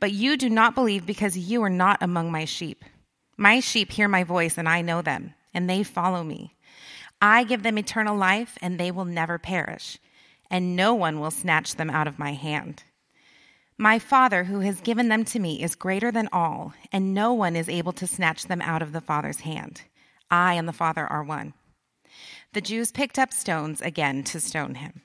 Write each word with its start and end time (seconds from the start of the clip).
But 0.00 0.12
you 0.12 0.36
do 0.36 0.50
not 0.50 0.74
believe 0.74 1.06
because 1.06 1.36
you 1.36 1.62
are 1.62 1.70
not 1.70 2.02
among 2.02 2.30
my 2.30 2.44
sheep. 2.44 2.84
My 3.36 3.60
sheep 3.60 3.92
hear 3.92 4.08
my 4.08 4.24
voice, 4.24 4.58
and 4.58 4.68
I 4.68 4.82
know 4.82 5.02
them, 5.02 5.34
and 5.52 5.68
they 5.68 5.82
follow 5.82 6.22
me. 6.22 6.54
I 7.20 7.44
give 7.44 7.62
them 7.62 7.78
eternal 7.78 8.16
life, 8.16 8.58
and 8.60 8.78
they 8.78 8.90
will 8.90 9.04
never 9.04 9.38
perish, 9.38 9.98
and 10.50 10.76
no 10.76 10.94
one 10.94 11.20
will 11.20 11.30
snatch 11.30 11.76
them 11.76 11.90
out 11.90 12.06
of 12.06 12.18
my 12.18 12.32
hand. 12.32 12.84
My 13.76 13.98
Father, 13.98 14.44
who 14.44 14.60
has 14.60 14.80
given 14.80 15.08
them 15.08 15.24
to 15.26 15.40
me, 15.40 15.62
is 15.62 15.74
greater 15.74 16.12
than 16.12 16.28
all, 16.32 16.74
and 16.92 17.12
no 17.12 17.32
one 17.32 17.56
is 17.56 17.68
able 17.68 17.92
to 17.94 18.06
snatch 18.06 18.44
them 18.44 18.62
out 18.62 18.82
of 18.82 18.92
the 18.92 19.00
Father's 19.00 19.40
hand. 19.40 19.82
I 20.30 20.54
and 20.54 20.68
the 20.68 20.72
Father 20.72 21.06
are 21.06 21.24
one. 21.24 21.54
The 22.52 22.60
Jews 22.60 22.92
picked 22.92 23.18
up 23.18 23.32
stones 23.32 23.80
again 23.80 24.22
to 24.24 24.38
stone 24.38 24.76
him. 24.76 25.02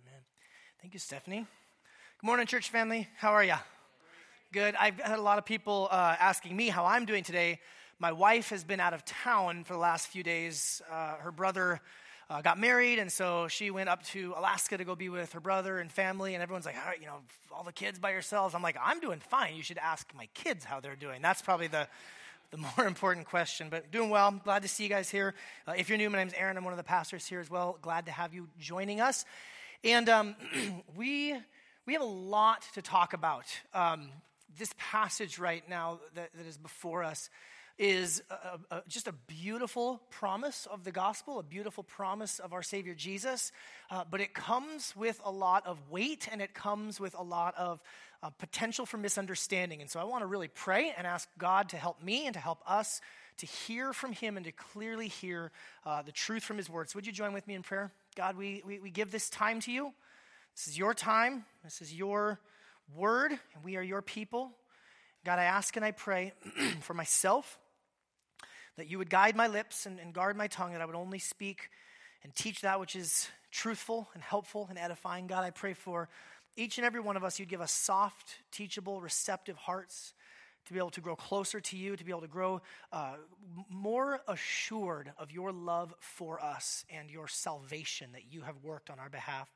Amen. 0.00 0.22
Thank 0.80 0.94
you, 0.94 1.00
Stephanie. 1.00 1.46
Good 2.20 2.26
morning, 2.26 2.46
church 2.46 2.70
family. 2.70 3.08
How 3.18 3.32
are 3.32 3.44
you? 3.44 3.56
Good. 4.50 4.74
I've 4.76 4.98
had 4.98 5.18
a 5.18 5.22
lot 5.22 5.36
of 5.36 5.44
people 5.44 5.88
uh, 5.90 6.16
asking 6.18 6.56
me 6.56 6.68
how 6.68 6.86
I'm 6.86 7.04
doing 7.04 7.22
today. 7.22 7.60
My 7.98 8.12
wife 8.12 8.48
has 8.48 8.64
been 8.64 8.80
out 8.80 8.94
of 8.94 9.04
town 9.04 9.64
for 9.64 9.74
the 9.74 9.78
last 9.78 10.06
few 10.06 10.22
days. 10.22 10.80
Uh, 10.90 11.16
her 11.16 11.30
brother 11.30 11.82
uh, 12.30 12.40
got 12.40 12.58
married, 12.58 12.98
and 12.98 13.12
so 13.12 13.46
she 13.48 13.70
went 13.70 13.90
up 13.90 14.02
to 14.04 14.32
Alaska 14.38 14.78
to 14.78 14.84
go 14.84 14.94
be 14.94 15.10
with 15.10 15.34
her 15.34 15.40
brother 15.40 15.80
and 15.80 15.92
family. 15.92 16.32
And 16.32 16.42
everyone's 16.42 16.64
like, 16.64 16.76
you 16.98 17.04
know, 17.04 17.18
all 17.52 17.62
the 17.62 17.74
kids 17.74 17.98
by 17.98 18.10
yourselves. 18.10 18.54
I'm 18.54 18.62
like, 18.62 18.78
I'm 18.82 19.00
doing 19.00 19.20
fine. 19.20 19.54
You 19.54 19.62
should 19.62 19.76
ask 19.76 20.10
my 20.16 20.30
kids 20.32 20.64
how 20.64 20.80
they're 20.80 20.96
doing. 20.96 21.20
That's 21.20 21.42
probably 21.42 21.66
the 21.66 21.86
the 22.50 22.56
more 22.78 22.86
important 22.86 23.26
question. 23.26 23.68
But 23.68 23.90
doing 23.90 24.08
well. 24.08 24.30
Glad 24.44 24.62
to 24.62 24.68
see 24.68 24.82
you 24.82 24.88
guys 24.88 25.10
here. 25.10 25.34
Uh, 25.66 25.74
if 25.76 25.90
you're 25.90 25.98
new, 25.98 26.08
my 26.08 26.16
name's 26.16 26.32
Aaron. 26.32 26.56
I'm 26.56 26.64
one 26.64 26.72
of 26.72 26.78
the 26.78 26.84
pastors 26.84 27.26
here 27.26 27.40
as 27.40 27.50
well. 27.50 27.76
Glad 27.82 28.06
to 28.06 28.12
have 28.12 28.32
you 28.32 28.48
joining 28.58 29.02
us. 29.02 29.26
And 29.84 30.08
um, 30.08 30.36
we 30.96 31.36
we 31.84 31.92
have 31.92 32.00
a 32.00 32.06
lot 32.06 32.64
to 32.72 32.80
talk 32.80 33.12
about. 33.12 33.44
Um, 33.74 34.08
this 34.56 34.72
passage 34.78 35.38
right 35.38 35.68
now 35.68 36.00
that, 36.14 36.30
that 36.34 36.46
is 36.46 36.56
before 36.56 37.04
us 37.04 37.30
is 37.78 38.22
a, 38.30 38.76
a, 38.76 38.82
just 38.88 39.06
a 39.06 39.12
beautiful 39.12 40.00
promise 40.10 40.66
of 40.70 40.82
the 40.82 40.90
gospel, 40.90 41.38
a 41.38 41.42
beautiful 41.42 41.84
promise 41.84 42.40
of 42.40 42.52
our 42.52 42.62
Savior 42.62 42.94
Jesus. 42.94 43.52
Uh, 43.90 44.02
but 44.10 44.20
it 44.20 44.34
comes 44.34 44.94
with 44.96 45.20
a 45.24 45.30
lot 45.30 45.64
of 45.64 45.78
weight 45.88 46.28
and 46.30 46.42
it 46.42 46.54
comes 46.54 46.98
with 46.98 47.14
a 47.14 47.22
lot 47.22 47.54
of 47.56 47.80
uh, 48.22 48.30
potential 48.30 48.84
for 48.84 48.96
misunderstanding. 48.96 49.80
And 49.80 49.88
so 49.88 50.00
I 50.00 50.04
want 50.04 50.22
to 50.22 50.26
really 50.26 50.48
pray 50.48 50.92
and 50.96 51.06
ask 51.06 51.28
God 51.38 51.68
to 51.68 51.76
help 51.76 52.02
me 52.02 52.26
and 52.26 52.34
to 52.34 52.40
help 52.40 52.60
us 52.66 53.00
to 53.38 53.46
hear 53.46 53.92
from 53.92 54.12
Him 54.12 54.36
and 54.36 54.44
to 54.46 54.52
clearly 54.52 55.06
hear 55.06 55.52
uh, 55.86 56.02
the 56.02 56.10
truth 56.10 56.42
from 56.42 56.56
His 56.56 56.68
words. 56.68 56.96
Would 56.96 57.06
you 57.06 57.12
join 57.12 57.32
with 57.32 57.46
me 57.46 57.54
in 57.54 57.62
prayer? 57.62 57.92
God, 58.16 58.36
we, 58.36 58.62
we, 58.66 58.80
we 58.80 58.90
give 58.90 59.12
this 59.12 59.30
time 59.30 59.60
to 59.60 59.72
you. 59.72 59.92
This 60.56 60.66
is 60.66 60.76
your 60.76 60.92
time, 60.94 61.44
this 61.62 61.80
is 61.80 61.94
your 61.94 62.40
word, 62.94 63.32
and 63.32 63.64
we 63.64 63.76
are 63.76 63.82
your 63.82 64.02
people. 64.02 64.52
God, 65.24 65.38
I 65.38 65.44
ask 65.44 65.76
and 65.76 65.84
I 65.84 65.90
pray 65.90 66.32
for 66.80 66.94
myself 66.94 67.58
that 68.76 68.88
you 68.88 68.98
would 68.98 69.10
guide 69.10 69.36
my 69.36 69.48
lips 69.48 69.86
and, 69.86 69.98
and, 69.98 70.14
guard 70.14 70.36
my 70.36 70.46
tongue, 70.46 70.72
that 70.72 70.80
I 70.80 70.86
would 70.86 70.94
only 70.94 71.18
speak 71.18 71.68
and 72.22 72.34
teach 72.34 72.60
that 72.60 72.78
which 72.78 72.94
is 72.94 73.28
truthful 73.50 74.08
and 74.14 74.22
helpful 74.22 74.66
and 74.70 74.78
edifying. 74.78 75.26
God, 75.26 75.44
I 75.44 75.50
pray 75.50 75.74
for 75.74 76.08
each 76.56 76.78
and 76.78 76.84
every 76.84 77.00
one 77.00 77.16
of 77.16 77.24
us, 77.24 77.38
you'd 77.38 77.48
give 77.48 77.60
us 77.60 77.72
soft, 77.72 78.36
teachable, 78.52 79.00
receptive 79.00 79.56
hearts 79.56 80.14
to 80.66 80.72
be 80.72 80.78
able 80.78 80.90
to 80.90 81.00
grow 81.00 81.16
closer 81.16 81.60
to 81.60 81.76
you, 81.76 81.96
to 81.96 82.04
be 82.04 82.10
able 82.10 82.20
to 82.20 82.28
grow 82.28 82.60
uh, 82.92 83.14
more 83.70 84.20
assured 84.28 85.12
of 85.18 85.32
your 85.32 85.50
love 85.50 85.94
for 85.98 86.42
us 86.42 86.84
and 86.90 87.10
your 87.10 87.26
salvation 87.26 88.10
that 88.12 88.32
you 88.32 88.42
have 88.42 88.56
worked 88.62 88.90
on 88.90 88.98
our 88.98 89.08
behalf. 89.08 89.48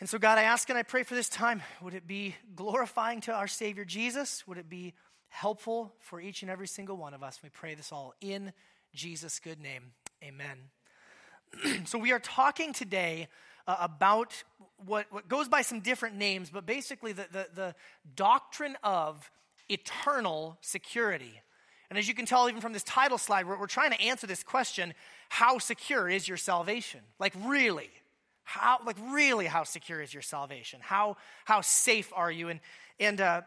And 0.00 0.08
so, 0.08 0.16
God, 0.16 0.38
I 0.38 0.44
ask 0.44 0.68
and 0.68 0.78
I 0.78 0.84
pray 0.84 1.02
for 1.02 1.16
this 1.16 1.28
time. 1.28 1.60
Would 1.82 1.92
it 1.92 2.06
be 2.06 2.36
glorifying 2.54 3.20
to 3.22 3.32
our 3.32 3.48
Savior 3.48 3.84
Jesus? 3.84 4.46
Would 4.46 4.56
it 4.56 4.68
be 4.68 4.94
helpful 5.28 5.92
for 5.98 6.20
each 6.20 6.42
and 6.42 6.50
every 6.50 6.68
single 6.68 6.96
one 6.96 7.14
of 7.14 7.24
us? 7.24 7.40
We 7.42 7.48
pray 7.48 7.74
this 7.74 7.90
all 7.90 8.14
in 8.20 8.52
Jesus' 8.94 9.40
good 9.40 9.60
name. 9.60 9.90
Amen. 10.22 11.82
so, 11.84 11.98
we 11.98 12.12
are 12.12 12.20
talking 12.20 12.72
today 12.72 13.26
uh, 13.66 13.76
about 13.80 14.44
what, 14.86 15.06
what 15.10 15.26
goes 15.26 15.48
by 15.48 15.62
some 15.62 15.80
different 15.80 16.14
names, 16.14 16.48
but 16.48 16.64
basically 16.64 17.10
the, 17.10 17.26
the, 17.32 17.48
the 17.52 17.74
doctrine 18.14 18.76
of 18.84 19.28
eternal 19.68 20.58
security. 20.60 21.42
And 21.90 21.98
as 21.98 22.06
you 22.06 22.14
can 22.14 22.24
tell, 22.24 22.48
even 22.48 22.60
from 22.60 22.72
this 22.72 22.84
title 22.84 23.18
slide, 23.18 23.48
we're, 23.48 23.58
we're 23.58 23.66
trying 23.66 23.90
to 23.90 24.00
answer 24.00 24.28
this 24.28 24.44
question 24.44 24.94
how 25.28 25.58
secure 25.58 26.08
is 26.08 26.28
your 26.28 26.36
salvation? 26.36 27.00
Like, 27.18 27.34
really? 27.44 27.90
How, 28.48 28.78
like, 28.82 28.96
really, 29.10 29.44
how 29.44 29.64
secure 29.64 30.00
is 30.00 30.14
your 30.14 30.22
salvation? 30.22 30.80
How, 30.82 31.18
how 31.44 31.60
safe 31.60 32.10
are 32.16 32.32
you? 32.32 32.48
And, 32.48 32.60
and 32.98 33.20
uh, 33.20 33.42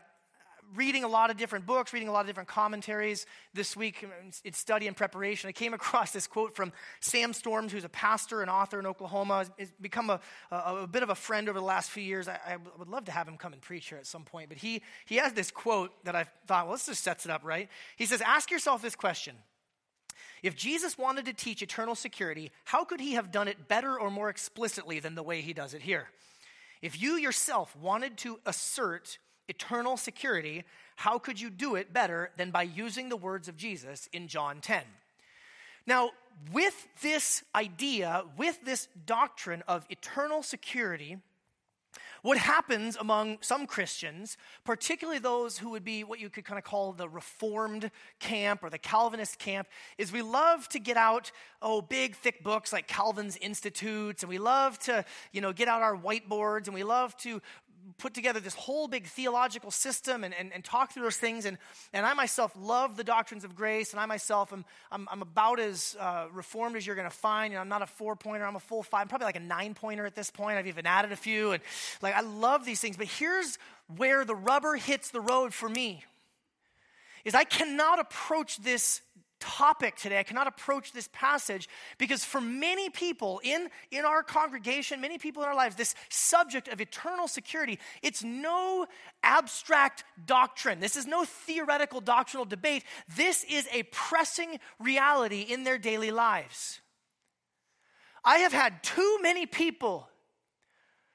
reading 0.75 1.03
a 1.03 1.07
lot 1.07 1.31
of 1.31 1.37
different 1.37 1.65
books, 1.65 1.91
reading 1.91 2.07
a 2.07 2.11
lot 2.11 2.19
of 2.19 2.27
different 2.27 2.47
commentaries 2.47 3.25
this 3.51 3.75
week 3.75 4.05
in 4.45 4.53
study 4.53 4.85
and 4.85 4.95
preparation, 4.95 5.47
I 5.47 5.53
came 5.53 5.73
across 5.81 6.11
this 6.11 6.27
quote 6.27 6.55
from 6.55 6.71
Sam 6.99 7.33
Storms, 7.33 7.71
who's 7.71 7.83
a 7.83 7.89
pastor 7.89 8.41
and 8.41 8.51
author 8.51 8.77
in 8.77 8.85
Oklahoma. 8.85 9.47
He's 9.57 9.71
become 9.81 10.11
a, 10.11 10.19
a, 10.51 10.83
a 10.83 10.87
bit 10.87 11.01
of 11.01 11.09
a 11.09 11.15
friend 11.15 11.49
over 11.49 11.57
the 11.57 11.65
last 11.65 11.89
few 11.89 12.03
years. 12.03 12.27
I, 12.27 12.39
I, 12.45 12.57
would 12.77 12.87
love 12.87 13.05
to 13.05 13.11
have 13.11 13.27
him 13.27 13.37
come 13.37 13.53
and 13.53 13.61
preach 13.61 13.89
here 13.89 13.97
at 13.97 14.05
some 14.05 14.23
point. 14.23 14.49
But 14.49 14.59
he, 14.59 14.83
he 15.05 15.15
has 15.15 15.33
this 15.33 15.49
quote 15.49 15.91
that 16.05 16.15
I 16.15 16.25
thought, 16.45 16.67
well, 16.67 16.75
this 16.75 16.85
just 16.85 17.03
sets 17.03 17.25
it 17.25 17.31
up 17.31 17.41
right. 17.43 17.69
He 17.95 18.05
says, 18.05 18.21
Ask 18.21 18.51
yourself 18.51 18.83
this 18.83 18.95
question 18.95 19.33
if 20.43 20.55
Jesus 20.55 20.97
wanted 20.97 21.25
to 21.25 21.33
teach 21.33 21.61
eternal 21.61 21.95
security, 21.95 22.51
how 22.65 22.83
could 22.83 22.99
he 22.99 23.13
have 23.13 23.31
done 23.31 23.47
it 23.47 23.67
better 23.67 23.99
or 23.99 24.09
more 24.09 24.29
explicitly 24.29 24.99
than 24.99 25.15
the 25.15 25.23
way 25.23 25.41
he 25.41 25.53
does 25.53 25.73
it 25.73 25.81
here? 25.81 26.07
If 26.81 27.01
you 27.01 27.13
yourself 27.13 27.75
wanted 27.75 28.17
to 28.19 28.39
assert 28.45 29.19
eternal 29.47 29.97
security, 29.97 30.63
how 30.95 31.19
could 31.19 31.39
you 31.39 31.49
do 31.49 31.75
it 31.75 31.93
better 31.93 32.31
than 32.37 32.49
by 32.51 32.63
using 32.63 33.09
the 33.09 33.17
words 33.17 33.47
of 33.47 33.57
Jesus 33.57 34.09
in 34.11 34.27
John 34.27 34.61
10? 34.61 34.83
Now, 35.85 36.11
with 36.51 36.87
this 37.01 37.43
idea, 37.53 38.23
with 38.37 38.63
this 38.63 38.87
doctrine 39.05 39.63
of 39.67 39.85
eternal 39.89 40.41
security, 40.41 41.17
what 42.21 42.37
happens 42.37 42.95
among 42.97 43.37
some 43.41 43.65
Christians, 43.65 44.37
particularly 44.63 45.19
those 45.19 45.57
who 45.57 45.69
would 45.71 45.83
be 45.83 46.03
what 46.03 46.19
you 46.19 46.29
could 46.29 46.45
kind 46.45 46.57
of 46.57 46.63
call 46.63 46.93
the 46.93 47.09
Reformed 47.09 47.91
camp 48.19 48.63
or 48.63 48.69
the 48.69 48.77
Calvinist 48.77 49.39
camp, 49.39 49.67
is 49.97 50.11
we 50.11 50.21
love 50.21 50.67
to 50.69 50.79
get 50.79 50.97
out, 50.97 51.31
oh, 51.61 51.81
big, 51.81 52.15
thick 52.15 52.43
books 52.43 52.71
like 52.71 52.87
Calvin's 52.87 53.37
Institutes, 53.37 54.23
and 54.23 54.29
we 54.29 54.37
love 54.37 54.77
to, 54.79 55.03
you 55.31 55.41
know, 55.41 55.51
get 55.51 55.67
out 55.67 55.81
our 55.81 55.97
whiteboards, 55.97 56.65
and 56.65 56.73
we 56.73 56.83
love 56.83 57.15
to 57.17 57.41
put 57.97 58.13
together 58.13 58.39
this 58.39 58.55
whole 58.55 58.87
big 58.87 59.05
theological 59.07 59.71
system 59.71 60.23
and, 60.23 60.33
and, 60.33 60.51
and, 60.53 60.63
talk 60.63 60.91
through 60.91 61.03
those 61.03 61.17
things. 61.17 61.45
And, 61.45 61.57
and 61.93 62.05
I 62.05 62.13
myself 62.13 62.51
love 62.59 62.97
the 62.97 63.03
doctrines 63.03 63.43
of 63.43 63.55
grace, 63.55 63.91
and 63.91 63.99
I 63.99 64.05
myself 64.05 64.53
am 64.53 64.65
I'm, 64.91 65.07
I'm 65.11 65.21
about 65.21 65.59
as 65.59 65.95
uh, 65.99 66.27
reformed 66.31 66.75
as 66.75 66.85
you're 66.85 66.95
going 66.95 67.09
to 67.09 67.15
find. 67.15 67.51
You 67.51 67.57
know, 67.57 67.61
I'm 67.61 67.69
not 67.69 67.81
a 67.81 67.87
four 67.87 68.15
pointer, 68.15 68.45
I'm 68.45 68.55
a 68.55 68.59
full 68.59 68.83
five, 68.83 69.01
I'm 69.01 69.07
probably 69.07 69.25
like 69.25 69.35
a 69.35 69.41
nine 69.41 69.73
pointer 69.73 70.05
at 70.05 70.15
this 70.15 70.29
point. 70.31 70.57
I've 70.57 70.67
even 70.67 70.85
added 70.85 71.11
a 71.11 71.15
few. 71.15 71.51
And 71.51 71.63
like, 72.01 72.15
I 72.15 72.21
love 72.21 72.65
these 72.65 72.79
things. 72.79 72.97
But 72.97 73.07
here's 73.07 73.57
where 73.95 74.25
the 74.25 74.35
rubber 74.35 74.75
hits 74.75 75.11
the 75.11 75.21
road 75.21 75.53
for 75.53 75.69
me 75.69 76.03
is 77.23 77.35
I 77.35 77.43
cannot 77.43 77.99
approach 77.99 78.57
this 78.57 79.01
topic 79.41 79.97
today. 79.97 80.19
I 80.19 80.23
cannot 80.23 80.47
approach 80.47 80.93
this 80.93 81.09
passage 81.11 81.67
because 81.97 82.23
for 82.23 82.39
many 82.39 82.89
people 82.89 83.41
in, 83.43 83.67
in 83.91 84.05
our 84.05 84.23
congregation, 84.23 85.01
many 85.01 85.17
people 85.17 85.43
in 85.43 85.49
our 85.49 85.55
lives, 85.55 85.75
this 85.75 85.95
subject 86.09 86.69
of 86.69 86.79
eternal 86.79 87.27
security, 87.27 87.79
it's 88.01 88.23
no 88.23 88.85
abstract 89.23 90.05
doctrine. 90.25 90.79
This 90.79 90.95
is 90.95 91.05
no 91.05 91.25
theoretical 91.25 91.99
doctrinal 91.99 92.45
debate. 92.45 92.83
This 93.17 93.43
is 93.49 93.67
a 93.73 93.83
pressing 93.83 94.59
reality 94.79 95.41
in 95.41 95.65
their 95.65 95.77
daily 95.77 96.11
lives. 96.11 96.79
I 98.23 98.37
have 98.37 98.53
had 98.53 98.83
too 98.83 99.19
many 99.21 99.45
people 99.45 100.07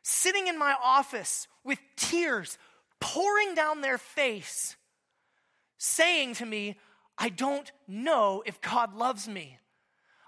sitting 0.02 0.48
in 0.48 0.58
my 0.58 0.74
office 0.82 1.46
with 1.64 1.78
tears 1.96 2.58
pouring 3.00 3.54
down 3.54 3.80
their 3.80 3.98
face 3.98 4.76
saying 5.78 6.34
to 6.34 6.46
me, 6.46 6.76
I 7.18 7.28
don't 7.28 7.70
know 7.88 8.42
if 8.46 8.60
God 8.60 8.94
loves 8.94 9.26
me. 9.26 9.58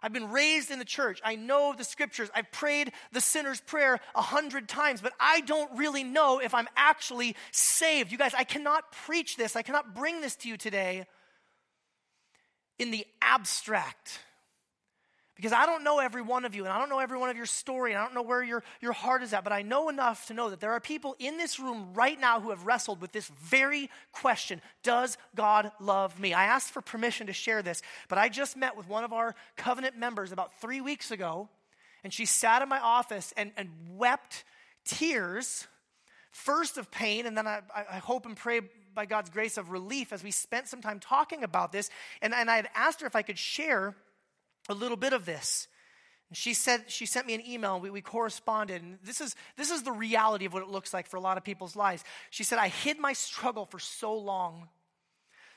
I've 0.02 0.12
been 0.12 0.31
raised 0.31 0.70
in 0.70 0.79
the 0.79 0.85
church. 0.85 1.20
I 1.25 1.35
know 1.35 1.75
the 1.76 1.85
scriptures. 1.85 2.31
I've 2.35 2.50
prayed 2.52 2.93
the 3.12 3.20
sinner's 3.20 3.61
prayer 3.61 3.99
a 4.14 4.23
hundred 4.23 4.69
times, 4.69 5.00
but 5.00 5.12
I 5.19 5.40
don't 5.40 5.76
really 5.76 6.05
know 6.05 6.38
if 6.38 6.55
I'm 6.55 6.69
actually 6.76 7.35
saved. 7.50 8.12
You 8.12 8.19
guys, 8.19 8.32
I 8.32 8.44
cannot 8.44 8.93
preach 8.93 9.37
this. 9.37 9.56
I 9.56 9.62
cannot 9.62 9.94
bring 9.94 10.20
this 10.20 10.37
to 10.37 10.49
you 10.49 10.56
today 10.56 11.06
in 12.79 12.91
the 12.93 13.06
abstract. 13.20 14.20
Because 15.38 15.52
I 15.52 15.67
don't 15.67 15.85
know 15.85 16.00
every 16.00 16.20
one 16.20 16.44
of 16.44 16.56
you, 16.56 16.64
and 16.64 16.73
I 16.73 16.81
don't 16.81 16.88
know 16.88 16.99
every 16.99 17.17
one 17.17 17.31
of 17.31 17.37
your 17.37 17.46
story, 17.46 17.93
and 17.93 18.00
I 18.00 18.05
don't 18.05 18.12
know 18.12 18.23
where 18.23 18.43
your, 18.43 18.64
your 18.81 18.93
heart 18.93 19.23
is 19.23 19.32
at, 19.32 19.44
but 19.44 19.52
I 19.52 19.62
know 19.62 19.88
enough 19.88 20.26
to 20.26 20.35
know 20.35 20.50
that 20.50 20.58
there 20.58 20.73
are 20.73 20.81
people 20.81 21.14
in 21.20 21.37
this 21.38 21.61
room 21.61 21.90
right 21.94 22.19
now 22.19 22.40
who 22.40 22.50
have 22.50 22.67
wrestled 22.67 23.00
with 23.00 23.12
this 23.12 23.29
very 23.29 23.88
question 24.11 24.61
Does 24.82 25.17
God 25.37 25.70
love 25.79 26.19
me? 26.19 26.35
I 26.35 26.46
asked 26.46 26.73
for 26.73 26.81
permission 26.81 27.29
to 27.29 27.32
share 27.32 27.62
this, 27.62 27.82
but 28.08 28.19
I 28.19 28.29
just 28.29 28.56
met 28.56 28.76
with 28.76 28.88
one 28.88 29.05
of 29.05 29.12
our 29.12 29.37
covenant 29.56 29.96
members 29.96 30.32
about 30.32 30.61
three 30.61 30.81
weeks 30.81 31.12
ago, 31.12 31.49
and 32.02 32.12
she 32.12 32.26
sat 32.26 32.61
in 32.61 32.69
my 32.69 32.81
office 32.81 33.32
and, 33.37 33.52
and 33.56 33.70
wept 33.91 34.43
tears, 34.84 35.69
first 36.32 36.79
of 36.79 36.91
pain, 36.91 37.26
and 37.26 37.38
then 37.38 37.46
I, 37.46 37.61
I 37.73 37.99
hope 37.99 38.26
and 38.26 38.37
pray 38.37 38.62
by 38.93 39.06
God's 39.06 39.31
grace 39.31 39.56
of 39.56 39.70
relief 39.70 40.12
as 40.12 40.25
we 40.25 40.32
spent 40.32 40.67
some 40.67 40.82
time 40.82 40.99
talking 40.99 41.44
about 41.44 41.70
this. 41.70 41.91
And, 42.23 42.34
and 42.34 42.50
I 42.50 42.56
had 42.56 42.69
asked 42.75 43.02
her 43.02 43.06
if 43.06 43.14
I 43.14 43.23
could 43.23 43.38
share 43.38 43.94
a 44.69 44.75
little 44.75 44.97
bit 44.97 45.12
of 45.12 45.25
this. 45.25 45.69
And 46.29 46.37
she 46.37 46.55
said 46.55 46.85
she 46.88 47.06
sent 47.06 47.26
me 47.26 47.35
an 47.35 47.47
email 47.47 47.81
we, 47.81 47.91
we 47.91 48.00
corresponded. 48.00 48.82
And 48.82 48.99
this 49.03 49.20
is 49.20 49.35
this 49.56 49.70
is 49.70 49.82
the 49.82 49.93
reality 49.93 50.44
of 50.44 50.53
what 50.53 50.62
it 50.62 50.69
looks 50.69 50.93
like 50.93 51.06
for 51.06 51.17
a 51.17 51.20
lot 51.20 51.38
of 51.38 51.44
people's 51.44 51.76
lives. 51.76 52.05
She 52.31 52.44
said 52.44 52.59
i 52.59 52.69
hid 52.69 52.99
my 52.99 53.12
struggle 53.12 53.65
for 53.65 53.79
so 53.79 54.15
long. 54.15 54.69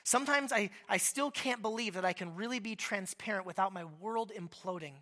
Sometimes 0.04 0.52
I, 0.52 0.70
I 0.88 0.96
still 0.96 1.30
can't 1.30 1.62
believe 1.62 1.94
that 1.94 2.04
i 2.04 2.12
can 2.12 2.34
really 2.34 2.58
be 2.58 2.74
transparent 2.74 3.46
without 3.46 3.72
my 3.72 3.84
world 4.00 4.32
imploding. 4.36 4.94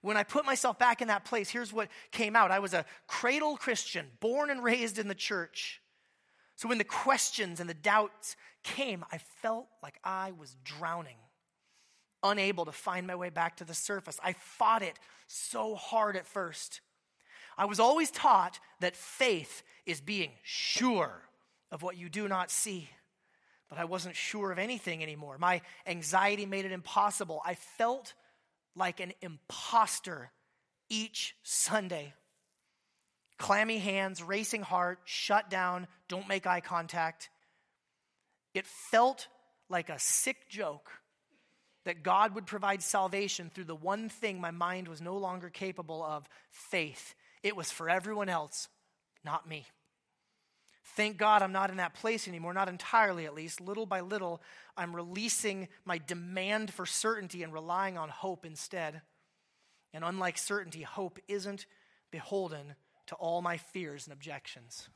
When 0.00 0.16
i 0.16 0.22
put 0.22 0.46
myself 0.46 0.78
back 0.78 1.02
in 1.02 1.08
that 1.08 1.24
place 1.24 1.50
here's 1.50 1.72
what 1.72 1.88
came 2.12 2.36
out. 2.36 2.52
I 2.52 2.60
was 2.60 2.72
a 2.72 2.86
cradle 3.08 3.56
christian 3.56 4.06
born 4.20 4.48
and 4.48 4.62
raised 4.62 4.98
in 4.98 5.08
the 5.08 5.14
church. 5.14 5.80
So 6.54 6.68
when 6.68 6.78
the 6.78 6.84
questions 6.84 7.58
and 7.58 7.68
the 7.68 7.74
doubts 7.74 8.36
came 8.62 9.04
i 9.10 9.18
felt 9.18 9.66
like 9.82 9.98
i 10.04 10.30
was 10.38 10.56
drowning 10.62 11.16
unable 12.22 12.64
to 12.64 12.72
find 12.72 13.06
my 13.06 13.14
way 13.14 13.30
back 13.30 13.56
to 13.56 13.64
the 13.64 13.74
surface. 13.74 14.18
I 14.22 14.34
fought 14.34 14.82
it 14.82 14.98
so 15.26 15.74
hard 15.74 16.16
at 16.16 16.26
first. 16.26 16.80
I 17.56 17.66
was 17.66 17.80
always 17.80 18.10
taught 18.10 18.58
that 18.80 18.96
faith 18.96 19.62
is 19.86 20.00
being 20.00 20.30
sure 20.42 21.22
of 21.70 21.82
what 21.82 21.96
you 21.96 22.08
do 22.08 22.28
not 22.28 22.50
see. 22.50 22.88
But 23.68 23.78
I 23.78 23.84
wasn't 23.84 24.16
sure 24.16 24.52
of 24.52 24.58
anything 24.58 25.02
anymore. 25.02 25.38
My 25.38 25.62
anxiety 25.86 26.46
made 26.46 26.64
it 26.64 26.72
impossible. 26.72 27.40
I 27.44 27.54
felt 27.54 28.14
like 28.76 29.00
an 29.00 29.12
imposter 29.22 30.30
each 30.88 31.34
Sunday. 31.42 32.12
Clammy 33.38 33.78
hands, 33.78 34.22
racing 34.22 34.62
heart, 34.62 35.00
shut 35.04 35.50
down, 35.50 35.88
don't 36.08 36.28
make 36.28 36.46
eye 36.46 36.60
contact. 36.60 37.30
It 38.54 38.66
felt 38.66 39.26
like 39.68 39.88
a 39.88 39.98
sick 39.98 40.48
joke 40.48 40.90
that 41.84 42.02
God 42.02 42.34
would 42.34 42.46
provide 42.46 42.82
salvation 42.82 43.50
through 43.52 43.64
the 43.64 43.74
one 43.74 44.08
thing 44.08 44.40
my 44.40 44.50
mind 44.50 44.88
was 44.88 45.00
no 45.00 45.16
longer 45.16 45.50
capable 45.50 46.02
of 46.02 46.28
faith. 46.50 47.14
It 47.42 47.56
was 47.56 47.70
for 47.70 47.90
everyone 47.90 48.28
else, 48.28 48.68
not 49.24 49.48
me. 49.48 49.66
Thank 50.96 51.16
God 51.16 51.42
I'm 51.42 51.52
not 51.52 51.70
in 51.70 51.78
that 51.78 51.94
place 51.94 52.28
anymore, 52.28 52.52
not 52.52 52.68
entirely 52.68 53.24
at 53.24 53.34
least. 53.34 53.60
Little 53.60 53.86
by 53.86 54.00
little, 54.00 54.42
I'm 54.76 54.94
releasing 54.94 55.68
my 55.84 55.98
demand 55.98 56.72
for 56.72 56.84
certainty 56.84 57.42
and 57.42 57.52
relying 57.52 57.96
on 57.96 58.10
hope 58.10 58.44
instead. 58.44 59.00
And 59.94 60.04
unlike 60.04 60.36
certainty, 60.36 60.82
hope 60.82 61.18
isn't 61.28 61.66
beholden 62.10 62.74
to 63.06 63.14
all 63.14 63.42
my 63.42 63.56
fears 63.56 64.06
and 64.06 64.12
objections. 64.12 64.88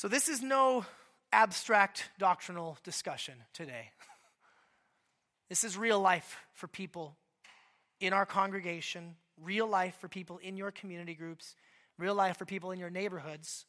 So, 0.00 0.08
this 0.08 0.30
is 0.30 0.40
no 0.40 0.86
abstract 1.30 2.08
doctrinal 2.18 2.78
discussion 2.84 3.34
today. 3.52 3.90
This 5.50 5.62
is 5.62 5.76
real 5.76 6.00
life 6.00 6.38
for 6.54 6.68
people 6.68 7.18
in 8.00 8.14
our 8.14 8.24
congregation, 8.24 9.16
real 9.36 9.66
life 9.66 9.94
for 10.00 10.08
people 10.08 10.38
in 10.38 10.56
your 10.56 10.70
community 10.70 11.12
groups, 11.12 11.54
real 11.98 12.14
life 12.14 12.38
for 12.38 12.46
people 12.46 12.70
in 12.70 12.78
your 12.78 12.88
neighborhoods. 12.88 13.66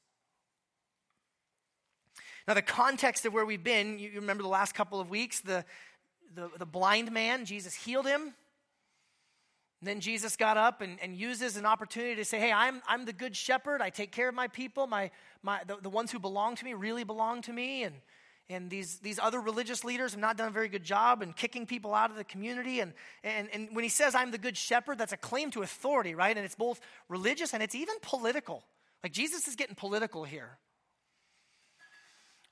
Now, 2.48 2.54
the 2.54 2.62
context 2.62 3.25
of 3.25 3.34
where 3.34 3.45
we've 3.45 3.63
been, 3.63 4.00
you 4.00 4.12
remember 4.16 4.42
the 4.42 4.48
last 4.48 4.74
couple 4.74 5.01
of 5.01 5.10
weeks, 5.10 5.42
the, 5.42 5.66
the, 6.34 6.50
the 6.57 6.66
blind 6.66 7.12
man, 7.12 7.44
Jesus 7.44 7.74
healed 7.74 8.07
him. 8.07 8.36
And 9.81 9.88
then 9.88 10.00
Jesus 10.00 10.36
got 10.36 10.57
up 10.57 10.81
and, 10.81 11.00
and 11.01 11.18
uses 11.18 11.57
an 11.57 11.66
opportunity 11.66 12.16
to 12.16 12.25
say, 12.25 12.39
Hey, 12.39 12.51
I'm, 12.51 12.81
I'm 12.88 13.06
the 13.06 13.13
good 13.13 13.36
shepherd. 13.36 13.81
I 13.81 13.89
take 13.89 14.12
care 14.12 14.30
of 14.30 14.36
my 14.36 14.48
people. 14.48 14.86
My, 14.86 15.10
my, 15.42 15.62
the, 15.66 15.78
the 15.81 15.89
ones 15.89 16.12
who 16.12 16.19
belong 16.19 16.56
to 16.56 16.63
me 16.63 16.75
really 16.75 17.04
belong 17.04 17.42
to 17.44 17.54
me. 17.54 17.83
And, 17.83 17.95
and 18.48 18.69
these, 18.69 19.00
these 19.00 19.18
other 19.18 19.39
religious 19.39 19.83
leaders 19.83 20.12
have 20.12 20.19
not 20.19 20.38
done 20.38 20.50
a 20.50 20.51
very 20.51 20.68
good 20.68 20.83
job 20.83 21.24
in 21.24 21.33
kicking 21.33 21.66
people 21.66 21.95
out 21.95 22.12
of 22.12 22.16
the 22.16 22.24
community. 22.24 22.80
And, 22.80 22.94
and, 23.24 23.50
and 23.51 23.69
when 23.74 23.83
he 23.83 23.89
says, 23.89 24.13
I'm 24.13 24.30
the 24.30 24.38
good 24.38 24.56
shepherd, 24.56 25.00
that's 25.00 25.13
a 25.13 25.18
claim 25.18 25.50
to 25.51 25.63
authority, 25.63 26.13
right? 26.13 26.36
And 26.36 26.45
it's 26.45 26.56
both 26.56 26.80
religious 27.10 27.54
and 27.54 27.63
it's 27.63 27.75
even 27.75 27.95
political. 28.04 28.63
Like 29.01 29.13
Jesus 29.13 29.48
is 29.48 29.56
getting 29.56 29.75
political 29.75 30.25
here. 30.25 30.57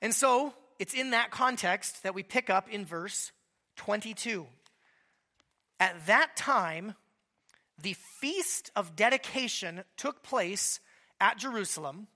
And 0.02 0.12
so 0.12 0.52
it's 0.80 0.94
in 0.94 1.10
that 1.10 1.30
context 1.30 2.02
that 2.02 2.14
we 2.14 2.24
pick 2.24 2.50
up 2.50 2.68
in 2.68 2.84
verse 2.84 3.30
22. 3.76 4.46
At 5.78 6.06
that 6.06 6.36
time, 6.36 6.94
the 7.82 7.94
feast 7.94 8.70
of 8.76 8.96
dedication 8.96 9.84
took 9.96 10.22
place 10.22 10.80
at 11.20 11.38
Jerusalem. 11.38 12.06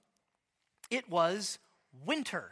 It 0.90 1.08
was 1.08 1.58
winter. 2.04 2.50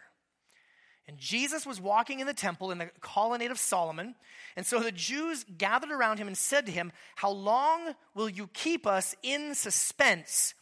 And 1.09 1.19
Jesus 1.19 1.67
was 1.67 1.81
walking 1.81 2.21
in 2.21 2.27
the 2.27 2.35
temple 2.35 2.71
in 2.71 2.79
the 2.79 2.91
colonnade 3.01 3.51
of 3.51 3.59
Solomon. 3.59 4.15
And 4.57 4.65
so 4.65 4.81
the 4.81 4.93
Jews 4.93 5.45
gathered 5.59 5.91
around 5.91 6.19
him 6.19 6.29
and 6.29 6.39
said 6.39 6.67
to 6.67 6.73
him, 6.73 6.93
How 7.17 7.31
long 7.31 7.95
will 8.15 8.29
you 8.29 8.49
keep 8.53 8.87
us 8.87 9.15
in 9.23 9.55
suspense? 9.55 10.55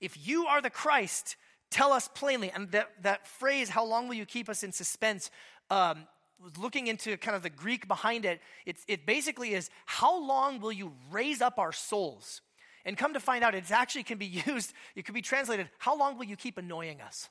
If 0.00 0.26
you 0.26 0.46
are 0.46 0.62
the 0.62 0.70
Christ, 0.70 1.36
tell 1.70 1.92
us 1.92 2.08
plainly. 2.08 2.50
And 2.50 2.70
that, 2.72 2.90
that 3.02 3.28
phrase, 3.28 3.68
How 3.68 3.84
long 3.84 4.08
will 4.08 4.14
you 4.14 4.26
keep 4.26 4.48
us 4.48 4.62
in 4.62 4.72
suspense? 4.72 5.30
Um, 5.70 6.06
was 6.42 6.58
looking 6.58 6.88
into 6.88 7.16
kind 7.16 7.36
of 7.36 7.42
the 7.42 7.50
Greek 7.50 7.86
behind 7.86 8.24
it, 8.24 8.40
it 8.66 9.06
basically 9.06 9.54
is 9.54 9.70
how 9.86 10.20
long 10.20 10.60
will 10.60 10.72
you 10.72 10.92
raise 11.10 11.40
up 11.40 11.58
our 11.58 11.72
souls? 11.72 12.40
And 12.84 12.96
come 12.96 13.14
to 13.14 13.20
find 13.20 13.44
out, 13.44 13.54
it 13.54 13.70
actually 13.70 14.02
can 14.02 14.18
be 14.18 14.26
used, 14.46 14.72
it 14.96 15.04
could 15.04 15.14
be 15.14 15.22
translated, 15.22 15.68
how 15.78 15.96
long 15.96 16.18
will 16.18 16.24
you 16.24 16.36
keep 16.36 16.58
annoying 16.58 17.00
us? 17.00 17.28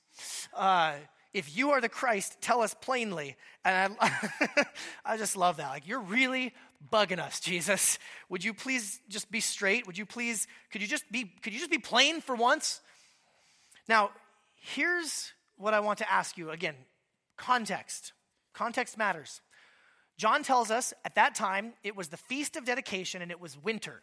Uh, 0.56 0.94
if 1.34 1.56
you 1.56 1.72
are 1.72 1.82
the 1.82 1.89
Christ, 1.89 2.38
tell 2.41 2.62
us 2.62 2.74
plainly. 2.74 3.36
And 3.65 3.96
I, 4.00 4.30
I 5.06 5.18
just 5.18 5.36
love 5.36 5.58
that. 5.58 5.70
Like, 5.70 5.88
you're 5.88 6.01
really 6.01 6.53
bugging 6.91 7.20
us, 7.20 7.39
Jesus. 7.39 8.00
Would 8.30 8.44
you 8.44 8.53
please 8.53 9.00
just 9.10 9.30
be 9.32 9.39
straight? 9.39 9.88
Would 9.88 9.98
you 9.98 10.06
please, 10.06 10.48
could 10.72 10.82
you 10.82 10.88
just 10.88 11.10
be, 11.12 11.32
could 11.41 11.53
you 11.53 11.60
just 11.60 11.72
be 11.72 11.77
plain 11.77 12.22
for 12.22 12.36
once? 12.36 12.82
Now, 13.88 14.12
here's 14.56 15.32
what 15.58 15.74
I 15.74 15.80
want 15.80 16.00
to 16.00 16.12
ask 16.12 16.38
you 16.38 16.50
again 16.51 16.75
context. 17.38 18.13
Context 18.53 18.98
matters. 18.98 19.41
John 20.17 20.43
tells 20.43 20.70
us 20.70 20.93
at 21.03 21.15
that 21.15 21.36
time 21.36 21.74
it 21.84 21.96
was 21.96 22.10
the 22.10 22.17
feast 22.17 22.55
of 22.55 22.65
dedication 22.65 23.22
and 23.22 23.31
it 23.31 23.39
was 23.39 23.58
winter. 23.58 24.01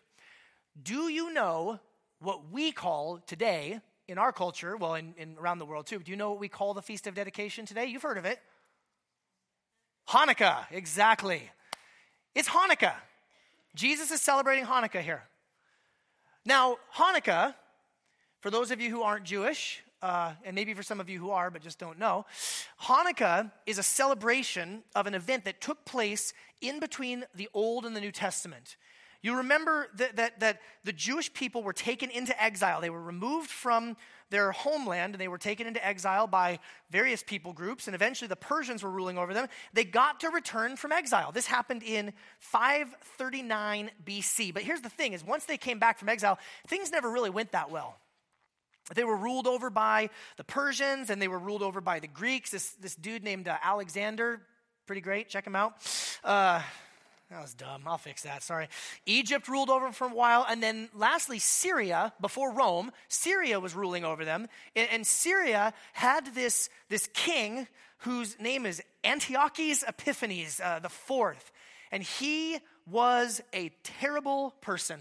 Do 0.83 1.09
you 1.09 1.33
know 1.33 1.81
what 2.21 2.51
we 2.51 2.73
call 2.73 3.19
today 3.27 3.81
in 4.09 4.17
our 4.17 4.33
culture, 4.33 4.77
well, 4.77 4.95
in, 4.95 5.15
in, 5.19 5.37
around 5.39 5.59
the 5.59 5.67
world 5.67 5.87
too, 5.87 5.99
do 5.99 6.11
you 6.11 6.17
know 6.17 6.31
what 6.31 6.41
we 6.41 6.49
call 6.49 6.73
the 6.73 6.83
feast 6.83 7.07
of 7.07 7.15
dedication 7.15 7.67
today? 7.67 7.87
You've 7.87 8.03
heard 8.03 8.17
of 8.17 8.25
it. 8.25 8.41
Hanukkah, 10.09 10.65
exactly. 10.71 11.43
It's 12.35 12.49
Hanukkah. 12.49 12.95
Jesus 13.75 14.11
is 14.11 14.23
celebrating 14.23 14.65
Hanukkah 14.65 15.03
here. 15.03 15.23
Now, 16.45 16.79
Hanukkah, 16.97 17.55
for 18.41 18.51
those 18.51 18.71
of 18.71 18.81
you 18.81 18.91
who 18.91 19.03
aren't 19.03 19.25
Jewish, 19.25 19.83
uh, 20.03 20.33
and 20.45 20.55
maybe 20.55 20.75
for 20.75 20.83
some 20.83 21.01
of 21.01 21.09
you 21.09 21.19
who 21.19 21.31
are, 21.31 21.51
but 21.51 21.63
just 21.63 21.79
don't 21.79 21.99
know, 21.99 22.27
Hanukkah 22.83 23.51
is 23.67 23.79
a 23.79 23.83
celebration 23.83 24.83
of 24.95 25.07
an 25.07 25.15
event 25.15 25.45
that 25.45 25.61
took 25.61 25.85
place 25.85 26.33
in 26.61 26.81
between 26.81 27.25
the 27.35 27.49
Old 27.55 27.85
and 27.85 27.95
the 27.95 28.01
New 28.01 28.13
Testament. 28.13 28.77
You 29.21 29.39
remember 29.39 29.89
that, 29.97 30.17
that, 30.17 30.41
that 30.41 30.61
the 30.85 30.93
Jewish 30.93 31.33
people 31.33 31.65
were 31.65 31.73
taken 31.73 32.11
into 32.11 32.41
exile. 32.41 32.81
They 32.81 32.91
were 32.91 33.03
removed 33.03 33.51
from 33.51 33.97
their 34.31 34.53
homeland 34.53 35.15
and 35.15 35.21
they 35.21 35.27
were 35.27 35.39
taken 35.39 35.67
into 35.67 35.85
exile 35.85 36.27
by 36.29 36.61
various 36.91 37.23
people 37.23 37.53
groups, 37.53 37.89
and 37.89 37.95
eventually 37.97 38.29
the 38.29 38.37
Persians 38.37 38.83
were 38.83 38.91
ruling 38.91 39.19
over 39.19 39.35
them. 39.35 39.49
They 39.73 39.85
got 39.85 40.21
to 40.21 40.31
return 40.31 40.77
from 40.77 40.93
exile. 40.93 41.33
This 41.33 41.47
happened 41.47 41.83
in 41.83 42.13
539 42.39 43.91
BC. 44.07 44.55
But 44.55 44.63
here's 44.63 44.83
the 44.83 44.89
thing 44.89 45.15
is 45.15 45.25
once 45.25 45.47
they 45.47 45.57
came 45.57 45.81
back 45.81 45.99
from 45.99 46.09
exile, 46.09 46.39
things 46.69 46.93
never 46.93 47.11
really 47.11 47.31
went 47.31 47.53
that 47.53 47.71
well. 47.71 47.97
They 48.95 49.05
were 49.05 49.17
ruled 49.17 49.47
over 49.47 49.71
by 49.71 50.11
the 50.37 50.45
Persians 50.45 51.11
and 51.11 51.21
they 51.21 51.29
were 51.29 51.39
ruled 51.39 51.63
over 51.63 51.81
by 51.81 52.01
the 52.01 52.07
Greeks. 52.07 52.51
This, 52.51 52.71
this 52.81 52.95
dude 52.95 53.23
named 53.23 53.49
uh, 53.49 53.57
Alexander, 53.63 54.41
pretty 54.87 55.03
great, 55.03 55.29
check 55.29 55.47
him 55.47 55.57
out. 55.57 55.75
Uh, 56.25 56.63
that 57.31 57.43
was 57.43 57.53
dumb. 57.53 57.83
I'll 57.87 57.99
fix 57.99 58.23
that. 58.23 58.43
Sorry. 58.43 58.69
Egypt 59.05 59.49
ruled 59.49 59.69
over 59.69 59.93
for 59.93 60.07
a 60.07 60.15
while. 60.15 60.47
And 60.49 60.63
then 60.63 60.89
lastly, 60.95 61.39
Syria, 61.39 62.15
before 62.23 62.55
Rome, 62.55 62.91
Syria 63.09 63.61
was 63.61 63.75
ruling 63.75 64.05
over 64.05 64.25
them. 64.25 64.49
And, 64.75 65.07
Syria 65.07 65.75
had 65.93 66.35
this, 66.35 66.71
this 66.89 67.09
king 67.13 67.69
whose 67.99 68.39
name 68.41 68.65
is 68.65 68.83
Antiochus 69.05 69.85
Epiphanes 69.87 70.59
uh, 70.59 70.79
the 70.79 70.89
fourth. 70.89 71.53
And 71.93 72.03
he 72.03 72.59
was 72.87 73.43
a 73.53 73.71
terrible 73.83 74.55
person. 74.63 74.99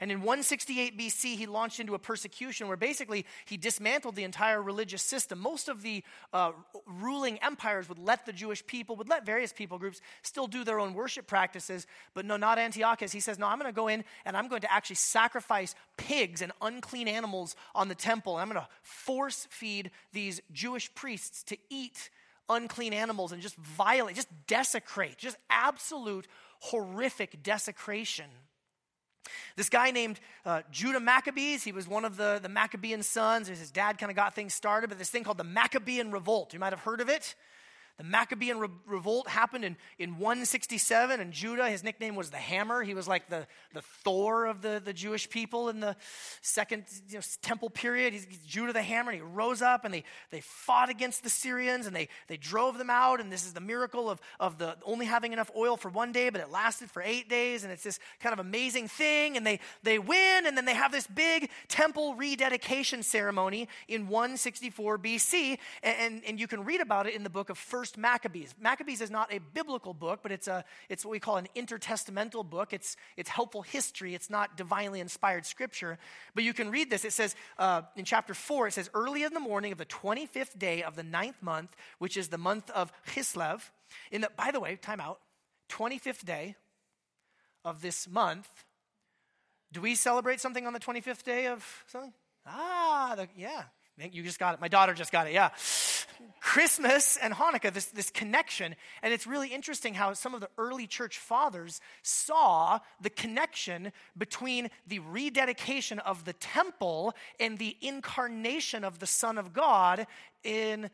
And 0.00 0.12
in 0.12 0.18
168 0.18 0.98
BC, 0.98 1.36
he 1.36 1.46
launched 1.46 1.80
into 1.80 1.94
a 1.94 1.98
persecution 1.98 2.68
where 2.68 2.76
basically 2.76 3.26
he 3.46 3.56
dismantled 3.56 4.14
the 4.14 4.24
entire 4.24 4.62
religious 4.62 5.02
system. 5.02 5.38
Most 5.40 5.68
of 5.68 5.82
the 5.82 6.04
uh, 6.32 6.52
ruling 6.86 7.38
empires 7.38 7.88
would 7.88 7.98
let 7.98 8.24
the 8.24 8.32
Jewish 8.32 8.64
people, 8.66 8.96
would 8.96 9.08
let 9.08 9.26
various 9.26 9.52
people 9.52 9.78
groups 9.78 10.00
still 10.22 10.46
do 10.46 10.64
their 10.64 10.78
own 10.78 10.94
worship 10.94 11.26
practices, 11.26 11.86
but 12.14 12.24
no, 12.24 12.36
not 12.36 12.58
Antiochus. 12.58 13.12
He 13.12 13.20
says, 13.20 13.38
No, 13.38 13.46
I'm 13.46 13.58
going 13.58 13.70
to 13.70 13.76
go 13.76 13.88
in 13.88 14.04
and 14.24 14.36
I'm 14.36 14.48
going 14.48 14.62
to 14.62 14.72
actually 14.72 14.96
sacrifice 14.96 15.74
pigs 15.96 16.42
and 16.42 16.52
unclean 16.62 17.08
animals 17.08 17.56
on 17.74 17.88
the 17.88 17.94
temple. 17.94 18.38
And 18.38 18.42
I'm 18.42 18.54
going 18.54 18.64
to 18.64 18.70
force 18.82 19.46
feed 19.50 19.90
these 20.12 20.40
Jewish 20.52 20.94
priests 20.94 21.42
to 21.44 21.56
eat 21.70 22.10
unclean 22.48 22.92
animals 22.92 23.32
and 23.32 23.42
just 23.42 23.56
violate, 23.56 24.16
just 24.16 24.28
desecrate, 24.46 25.18
just 25.18 25.36
absolute 25.50 26.26
horrific 26.60 27.42
desecration. 27.42 28.26
This 29.56 29.68
guy 29.68 29.90
named 29.90 30.20
uh, 30.44 30.62
Judah 30.70 31.00
Maccabees, 31.00 31.64
he 31.64 31.72
was 31.72 31.88
one 31.88 32.04
of 32.04 32.16
the, 32.16 32.38
the 32.42 32.48
Maccabean 32.48 33.02
sons. 33.02 33.48
His 33.48 33.70
dad 33.70 33.98
kind 33.98 34.10
of 34.10 34.16
got 34.16 34.34
things 34.34 34.54
started, 34.54 34.88
but 34.88 34.98
this 34.98 35.10
thing 35.10 35.24
called 35.24 35.38
the 35.38 35.44
Maccabean 35.44 36.10
Revolt. 36.10 36.52
You 36.52 36.60
might 36.60 36.72
have 36.72 36.80
heard 36.80 37.00
of 37.00 37.08
it. 37.08 37.34
The 37.98 38.04
Maccabean 38.04 38.60
re- 38.60 38.68
revolt 38.86 39.28
happened 39.28 39.64
in, 39.64 39.76
in 39.98 40.18
167, 40.18 41.18
and 41.18 41.32
Judah, 41.32 41.68
his 41.68 41.82
nickname 41.82 42.14
was 42.14 42.30
the 42.30 42.36
Hammer. 42.36 42.84
He 42.84 42.94
was 42.94 43.08
like 43.08 43.28
the, 43.28 43.44
the 43.74 43.82
Thor 43.82 44.46
of 44.46 44.62
the, 44.62 44.80
the 44.82 44.92
Jewish 44.92 45.28
people 45.28 45.68
in 45.68 45.80
the 45.80 45.96
second 46.40 46.84
you 47.08 47.16
know, 47.16 47.20
temple 47.42 47.70
period. 47.70 48.12
He's, 48.12 48.24
he's 48.24 48.38
Judah 48.38 48.72
the 48.72 48.82
Hammer, 48.82 49.10
and 49.10 49.20
he 49.20 49.26
rose 49.26 49.62
up, 49.62 49.84
and 49.84 49.92
they, 49.92 50.04
they 50.30 50.40
fought 50.40 50.90
against 50.90 51.24
the 51.24 51.28
Syrians, 51.28 51.88
and 51.88 51.96
they, 51.96 52.08
they 52.28 52.36
drove 52.36 52.78
them 52.78 52.88
out. 52.88 53.20
And 53.20 53.32
this 53.32 53.44
is 53.44 53.52
the 53.52 53.60
miracle 53.60 54.08
of, 54.08 54.20
of 54.38 54.58
the 54.58 54.76
only 54.84 55.06
having 55.06 55.32
enough 55.32 55.50
oil 55.56 55.76
for 55.76 55.88
one 55.88 56.12
day, 56.12 56.30
but 56.30 56.40
it 56.40 56.52
lasted 56.52 56.92
for 56.92 57.02
eight 57.02 57.28
days, 57.28 57.64
and 57.64 57.72
it's 57.72 57.82
this 57.82 57.98
kind 58.20 58.32
of 58.32 58.38
amazing 58.38 58.86
thing. 58.86 59.36
And 59.36 59.44
they, 59.44 59.58
they 59.82 59.98
win, 59.98 60.46
and 60.46 60.56
then 60.56 60.66
they 60.66 60.74
have 60.74 60.92
this 60.92 61.08
big 61.08 61.50
temple 61.66 62.14
rededication 62.14 63.02
ceremony 63.02 63.68
in 63.88 64.06
164 64.06 64.98
BC, 64.98 65.58
and, 65.82 65.96
and, 65.98 66.22
and 66.28 66.40
you 66.40 66.46
can 66.46 66.64
read 66.64 66.80
about 66.80 67.08
it 67.08 67.16
in 67.16 67.24
the 67.24 67.30
book 67.30 67.50
of 67.50 67.58
First 67.58 67.87
First 67.88 67.96
Maccabees. 67.96 68.54
Maccabees 68.60 69.00
is 69.00 69.10
not 69.10 69.32
a 69.32 69.38
biblical 69.38 69.94
book, 69.94 70.20
but 70.22 70.30
it's, 70.30 70.46
a, 70.46 70.62
it's 70.90 71.06
what 71.06 71.12
we 71.12 71.18
call 71.18 71.38
an 71.38 71.48
intertestamental 71.56 72.44
book. 72.44 72.74
It's, 72.74 72.96
it's 73.16 73.30
helpful 73.30 73.62
history. 73.62 74.14
It's 74.14 74.28
not 74.28 74.58
divinely 74.58 75.00
inspired 75.00 75.46
scripture. 75.46 75.96
But 76.34 76.44
you 76.44 76.52
can 76.52 76.70
read 76.70 76.90
this. 76.90 77.06
It 77.06 77.14
says 77.14 77.34
uh, 77.56 77.82
in 77.96 78.04
chapter 78.04 78.34
4, 78.34 78.66
it 78.66 78.74
says, 78.74 78.90
Early 78.92 79.22
in 79.22 79.32
the 79.32 79.40
morning 79.40 79.72
of 79.72 79.78
the 79.78 79.86
25th 79.86 80.58
day 80.58 80.82
of 80.82 80.96
the 80.96 81.02
ninth 81.02 81.42
month, 81.42 81.74
which 81.98 82.18
is 82.18 82.28
the 82.28 82.36
month 82.36 82.68
of 82.72 82.92
Chislev, 83.06 83.62
in 84.12 84.20
the, 84.20 84.28
by 84.36 84.50
the 84.50 84.60
way, 84.60 84.76
time 84.76 85.00
out, 85.00 85.20
25th 85.70 86.26
day 86.26 86.56
of 87.64 87.80
this 87.80 88.06
month, 88.06 88.50
do 89.72 89.80
we 89.80 89.94
celebrate 89.94 90.42
something 90.42 90.66
on 90.66 90.74
the 90.74 90.80
25th 90.80 91.22
day 91.22 91.46
of 91.46 91.64
something? 91.86 92.12
Ah, 92.46 93.14
the, 93.16 93.28
yeah, 93.34 93.62
you 94.12 94.22
just 94.22 94.38
got 94.38 94.52
it. 94.52 94.60
My 94.60 94.68
daughter 94.68 94.92
just 94.92 95.10
got 95.10 95.26
it, 95.26 95.32
yeah. 95.32 95.50
Christmas 96.40 97.16
and 97.16 97.34
Hanukkah, 97.34 97.72
this, 97.72 97.86
this 97.86 98.10
connection. 98.10 98.74
And 99.02 99.12
it's 99.12 99.26
really 99.26 99.48
interesting 99.48 99.94
how 99.94 100.12
some 100.14 100.34
of 100.34 100.40
the 100.40 100.50
early 100.58 100.86
church 100.86 101.18
fathers 101.18 101.80
saw 102.02 102.80
the 103.00 103.10
connection 103.10 103.92
between 104.16 104.70
the 104.86 105.00
rededication 105.00 105.98
of 106.00 106.24
the 106.24 106.32
temple 106.34 107.14
and 107.38 107.58
the 107.58 107.76
incarnation 107.80 108.84
of 108.84 108.98
the 108.98 109.06
Son 109.06 109.38
of 109.38 109.52
God 109.52 110.06
in 110.44 110.90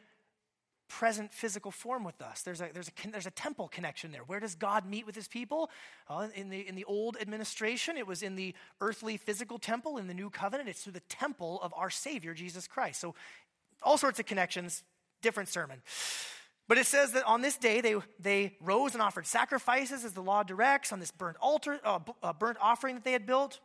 present 0.89 1.33
physical 1.33 1.71
form 1.71 2.05
with 2.05 2.21
us. 2.23 2.43
There's 2.43 2.61
a, 2.61 2.69
there's, 2.73 2.89
a, 2.89 3.11
there's 3.11 3.27
a 3.27 3.31
temple 3.31 3.69
connection 3.69 4.13
there. 4.13 4.23
Where 4.23 4.41
does 4.41 4.55
God 4.55 4.89
meet 4.89 5.07
with 5.07 5.15
his 5.15 5.29
people? 5.29 5.71
Well, 6.09 6.31
in, 6.35 6.51
the, 6.51 6.67
in 6.67 6.75
the 6.75 6.85
old 6.85 7.17
administration, 7.21 7.97
it 7.97 8.07
was 8.07 8.23
in 8.23 8.37
the 8.37 8.55
earthly 8.81 9.17
physical 9.17 9.59
temple. 9.59 9.97
In 9.97 10.07
the 10.07 10.15
new 10.15 10.31
covenant, 10.31 10.69
it's 10.69 10.83
through 10.83 10.93
the 10.93 11.01
temple 11.01 11.61
of 11.63 11.73
our 11.77 11.91
Savior, 11.91 12.35
Jesus 12.35 12.67
Christ. 12.67 13.01
So, 13.01 13.15
all 13.83 13.99
sorts 13.99 14.19
of 14.19 14.27
connections 14.27 14.83
different 15.25 15.49
sermon. 15.49 15.83
But 16.69 16.79
it 16.79 16.87
says 16.87 17.13
that 17.13 17.25
on 17.25 17.43
this 17.43 17.57
day 17.57 17.81
they, 17.81 17.97
they 18.21 18.57
rose 18.61 18.95
and 18.95 19.03
offered 19.03 19.27
sacrifices 19.27 20.05
as 20.05 20.13
the 20.13 20.23
law 20.23 20.43
directs 20.45 20.93
on 20.93 21.01
this 21.01 21.11
burnt 21.11 21.37
altar, 21.41 21.81
uh, 21.85 21.99
uh, 22.23 22.33
burnt 22.33 22.59
offering 22.61 22.95
that 22.95 23.05
they 23.05 23.13
had 23.13 23.27
built. 23.27 23.59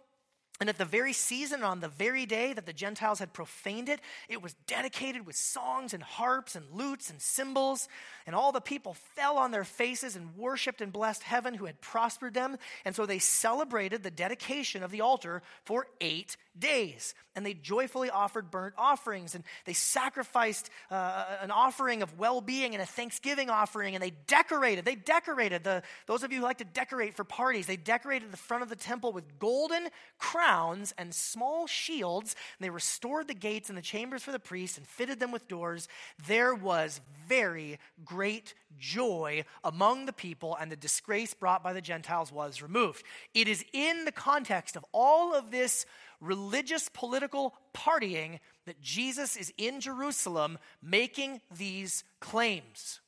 And 0.60 0.68
at 0.68 0.78
the 0.78 0.84
very 0.84 1.13
season, 1.13 1.63
on 1.63 1.80
the 1.80 1.88
very 1.88 2.25
day 2.25 2.51
that 2.51 2.66
the 2.66 2.74
Gentiles 2.74 3.20
had 3.20 3.32
profaned 3.32 3.88
it, 3.88 4.01
it 4.28 4.42
was 4.42 4.56
dedicated 4.68 5.25
with 5.25 5.38
songs 5.38 5.94
and 5.94 6.04
harps 6.04 6.54
and 6.54 6.66
lutes 6.74 7.10
and 7.10 7.22
cymbals. 7.22 7.88
And 8.28 8.36
all 8.36 8.51
the 8.51 8.60
people 8.60 8.94
fell 9.16 9.38
on 9.38 9.51
their 9.51 9.63
faces 9.63 10.18
and 10.18 10.36
worshiped 10.36 10.82
and 10.82 10.92
blessed 10.92 11.24
heaven 11.24 11.54
who 11.54 11.66
had 11.66 11.80
prospered 11.80 12.34
them. 12.34 12.58
And 12.84 12.94
so 12.94 13.06
they 13.06 13.20
celebrated 13.20 14.04
the 14.04 14.12
dedication 14.12 14.84
of 14.84 14.92
the 14.92 15.00
altar 15.00 15.44
for 15.63 15.88
eight 16.01 16.36
days. 16.60 17.13
And 17.36 17.46
they 17.46 17.54
joyfully 17.54 18.10
offered 18.10 18.51
burnt 18.51 18.74
offerings 18.78 19.34
and 19.34 19.44
they 19.66 19.74
sacrificed 19.74 20.70
uh, 20.92 21.25
an 21.42 21.51
offering 21.51 22.01
of 22.01 22.20
well 22.20 22.42
being 22.42 22.74
and 22.74 22.82
a 22.82 22.86
thanksgiving 22.86 23.50
offering. 23.50 23.96
And 23.96 24.04
they 24.04 24.12
decorated, 24.28 24.84
they 24.84 24.96
decorated, 24.96 25.63
the, 25.63 25.84
those 26.06 26.24
of 26.24 26.32
you 26.32 26.39
who 26.39 26.44
like 26.44 26.58
to 26.58 26.66
decorate 26.66 27.16
for 27.16 27.24
parties, 27.24 27.66
they 27.66 27.78
decorated 27.78 28.32
the 28.32 28.38
front 28.38 28.63
of 28.63 28.70
the 28.70 28.75
temple 28.75 29.13
with 29.13 29.39
golden 29.39 29.88
crowns 30.18 30.94
and 30.98 31.13
small 31.13 31.66
shields. 31.66 32.36
And 32.58 32.66
they 32.66 32.70
restored 32.70 33.28
the 33.28 33.34
gates 33.34 33.70
and 33.70 33.78
the 33.78 33.84
chambers 33.84 34.24
for 34.24 34.32
the 34.32 34.39
priests 34.39 34.78
and 34.78 34.86
fitted 34.86 35.20
them 35.20 35.32
with 35.32 35.48
doors. 35.48 35.88
There 36.28 36.54
was 36.54 37.00
very 37.28 37.80
great 38.04 38.54
joy 38.78 39.46
among 39.63 40.06
the 40.06 40.13
people, 40.13 40.58
and 40.60 40.72
the 40.72 40.75
disgrace 40.75 41.34
brought 41.34 41.63
by 41.63 41.74
the 41.74 41.82
Gentiles 41.82 42.32
was 42.32 42.62
removed. 42.62 43.04
It 43.34 43.48
is 43.48 43.63
in 43.74 44.06
the 44.06 44.12
context 44.12 44.75
of 44.75 44.86
all 44.94 45.36
of 45.36 45.51
this 45.51 45.86
religious 46.19 46.89
political 46.93 47.53
partying 47.73 48.39
that 48.65 48.81
Jesus 48.81 49.35
is 49.35 49.53
in 49.57 49.79
Jerusalem 49.79 50.57
making 50.81 51.41
these 51.55 52.03
claims. 52.19 52.99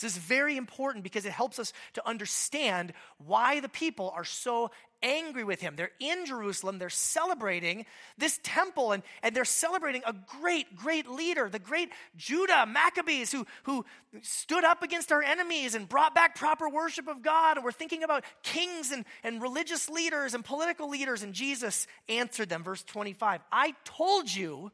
This 0.00 0.12
is 0.12 0.18
very 0.18 0.56
important 0.56 1.04
because 1.04 1.26
it 1.26 1.32
helps 1.32 1.58
us 1.58 1.72
to 1.94 2.08
understand 2.08 2.92
why 3.18 3.60
the 3.60 3.68
people 3.68 4.12
are 4.16 4.24
so 4.24 4.70
angry 5.02 5.44
with 5.44 5.60
him. 5.60 5.74
They're 5.76 5.90
in 6.00 6.24
Jerusalem, 6.26 6.78
they're 6.78 6.88
celebrating 6.88 7.84
this 8.16 8.38
temple, 8.42 8.92
and, 8.92 9.02
and 9.22 9.34
they're 9.34 9.44
celebrating 9.44 10.02
a 10.06 10.14
great, 10.40 10.76
great 10.76 11.08
leader, 11.08 11.48
the 11.48 11.58
great 11.58 11.90
Judah 12.16 12.66
Maccabees, 12.66 13.32
who, 13.32 13.46
who 13.64 13.84
stood 14.22 14.64
up 14.64 14.82
against 14.82 15.12
our 15.12 15.22
enemies 15.22 15.74
and 15.74 15.88
brought 15.88 16.14
back 16.14 16.36
proper 16.36 16.68
worship 16.68 17.08
of 17.08 17.22
God. 17.22 17.56
And 17.56 17.64
we're 17.64 17.72
thinking 17.72 18.02
about 18.02 18.24
kings 18.42 18.92
and, 18.92 19.04
and 19.22 19.42
religious 19.42 19.88
leaders 19.88 20.34
and 20.34 20.44
political 20.44 20.88
leaders, 20.88 21.22
and 21.22 21.34
Jesus 21.34 21.86
answered 22.08 22.48
them. 22.48 22.62
Verse 22.62 22.82
25 22.84 23.40
I 23.50 23.74
told 23.84 24.32
you, 24.32 24.70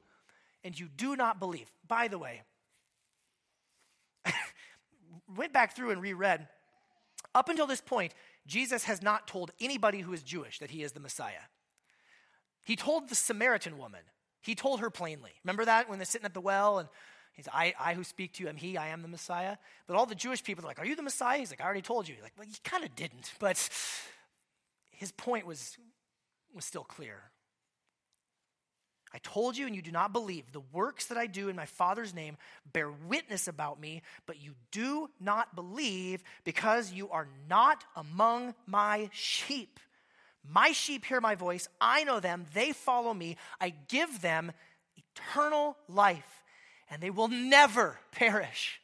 and 0.62 0.78
you 0.78 0.88
do 0.96 1.16
not 1.16 1.38
believe. 1.38 1.70
By 1.86 2.08
the 2.08 2.18
way, 2.18 2.42
went 5.36 5.52
back 5.52 5.74
through 5.74 5.90
and 5.90 6.00
reread. 6.00 6.48
Up 7.34 7.48
until 7.48 7.66
this 7.66 7.80
point, 7.80 8.14
Jesus 8.46 8.84
has 8.84 9.02
not 9.02 9.26
told 9.26 9.50
anybody 9.60 10.00
who 10.00 10.12
is 10.12 10.22
Jewish 10.22 10.58
that 10.60 10.70
he 10.70 10.82
is 10.82 10.92
the 10.92 11.00
Messiah. 11.00 11.46
He 12.64 12.76
told 12.76 13.08
the 13.08 13.14
Samaritan 13.14 13.78
woman, 13.78 14.00
he 14.40 14.54
told 14.54 14.80
her 14.80 14.90
plainly. 14.90 15.32
Remember 15.44 15.64
that 15.64 15.88
when 15.88 15.98
they're 15.98 16.06
sitting 16.06 16.24
at 16.24 16.34
the 16.34 16.40
well 16.40 16.78
and 16.78 16.88
he's 17.32 17.48
I, 17.52 17.74
I 17.78 17.94
who 17.94 18.04
speak 18.04 18.34
to 18.34 18.42
you 18.42 18.48
am 18.48 18.56
he, 18.56 18.76
I 18.76 18.88
am 18.88 19.02
the 19.02 19.08
Messiah. 19.08 19.56
But 19.86 19.96
all 19.96 20.06
the 20.06 20.14
Jewish 20.14 20.42
people 20.42 20.64
are 20.64 20.68
like, 20.68 20.78
Are 20.78 20.86
you 20.86 20.96
the 20.96 21.02
Messiah? 21.02 21.38
He's 21.38 21.50
like, 21.50 21.60
I 21.60 21.64
already 21.64 21.82
told 21.82 22.08
you. 22.08 22.14
He's 22.14 22.22
like, 22.22 22.34
well, 22.38 22.46
he 22.46 22.54
kind 22.64 22.84
of 22.84 22.94
didn't, 22.94 23.32
but 23.38 23.68
his 24.92 25.12
point 25.12 25.46
was 25.46 25.76
was 26.54 26.64
still 26.64 26.84
clear. 26.84 27.30
I 29.12 29.18
told 29.18 29.56
you, 29.56 29.66
and 29.66 29.74
you 29.74 29.82
do 29.82 29.90
not 29.90 30.12
believe. 30.12 30.52
The 30.52 30.62
works 30.72 31.06
that 31.06 31.18
I 31.18 31.26
do 31.26 31.48
in 31.48 31.56
my 31.56 31.66
Father's 31.66 32.14
name 32.14 32.36
bear 32.72 32.90
witness 32.90 33.48
about 33.48 33.80
me, 33.80 34.02
but 34.26 34.42
you 34.42 34.54
do 34.70 35.08
not 35.20 35.54
believe 35.54 36.22
because 36.44 36.92
you 36.92 37.08
are 37.10 37.28
not 37.48 37.84
among 37.96 38.54
my 38.66 39.08
sheep. 39.12 39.80
My 40.46 40.72
sheep 40.72 41.04
hear 41.04 41.20
my 41.20 41.34
voice. 41.34 41.68
I 41.80 42.04
know 42.04 42.20
them. 42.20 42.46
They 42.54 42.72
follow 42.72 43.14
me. 43.14 43.36
I 43.60 43.74
give 43.88 44.20
them 44.20 44.52
eternal 44.96 45.76
life, 45.88 46.42
and 46.90 47.02
they 47.02 47.10
will 47.10 47.28
never 47.28 47.98
perish. 48.12 48.80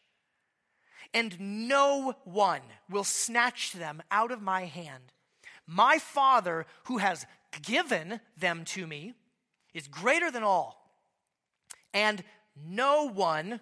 And 1.12 1.68
no 1.68 2.16
one 2.24 2.62
will 2.90 3.04
snatch 3.04 3.72
them 3.72 4.02
out 4.10 4.32
of 4.32 4.42
my 4.42 4.64
hand. 4.64 5.12
My 5.66 5.98
Father, 5.98 6.66
who 6.84 6.98
has 6.98 7.24
given 7.62 8.20
them 8.36 8.64
to 8.66 8.86
me, 8.86 9.14
is 9.74 9.88
greater 9.88 10.30
than 10.30 10.42
all, 10.42 10.90
and 11.92 12.22
no 12.56 13.08
one, 13.08 13.60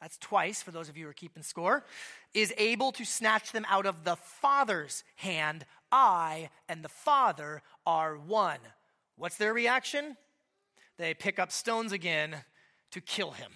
that's 0.00 0.18
twice 0.18 0.62
for 0.62 0.70
those 0.70 0.88
of 0.88 0.96
you 0.96 1.04
who 1.04 1.10
are 1.10 1.14
keeping 1.14 1.42
score, 1.42 1.84
is 2.34 2.52
able 2.58 2.92
to 2.92 3.04
snatch 3.04 3.52
them 3.52 3.66
out 3.68 3.86
of 3.86 4.04
the 4.04 4.16
Father's 4.16 5.04
hand. 5.16 5.64
I 5.90 6.50
and 6.68 6.84
the 6.84 6.88
Father 6.88 7.62
are 7.86 8.16
one. 8.16 8.58
What's 9.16 9.36
their 9.36 9.54
reaction? 9.54 10.16
They 10.98 11.14
pick 11.14 11.38
up 11.38 11.52
stones 11.52 11.92
again 11.92 12.36
to 12.90 13.00
kill 13.00 13.30
him. 13.30 13.52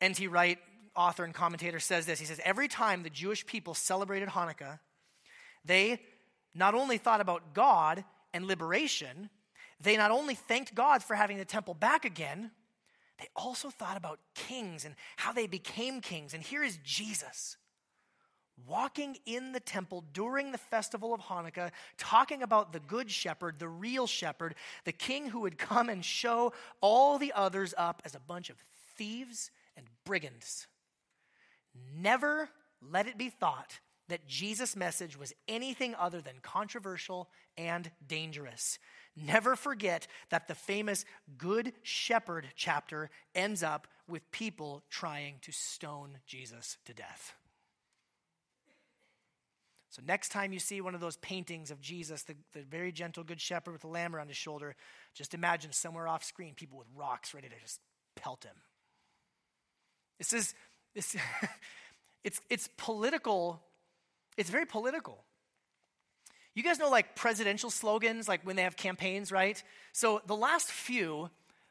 N.T. 0.00 0.26
Wright, 0.26 0.58
author 0.96 1.24
and 1.24 1.32
commentator, 1.32 1.78
says 1.78 2.06
this. 2.06 2.18
He 2.18 2.26
says, 2.26 2.40
Every 2.44 2.68
time 2.68 3.02
the 3.02 3.10
Jewish 3.10 3.46
people 3.46 3.74
celebrated 3.74 4.28
Hanukkah, 4.28 4.80
they 5.64 6.00
not 6.54 6.74
only 6.74 6.98
thought 6.98 7.20
about 7.20 7.54
God 7.54 8.04
and 8.34 8.46
liberation, 8.46 9.30
they 9.82 9.96
not 9.96 10.10
only 10.10 10.34
thanked 10.34 10.74
God 10.74 11.02
for 11.02 11.14
having 11.14 11.38
the 11.38 11.44
temple 11.44 11.74
back 11.74 12.04
again, 12.04 12.50
they 13.18 13.28
also 13.36 13.70
thought 13.70 13.96
about 13.96 14.20
kings 14.34 14.84
and 14.84 14.94
how 15.16 15.32
they 15.32 15.46
became 15.46 16.00
kings. 16.00 16.34
And 16.34 16.42
here 16.42 16.62
is 16.62 16.78
Jesus 16.84 17.56
walking 18.66 19.16
in 19.26 19.52
the 19.52 19.60
temple 19.60 20.04
during 20.12 20.52
the 20.52 20.58
festival 20.58 21.14
of 21.14 21.20
Hanukkah, 21.20 21.70
talking 21.98 22.42
about 22.42 22.72
the 22.72 22.80
good 22.80 23.10
shepherd, 23.10 23.58
the 23.58 23.68
real 23.68 24.06
shepherd, 24.06 24.54
the 24.84 24.92
king 24.92 25.28
who 25.28 25.40
would 25.40 25.58
come 25.58 25.88
and 25.88 26.04
show 26.04 26.52
all 26.80 27.18
the 27.18 27.32
others 27.32 27.74
up 27.76 28.02
as 28.04 28.14
a 28.14 28.20
bunch 28.20 28.50
of 28.50 28.56
thieves 28.96 29.50
and 29.76 29.86
brigands. 30.04 30.66
Never 31.96 32.50
let 32.80 33.06
it 33.06 33.18
be 33.18 33.30
thought 33.30 33.80
that 34.08 34.26
Jesus' 34.26 34.76
message 34.76 35.18
was 35.18 35.32
anything 35.48 35.94
other 35.94 36.20
than 36.20 36.34
controversial 36.42 37.30
and 37.56 37.90
dangerous. 38.06 38.78
Never 39.14 39.56
forget 39.56 40.06
that 40.30 40.48
the 40.48 40.54
famous 40.54 41.04
Good 41.36 41.72
Shepherd 41.82 42.48
chapter 42.54 43.10
ends 43.34 43.62
up 43.62 43.86
with 44.08 44.30
people 44.32 44.82
trying 44.90 45.36
to 45.42 45.52
stone 45.52 46.18
Jesus 46.26 46.78
to 46.86 46.94
death. 46.94 47.34
So, 49.90 50.00
next 50.06 50.30
time 50.30 50.54
you 50.54 50.58
see 50.58 50.80
one 50.80 50.94
of 50.94 51.02
those 51.02 51.18
paintings 51.18 51.70
of 51.70 51.78
Jesus, 51.82 52.22
the, 52.22 52.34
the 52.54 52.62
very 52.62 52.92
gentle 52.92 53.24
Good 53.24 53.42
Shepherd 53.42 53.72
with 53.72 53.84
a 53.84 53.88
lamb 53.88 54.16
around 54.16 54.28
his 54.28 54.38
shoulder, 54.38 54.74
just 55.12 55.34
imagine 55.34 55.72
somewhere 55.72 56.08
off 56.08 56.24
screen 56.24 56.54
people 56.54 56.78
with 56.78 56.88
rocks 56.96 57.34
ready 57.34 57.50
to 57.50 57.60
just 57.60 57.78
pelt 58.16 58.44
him. 58.44 58.56
This 60.18 60.32
is, 60.32 60.54
this, 60.94 61.14
it's, 62.24 62.40
it's 62.48 62.70
political, 62.78 63.60
it's 64.38 64.48
very 64.48 64.64
political. 64.64 65.24
You 66.54 66.62
guys 66.62 66.78
know 66.78 66.90
like 66.90 67.14
presidential 67.14 67.70
slogans, 67.70 68.28
like 68.28 68.42
when 68.42 68.56
they 68.56 68.62
have 68.62 68.76
campaigns, 68.76 69.32
right? 69.32 69.62
So 69.92 70.20
the 70.26 70.36
last 70.36 70.70
few, 70.70 71.30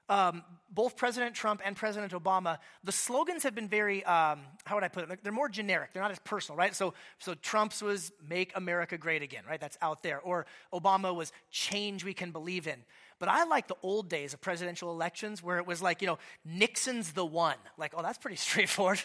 um, 0.10 0.44
both 0.70 0.98
President 0.98 1.36
Trump 1.36 1.62
and 1.64 1.76
President 1.76 2.14
Obama, 2.14 2.58
the 2.84 2.92
slogans 2.92 3.44
have 3.44 3.54
been 3.54 3.68
very, 3.68 4.04
um, 4.06 4.40
how 4.66 4.76
would 4.76 4.84
I 4.84 4.88
put 4.88 5.10
it? 5.10 5.24
They're 5.24 5.32
more 5.32 5.50
generic. 5.50 5.92
They're 5.94 6.02
not 6.02 6.12
as 6.12 6.20
personal, 6.20 6.58
right? 6.58 6.76
So, 6.76 6.94
so 7.20 7.36
Trump's 7.36 7.82
was 7.82 8.12
"Make 8.28 8.52
America 8.56 8.98
Great 8.98 9.22
Again," 9.22 9.44
right? 9.48 9.60
That's 9.60 9.78
out 9.82 10.04
there. 10.04 10.20
Or 10.20 10.46
Obama 10.74 11.16
was 11.16 11.32
"Change 11.52 12.04
We 12.04 12.14
Can 12.14 12.32
Believe 12.32 12.68
In." 12.68 12.84
But 13.20 13.30
I 13.30 13.44
like 13.44 13.68
the 13.68 13.78
old 13.84 14.10
days 14.10 14.34
of 14.34 14.42
presidential 14.42 14.90
elections 14.92 15.44
where 15.44 15.60
it 15.60 15.68
was 15.68 15.80
like, 15.80 16.02
you 16.02 16.08
know, 16.08 16.18
Nixon's 16.44 17.12
the 17.12 17.24
one. 17.24 17.58
Like, 17.78 17.94
oh, 17.96 18.02
that's 18.02 18.18
pretty 18.18 18.36
straightforward. 18.48 19.00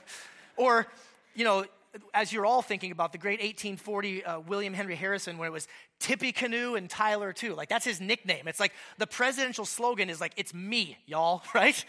or, 0.56 0.86
you 1.34 1.44
know, 1.44 1.66
as 2.14 2.32
you're 2.32 2.46
all 2.46 2.62
thinking 2.62 2.92
about 2.92 3.12
the 3.12 3.18
great 3.18 3.40
1840 3.40 4.24
uh, 4.24 4.40
William 4.40 4.74
Henry 4.74 4.94
Harrison, 4.94 5.38
when 5.38 5.48
it 5.48 5.52
was 5.52 5.68
Tippecanoe 6.00 6.74
and 6.74 6.88
Tyler 6.88 7.32
too. 7.32 7.54
Like 7.54 7.68
that's 7.68 7.84
his 7.84 8.00
nickname. 8.00 8.48
It's 8.48 8.60
like 8.60 8.72
the 8.98 9.06
presidential 9.06 9.64
slogan 9.64 10.10
is 10.10 10.20
like, 10.20 10.32
it's 10.36 10.54
me, 10.54 10.98
y'all, 11.06 11.42
right? 11.54 11.84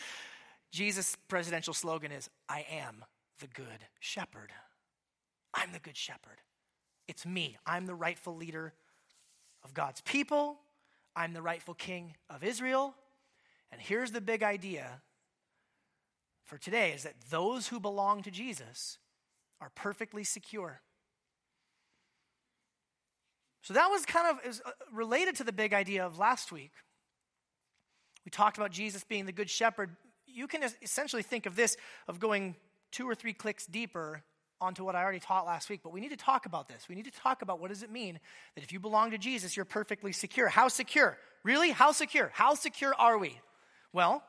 Jesus' 0.71 1.15
presidential 1.27 1.73
slogan 1.73 2.11
is, 2.11 2.29
I 2.49 2.65
am 2.71 3.05
the 3.39 3.47
good 3.47 3.85
shepherd. 3.99 4.51
I'm 5.53 5.71
the 5.71 5.79
good 5.79 5.97
shepherd. 5.97 6.41
It's 7.07 7.25
me. 7.25 7.57
I'm 7.65 7.85
the 7.85 7.95
rightful 7.95 8.35
leader 8.35 8.73
of 9.63 9.73
God's 9.73 10.01
people. 10.01 10.59
I'm 11.15 11.33
the 11.33 11.41
rightful 11.41 11.73
king 11.73 12.15
of 12.29 12.43
Israel. 12.43 12.95
And 13.71 13.81
here's 13.81 14.11
the 14.11 14.21
big 14.21 14.43
idea 14.43 15.01
for 16.45 16.57
today 16.57 16.93
is 16.93 17.03
that 17.03 17.15
those 17.29 17.67
who 17.67 17.79
belong 17.79 18.23
to 18.23 18.31
Jesus 18.31 18.97
are 19.61 19.71
perfectly 19.75 20.23
secure. 20.23 20.81
So 23.61 23.73
that 23.73 23.87
was 23.87 24.05
kind 24.05 24.27
of 24.29 24.45
is 24.45 24.61
uh, 24.65 24.71
related 24.93 25.35
to 25.37 25.43
the 25.43 25.51
big 25.51 25.73
idea 25.73 26.05
of 26.05 26.17
last 26.17 26.51
week. 26.51 26.71
We 28.23 28.29
talked 28.29 28.57
about 28.57 28.71
Jesus 28.71 29.03
being 29.03 29.25
the 29.25 29.31
good 29.31 29.49
shepherd. 29.49 29.95
You 30.25 30.47
can 30.47 30.63
essentially 30.81 31.23
think 31.23 31.45
of 31.45 31.55
this 31.55 31.75
of 32.07 32.19
going 32.19 32.55
two 32.91 33.09
or 33.09 33.15
three 33.15 33.33
clicks 33.33 33.65
deeper 33.65 34.23
onto 34.59 34.83
what 34.83 34.95
I 34.95 35.03
already 35.03 35.19
taught 35.19 35.45
last 35.45 35.69
week, 35.69 35.81
but 35.83 35.91
we 35.91 35.99
need 35.99 36.09
to 36.09 36.17
talk 36.17 36.45
about 36.45 36.67
this. 36.67 36.87
We 36.89 36.95
need 36.95 37.05
to 37.05 37.11
talk 37.11 37.41
about 37.41 37.59
what 37.59 37.69
does 37.69 37.83
it 37.83 37.91
mean 37.91 38.19
that 38.55 38.63
if 38.63 38.71
you 38.71 38.79
belong 38.79 39.11
to 39.11 39.17
Jesus, 39.17 39.55
you're 39.55 39.65
perfectly 39.65 40.11
secure. 40.11 40.47
How 40.47 40.67
secure? 40.67 41.17
Really? 41.43 41.71
How 41.71 41.91
secure? 41.91 42.31
How 42.33 42.55
secure 42.55 42.93
are 42.97 43.17
we? 43.17 43.39
Well, 43.93 44.23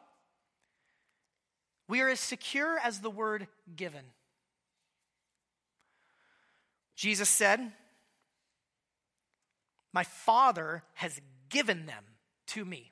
we 1.88 2.01
are 2.01 2.09
as 2.09 2.21
secure 2.21 2.79
as 2.79 3.01
the 3.01 3.11
word 3.11 3.47
given. 3.75 4.05
Jesus 6.99 7.29
said, 7.29 7.61
My 9.93 10.03
Father 10.03 10.83
has 10.95 11.21
given 11.49 11.87
them 11.87 12.03
to 12.49 12.65
me. 12.65 12.91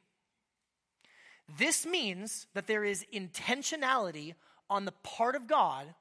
This 1.59 1.85
means 1.85 2.47
that 2.55 2.69
there 2.69 2.85
is 2.85 3.05
intentionality 3.13 4.35
on 4.71 4.85
the 4.85 4.93
part 4.93 5.35
of 5.35 5.49
God 5.49 5.93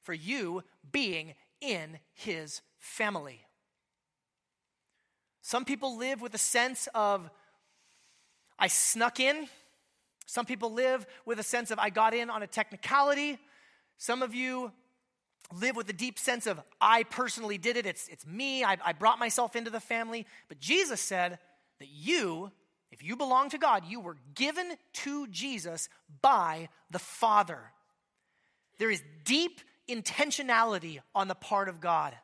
for 0.00 0.14
you 0.14 0.64
being 0.90 1.34
in 1.60 1.98
his 2.14 2.62
family. 2.78 3.42
Some 5.42 5.66
people 5.66 5.98
live 5.98 6.22
with 6.22 6.34
a 6.34 6.38
sense 6.38 6.88
of, 6.94 7.28
I 8.58 8.68
snuck 8.68 9.20
in. 9.20 9.48
Some 10.24 10.46
people 10.46 10.72
live 10.72 11.04
with 11.26 11.38
a 11.38 11.42
sense 11.42 11.70
of, 11.70 11.78
I 11.78 11.90
got 11.90 12.14
in 12.14 12.30
on 12.30 12.42
a 12.42 12.46
technicality. 12.46 13.38
Some 13.98 14.22
of 14.22 14.34
you 14.34 14.72
live 15.52 15.76
with 15.76 15.88
a 15.88 15.92
deep 15.92 16.18
sense 16.18 16.46
of, 16.46 16.60
I 16.80 17.02
personally 17.04 17.58
did 17.58 17.76
it, 17.76 17.86
it's, 17.86 18.08
it's 18.08 18.26
me, 18.26 18.64
I, 18.64 18.76
I 18.84 18.92
brought 18.92 19.18
myself 19.18 19.56
into 19.56 19.70
the 19.70 19.80
family. 19.80 20.26
But 20.48 20.60
Jesus 20.60 21.00
said 21.00 21.38
that 21.78 21.88
you, 21.88 22.50
if 22.90 23.02
you 23.02 23.16
belong 23.16 23.50
to 23.50 23.58
God, 23.58 23.84
you 23.86 24.00
were 24.00 24.16
given 24.34 24.76
to 24.94 25.26
Jesus 25.28 25.88
by 26.22 26.68
the 26.90 26.98
Father. 26.98 27.60
There 28.78 28.90
is 28.90 29.02
deep 29.24 29.60
intentionality 29.88 31.00
on 31.14 31.28
the 31.28 31.34
part 31.34 31.68
of 31.68 31.80
God. 31.80 32.14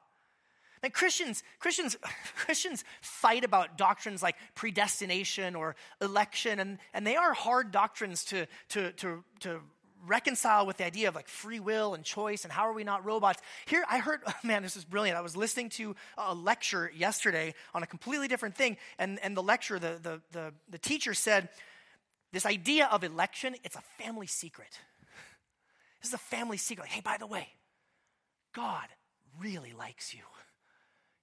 And 0.83 0.93
Christians, 0.93 1.43
Christians, 1.59 1.97
Christians 2.37 2.85
fight 3.03 3.45
about 3.45 3.77
doctrines 3.77 4.23
like 4.23 4.37
predestination 4.55 5.55
or 5.55 5.77
election, 6.01 6.59
and, 6.59 6.79
and 6.95 7.07
they 7.07 7.17
are 7.17 7.35
hard 7.35 7.71
doctrines 7.71 8.25
to, 8.27 8.47
to, 8.71 8.93
to, 8.93 9.25
to 9.41 9.61
reconcile 10.07 10.67
with 10.67 10.79
the 10.79 10.85
idea 10.85 11.09
of 11.09 11.15
like 11.15 11.29
free 11.29 11.61
will 11.61 11.95
and 11.95 12.05
choice 12.05 12.45
and 12.45 12.53
how 12.53 12.63
are 12.63 12.73
we 12.73 12.85
not 12.85 13.05
robots. 13.05 13.41
Here, 13.67 13.85
I 13.89 13.99
heard, 13.99 14.21
oh 14.27 14.33
man, 14.45 14.63
this 14.63 14.77
is 14.77 14.85
brilliant. 14.85 15.19
I 15.19 15.21
was 15.21 15.37
listening 15.37 15.69
to 15.71 15.95
a 16.17 16.35
lecture 16.35 16.91
yesterday 16.95 17.55
on 17.75 17.83
a 17.83 17.87
completely 17.87 18.29
different 18.29 18.57
thing, 18.57 18.77
and, 18.99 19.19
and 19.23 19.37
the 19.37 19.43
lecture, 19.43 19.79
the, 19.79 19.99
the, 20.03 20.21
the, 20.33 20.53
the 20.69 20.79
teacher 20.79 21.15
said, 21.15 21.49
this 22.33 22.47
idea 22.47 22.87
of 22.87 23.03
election, 23.03 23.57
it's 23.65 23.77
a 23.77 23.83
family 23.99 24.27
secret. 24.27 24.79
This 26.01 26.11
is 26.11 26.15
a 26.15 26.19
family 26.19 26.57
secret. 26.57 26.89
Hey, 26.89 27.01
by 27.01 27.17
the 27.19 27.27
way, 27.27 27.49
God 28.55 28.87
really 29.41 29.73
likes 29.77 30.15
you. 30.15 30.23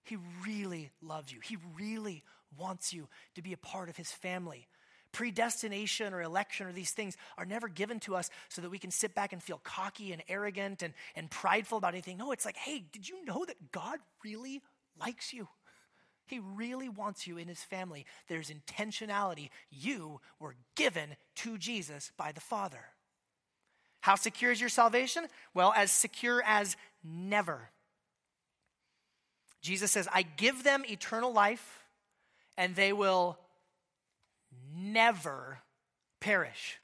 He 0.04 0.18
really 0.46 0.92
loves 1.02 1.32
you. 1.34 1.40
He 1.42 1.58
really 1.78 2.24
wants 2.58 2.94
you 2.94 3.08
to 3.36 3.42
be 3.42 3.54
a 3.54 3.58
part 3.58 3.90
of 3.90 3.98
his 3.98 4.12
family. 4.12 4.68
Predestination 5.18 6.14
or 6.14 6.22
election 6.22 6.68
or 6.68 6.72
these 6.72 6.92
things 6.92 7.18
are 7.40 7.46
never 7.46 7.68
given 7.68 8.00
to 8.02 8.16
us 8.16 8.30
so 8.50 8.62
that 8.62 8.70
we 8.70 8.78
can 8.78 8.92
sit 8.92 9.16
back 9.16 9.34
and 9.34 9.42
feel 9.42 9.60
cocky 9.64 10.14
and 10.14 10.22
arrogant 10.30 10.84
and, 10.84 10.94
and 11.16 11.32
prideful 11.32 11.80
about 11.80 11.96
anything. 11.96 12.18
No, 12.18 12.32
it's 12.32 12.46
like, 12.46 12.56
hey, 12.56 12.84
did 12.92 13.10
you 13.10 13.26
know 13.26 13.44
that 13.44 13.72
God 13.72 13.98
really 14.24 14.62
likes 15.02 15.34
you? 15.34 15.48
He 16.28 16.38
really 16.38 16.88
wants 16.88 17.26
you 17.26 17.40
in 17.40 17.48
his 17.48 17.64
family. 17.64 18.06
There's 18.28 18.52
intentionality. 18.52 19.50
You 19.72 20.22
were 20.40 20.54
given 20.76 21.16
to 21.38 21.58
Jesus 21.58 22.12
by 22.16 22.32
the 22.32 22.40
Father. 22.40 22.86
How 24.02 24.14
secure 24.14 24.52
is 24.52 24.60
your 24.60 24.70
salvation? 24.70 25.26
Well, 25.56 25.74
as 25.76 25.90
secure 25.90 26.44
as 26.46 26.78
never. 27.04 27.72
Jesus 29.64 29.90
says, 29.90 30.08
I 30.14 30.22
give 30.22 30.64
them 30.64 30.84
eternal 30.88 31.34
life, 31.34 31.86
and 32.56 32.76
they 32.76 32.94
will 32.94 33.40
never 34.74 35.60
perish. 36.20 36.80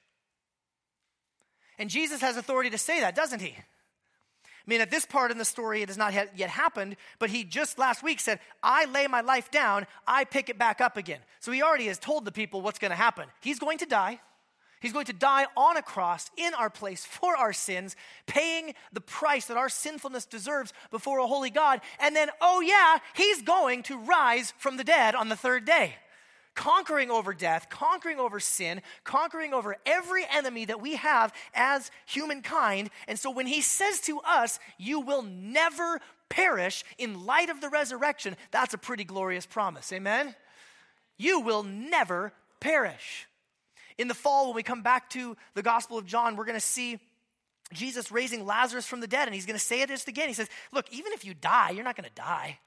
And 1.79 1.89
Jesus 1.89 2.21
has 2.21 2.37
authority 2.37 2.69
to 2.69 2.77
say 2.77 3.01
that, 3.01 3.15
doesn't 3.15 3.41
he? 3.41 3.55
I 3.55 4.69
mean, 4.69 4.79
at 4.79 4.91
this 4.91 5.05
part 5.05 5.31
in 5.31 5.37
the 5.37 5.45
story, 5.45 5.81
it 5.81 5.89
has 5.89 5.97
not 5.97 6.13
yet 6.13 6.49
happened, 6.49 6.95
but 7.19 7.29
he 7.29 7.43
just 7.43 7.77
last 7.77 8.01
week 8.01 8.21
said, 8.21 8.39
I 8.61 8.85
lay 8.85 9.07
my 9.07 9.19
life 9.19 9.51
down, 9.51 9.85
I 10.07 10.23
pick 10.23 10.49
it 10.49 10.57
back 10.57 10.79
up 10.79 10.95
again. 10.95 11.19
So 11.41 11.51
he 11.51 11.61
already 11.61 11.87
has 11.87 11.99
told 11.99 12.23
the 12.23 12.31
people 12.31 12.61
what's 12.61 12.79
going 12.79 12.91
to 12.91 12.95
happen. 12.95 13.25
He's 13.41 13.59
going 13.59 13.79
to 13.79 13.85
die, 13.85 14.21
He's 14.83 14.91
going 14.91 15.05
to 15.05 15.13
die 15.13 15.45
on 15.55 15.77
a 15.77 15.81
cross 15.81 16.29
in 16.35 16.53
our 16.53 16.69
place 16.69 17.05
for 17.05 17.37
our 17.37 17.53
sins, 17.53 17.95
paying 18.27 18.73
the 18.91 18.99
price 18.99 19.45
that 19.45 19.55
our 19.55 19.69
sinfulness 19.69 20.25
deserves 20.25 20.73
before 20.91 21.19
a 21.19 21.25
holy 21.25 21.49
God. 21.49 21.79
And 22.01 22.13
then, 22.13 22.27
oh 22.41 22.59
yeah, 22.59 22.97
he's 23.15 23.41
going 23.43 23.83
to 23.83 23.97
rise 23.97 24.53
from 24.57 24.75
the 24.75 24.83
dead 24.83 25.15
on 25.15 25.29
the 25.29 25.37
third 25.37 25.63
day, 25.63 25.95
conquering 26.55 27.09
over 27.09 27.33
death, 27.33 27.67
conquering 27.69 28.19
over 28.19 28.39
sin, 28.39 28.81
conquering 29.03 29.53
over 29.53 29.77
every 29.85 30.25
enemy 30.31 30.65
that 30.65 30.81
we 30.81 30.95
have 30.95 31.33
as 31.53 31.91
humankind. 32.05 32.89
And 33.07 33.17
so 33.17 33.31
when 33.31 33.47
he 33.47 33.61
says 33.61 33.99
to 34.01 34.19
us, 34.21 34.59
You 34.77 34.99
will 34.99 35.23
never 35.23 35.99
perish 36.29 36.83
in 36.97 37.25
light 37.25 37.49
of 37.49 37.61
the 37.61 37.69
resurrection, 37.69 38.35
that's 38.51 38.73
a 38.73 38.77
pretty 38.77 39.03
glorious 39.03 39.45
promise. 39.45 39.93
Amen? 39.93 40.35
You 41.17 41.41
will 41.41 41.63
never 41.63 42.33
perish. 42.59 43.27
In 43.97 44.07
the 44.07 44.15
fall, 44.15 44.47
when 44.47 44.55
we 44.55 44.63
come 44.63 44.81
back 44.81 45.09
to 45.11 45.37
the 45.53 45.61
Gospel 45.61 45.97
of 45.97 46.05
John, 46.05 46.35
we're 46.35 46.45
going 46.45 46.55
to 46.55 46.59
see 46.59 46.99
Jesus 47.71 48.11
raising 48.11 48.45
Lazarus 48.45 48.87
from 48.87 48.99
the 48.99 49.07
dead, 49.07 49.27
and 49.27 49.35
he's 49.35 49.45
going 49.45 49.57
to 49.57 49.63
say 49.63 49.81
it 49.81 49.89
just 49.89 50.07
again. 50.07 50.27
He 50.27 50.33
says, 50.33 50.49
Look, 50.71 50.91
even 50.91 51.13
if 51.13 51.23
you 51.23 51.33
die, 51.33 51.71
you're 51.71 51.83
not 51.83 51.95
going 51.95 52.09
to 52.09 52.15
die. 52.15 52.59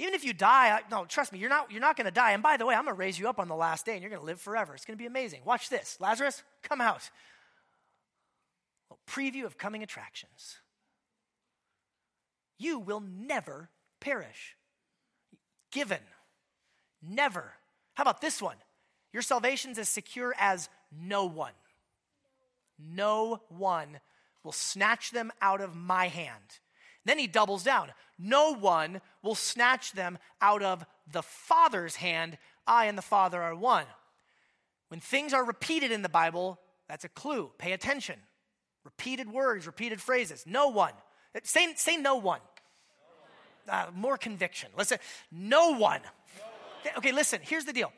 Even 0.00 0.14
if 0.14 0.24
you 0.24 0.32
die, 0.32 0.70
I, 0.70 0.80
no, 0.90 1.04
trust 1.04 1.30
me, 1.30 1.38
you're 1.38 1.50
not, 1.50 1.70
you're 1.70 1.82
not 1.82 1.94
going 1.94 2.06
to 2.06 2.10
die. 2.10 2.32
And 2.32 2.42
by 2.42 2.56
the 2.56 2.64
way, 2.64 2.74
I'm 2.74 2.84
going 2.84 2.96
to 2.96 2.98
raise 2.98 3.18
you 3.18 3.28
up 3.28 3.38
on 3.38 3.48
the 3.48 3.54
last 3.54 3.84
day, 3.84 3.92
and 3.92 4.00
you're 4.00 4.08
going 4.08 4.22
to 4.22 4.26
live 4.26 4.40
forever. 4.40 4.74
It's 4.74 4.86
going 4.86 4.96
to 4.96 5.02
be 5.02 5.06
amazing. 5.06 5.42
Watch 5.44 5.68
this. 5.68 5.98
Lazarus, 6.00 6.42
come 6.62 6.80
out. 6.80 7.10
A 8.90 8.94
preview 9.10 9.44
of 9.44 9.58
coming 9.58 9.82
attractions. 9.82 10.56
You 12.58 12.78
will 12.78 13.00
never 13.00 13.68
perish. 14.00 14.56
Given. 15.70 16.00
Never. 17.02 17.52
How 17.92 18.00
about 18.02 18.22
this 18.22 18.40
one? 18.40 18.56
Your 19.12 19.22
salvation's 19.22 19.78
as 19.78 19.90
secure 19.90 20.34
as 20.38 20.70
no 20.90 21.26
one. 21.26 21.52
No 22.78 23.42
one 23.50 24.00
will 24.44 24.52
snatch 24.52 25.10
them 25.10 25.30
out 25.42 25.60
of 25.60 25.76
my 25.76 26.08
hand. 26.08 26.58
Then 27.04 27.18
he 27.18 27.26
doubles 27.26 27.62
down. 27.62 27.92
No 28.18 28.54
one 28.54 29.00
will 29.22 29.34
snatch 29.34 29.92
them 29.92 30.18
out 30.40 30.62
of 30.62 30.84
the 31.10 31.22
Father's 31.22 31.96
hand. 31.96 32.38
I 32.66 32.86
and 32.86 32.98
the 32.98 33.02
Father 33.02 33.40
are 33.40 33.54
one. 33.54 33.86
When 34.88 35.00
things 35.00 35.32
are 35.32 35.44
repeated 35.44 35.92
in 35.92 36.02
the 36.02 36.08
Bible, 36.08 36.58
that's 36.88 37.04
a 37.04 37.08
clue. 37.08 37.50
Pay 37.58 37.72
attention. 37.72 38.18
Repeated 38.84 39.30
words, 39.30 39.66
repeated 39.66 40.00
phrases. 40.00 40.44
No 40.46 40.68
one. 40.68 40.92
Say, 41.44 41.72
say 41.76 41.96
no 41.96 42.16
one. 42.16 42.40
Uh, 43.68 43.86
more 43.94 44.16
conviction. 44.16 44.70
Listen, 44.76 44.98
no 45.30 45.70
one. 45.70 45.78
no 45.78 46.44
one. 46.84 46.98
Okay, 46.98 47.12
listen, 47.12 47.40
here's 47.42 47.64
the 47.64 47.72
deal. 47.72 47.92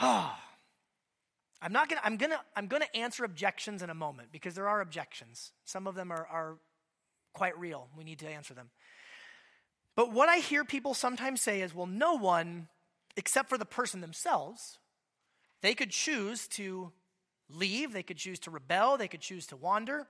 Oh, 0.00 0.34
I'm 1.62 1.72
not 1.72 1.88
gonna, 1.88 2.00
I'm 2.02 2.16
gonna, 2.16 2.40
I'm 2.56 2.66
gonna 2.66 2.86
answer 2.94 3.24
objections 3.24 3.82
in 3.82 3.90
a 3.90 3.94
moment 3.94 4.28
because 4.32 4.54
there 4.54 4.68
are 4.68 4.80
objections. 4.80 5.52
Some 5.64 5.86
of 5.86 5.94
them 5.94 6.10
are, 6.10 6.26
are 6.26 6.56
quite 7.32 7.58
real. 7.58 7.88
We 7.96 8.04
need 8.04 8.18
to 8.20 8.28
answer 8.28 8.54
them. 8.54 8.70
But 9.94 10.12
what 10.12 10.28
I 10.28 10.38
hear 10.38 10.64
people 10.64 10.94
sometimes 10.94 11.40
say 11.40 11.60
is, 11.60 11.74
well, 11.74 11.86
no 11.86 12.14
one, 12.14 12.68
except 13.16 13.48
for 13.48 13.58
the 13.58 13.64
person 13.64 14.00
themselves, 14.00 14.78
they 15.60 15.74
could 15.74 15.90
choose 15.90 16.48
to 16.48 16.92
leave, 17.50 17.92
they 17.92 18.02
could 18.02 18.16
choose 18.16 18.38
to 18.40 18.50
rebel, 18.50 18.96
they 18.96 19.08
could 19.08 19.20
choose 19.20 19.46
to 19.48 19.56
wander. 19.56 20.06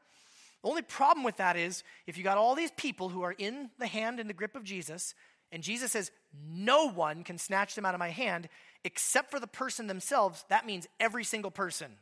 The 0.63 0.69
only 0.69 0.83
problem 0.83 1.25
with 1.25 1.39
that 1.39 1.57
is 1.57 1.83
if 2.07 2.17
you 2.17 2.23
got 2.23 2.39
all 2.39 2.55
these 2.55 2.71
people 2.77 3.09
who 3.09 3.23
are 3.23 3.35
in 3.37 3.71
the 3.79 3.89
hand 3.89 4.21
and 4.21 4.31
the 4.31 4.35
grip 4.35 4.55
of 4.55 4.63
Jesus, 4.63 5.15
and 5.51 5.63
Jesus 5.63 5.93
says, 5.93 6.13
no 6.33 6.89
one 6.89 7.25
can 7.25 7.37
snatch 7.37 7.75
them 7.75 7.85
out 7.85 7.95
of 7.95 7.99
my 7.99 8.11
hand, 8.11 8.49
except 8.85 9.31
for 9.31 9.41
the 9.41 9.49
person 9.49 9.89
themselves, 9.89 10.45
that 10.49 10.65
means 10.65 10.87
every 11.01 11.25
single 11.25 11.51
person 11.51 11.99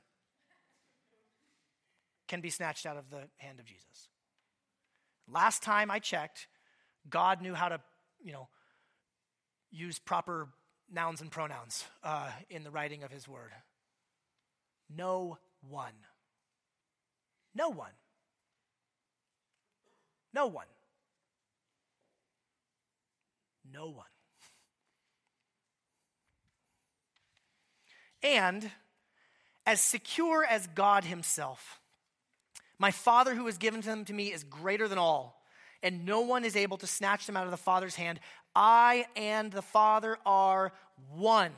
can 2.28 2.42
be 2.42 2.50
snatched 2.50 2.84
out 2.84 2.96
of 2.96 3.10
the 3.10 3.22
hand 3.38 3.58
of 3.58 3.64
Jesus. 3.64 4.09
Last 5.30 5.62
time 5.62 5.90
I 5.90 5.98
checked, 5.98 6.48
God 7.08 7.40
knew 7.40 7.54
how 7.54 7.68
to, 7.68 7.80
you 8.22 8.32
know, 8.32 8.48
use 9.70 9.98
proper 9.98 10.48
nouns 10.92 11.20
and 11.20 11.30
pronouns 11.30 11.84
uh, 12.02 12.30
in 12.48 12.64
the 12.64 12.70
writing 12.70 13.02
of 13.02 13.12
his 13.12 13.28
word. 13.28 13.52
No 14.88 15.38
one. 15.68 15.92
No 17.54 17.68
one. 17.68 17.92
No 20.32 20.46
one. 20.46 20.66
No 23.72 23.86
one. 23.86 24.06
and 28.22 28.70
as 29.66 29.80
secure 29.80 30.44
as 30.44 30.66
God 30.68 31.04
Himself. 31.04 31.79
My 32.80 32.90
Father 32.90 33.34
who 33.34 33.44
has 33.44 33.58
given 33.58 33.82
them 33.82 34.06
to 34.06 34.14
me 34.14 34.32
is 34.32 34.42
greater 34.42 34.88
than 34.88 34.96
all, 34.96 35.44
and 35.82 36.06
no 36.06 36.22
one 36.22 36.46
is 36.46 36.56
able 36.56 36.78
to 36.78 36.86
snatch 36.86 37.26
them 37.26 37.36
out 37.36 37.44
of 37.44 37.50
the 37.50 37.58
Father's 37.58 37.94
hand. 37.94 38.18
I 38.56 39.04
and 39.14 39.52
the 39.52 39.60
Father 39.60 40.16
are 40.24 40.72
one. 41.14 41.52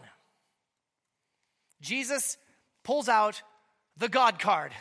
Jesus 1.80 2.36
pulls 2.82 3.08
out 3.08 3.40
the 3.96 4.08
God 4.08 4.40
card. 4.40 4.72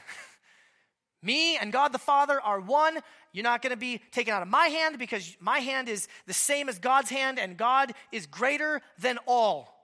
Me 1.22 1.58
and 1.58 1.72
God 1.72 1.92
the 1.92 2.00
Father 2.00 2.42
are 2.42 2.60
one. 2.60 2.98
You're 3.34 3.44
not 3.44 3.62
going 3.62 3.70
to 3.70 3.78
be 3.78 4.02
taken 4.12 4.34
out 4.34 4.42
of 4.42 4.48
my 4.48 4.66
hand 4.68 4.98
because 4.98 5.38
my 5.40 5.60
hand 5.60 5.90
is 5.90 6.08
the 6.26 6.34
same 6.34 6.70
as 6.70 6.80
God's 6.80 7.12
hand, 7.12 7.38
and 7.38 7.56
God 7.56 7.94
is 8.12 8.26
greater 8.26 8.82
than 8.98 9.20
all. 9.28 9.78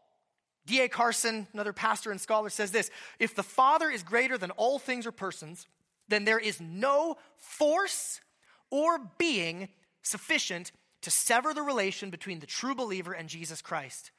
D.A. 0.65 0.89
Carson, 0.89 1.45
another 1.53 1.71
pastor 1.71 2.09
and 2.09 2.19
scholar, 2.19 2.49
says 2.49 2.71
this 2.71 2.89
If 3.19 3.35
the 3.35 3.43
Father 3.43 3.91
is 3.91 4.01
greater 4.01 4.39
than 4.39 4.49
all 4.51 4.79
things 4.79 5.05
or 5.05 5.11
persons, 5.11 5.67
then 6.07 6.25
there 6.25 6.39
is 6.39 6.61
no 6.61 7.17
force 7.37 8.21
or 8.69 8.99
being 9.17 9.69
sufficient 10.01 10.71
to 11.01 11.11
sever 11.11 11.53
the 11.53 11.61
relation 11.61 12.09
between 12.09 12.39
the 12.39 12.45
true 12.45 12.75
believer 12.75 13.13
and 13.13 13.29
Jesus 13.29 13.61
Christ. 13.61 14.11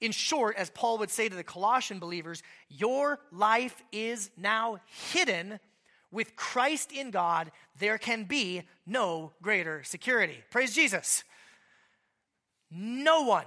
In 0.00 0.12
short, 0.12 0.56
as 0.56 0.70
Paul 0.70 0.98
would 0.98 1.10
say 1.10 1.28
to 1.28 1.34
the 1.34 1.42
Colossian 1.42 1.98
believers, 1.98 2.42
your 2.68 3.18
life 3.32 3.82
is 3.90 4.30
now 4.36 4.78
hidden 5.12 5.58
with 6.10 6.36
Christ 6.36 6.92
in 6.92 7.10
God. 7.10 7.50
There 7.78 7.98
can 7.98 8.24
be 8.24 8.62
no 8.86 9.32
greater 9.42 9.82
security. 9.82 10.38
Praise 10.50 10.74
Jesus. 10.74 11.24
No 12.70 13.22
one, 13.22 13.46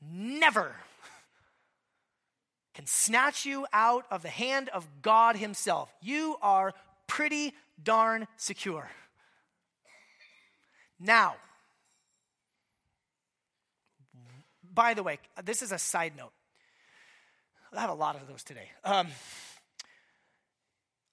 never 0.00 0.76
can 2.74 2.86
snatch 2.86 3.44
you 3.44 3.66
out 3.72 4.06
of 4.10 4.22
the 4.22 4.28
hand 4.28 4.68
of 4.70 4.86
God 5.02 5.36
Himself. 5.36 5.92
You 6.00 6.36
are 6.42 6.72
pretty 7.06 7.54
darn 7.82 8.26
secure. 8.36 8.90
Now, 10.98 11.34
by 14.72 14.94
the 14.94 15.02
way, 15.02 15.18
this 15.44 15.62
is 15.62 15.72
a 15.72 15.78
side 15.78 16.14
note. 16.16 16.32
I 17.74 17.80
have 17.80 17.90
a 17.90 17.94
lot 17.94 18.16
of 18.16 18.26
those 18.28 18.42
today. 18.42 18.68
Um, 18.84 19.08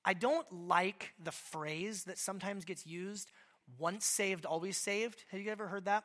I 0.04 0.14
don't 0.14 0.48
like 0.52 1.14
the 1.24 1.32
phrase 1.32 2.06
that 2.06 2.18
sometimes 2.18 2.66
gets 2.66 2.86
used 2.86 3.32
once 3.78 4.06
saved, 4.06 4.46
always 4.46 4.78
saved. 4.78 5.24
Have 5.32 5.40
you 5.40 5.52
ever 5.52 5.68
heard 5.68 5.86
that? 5.86 6.04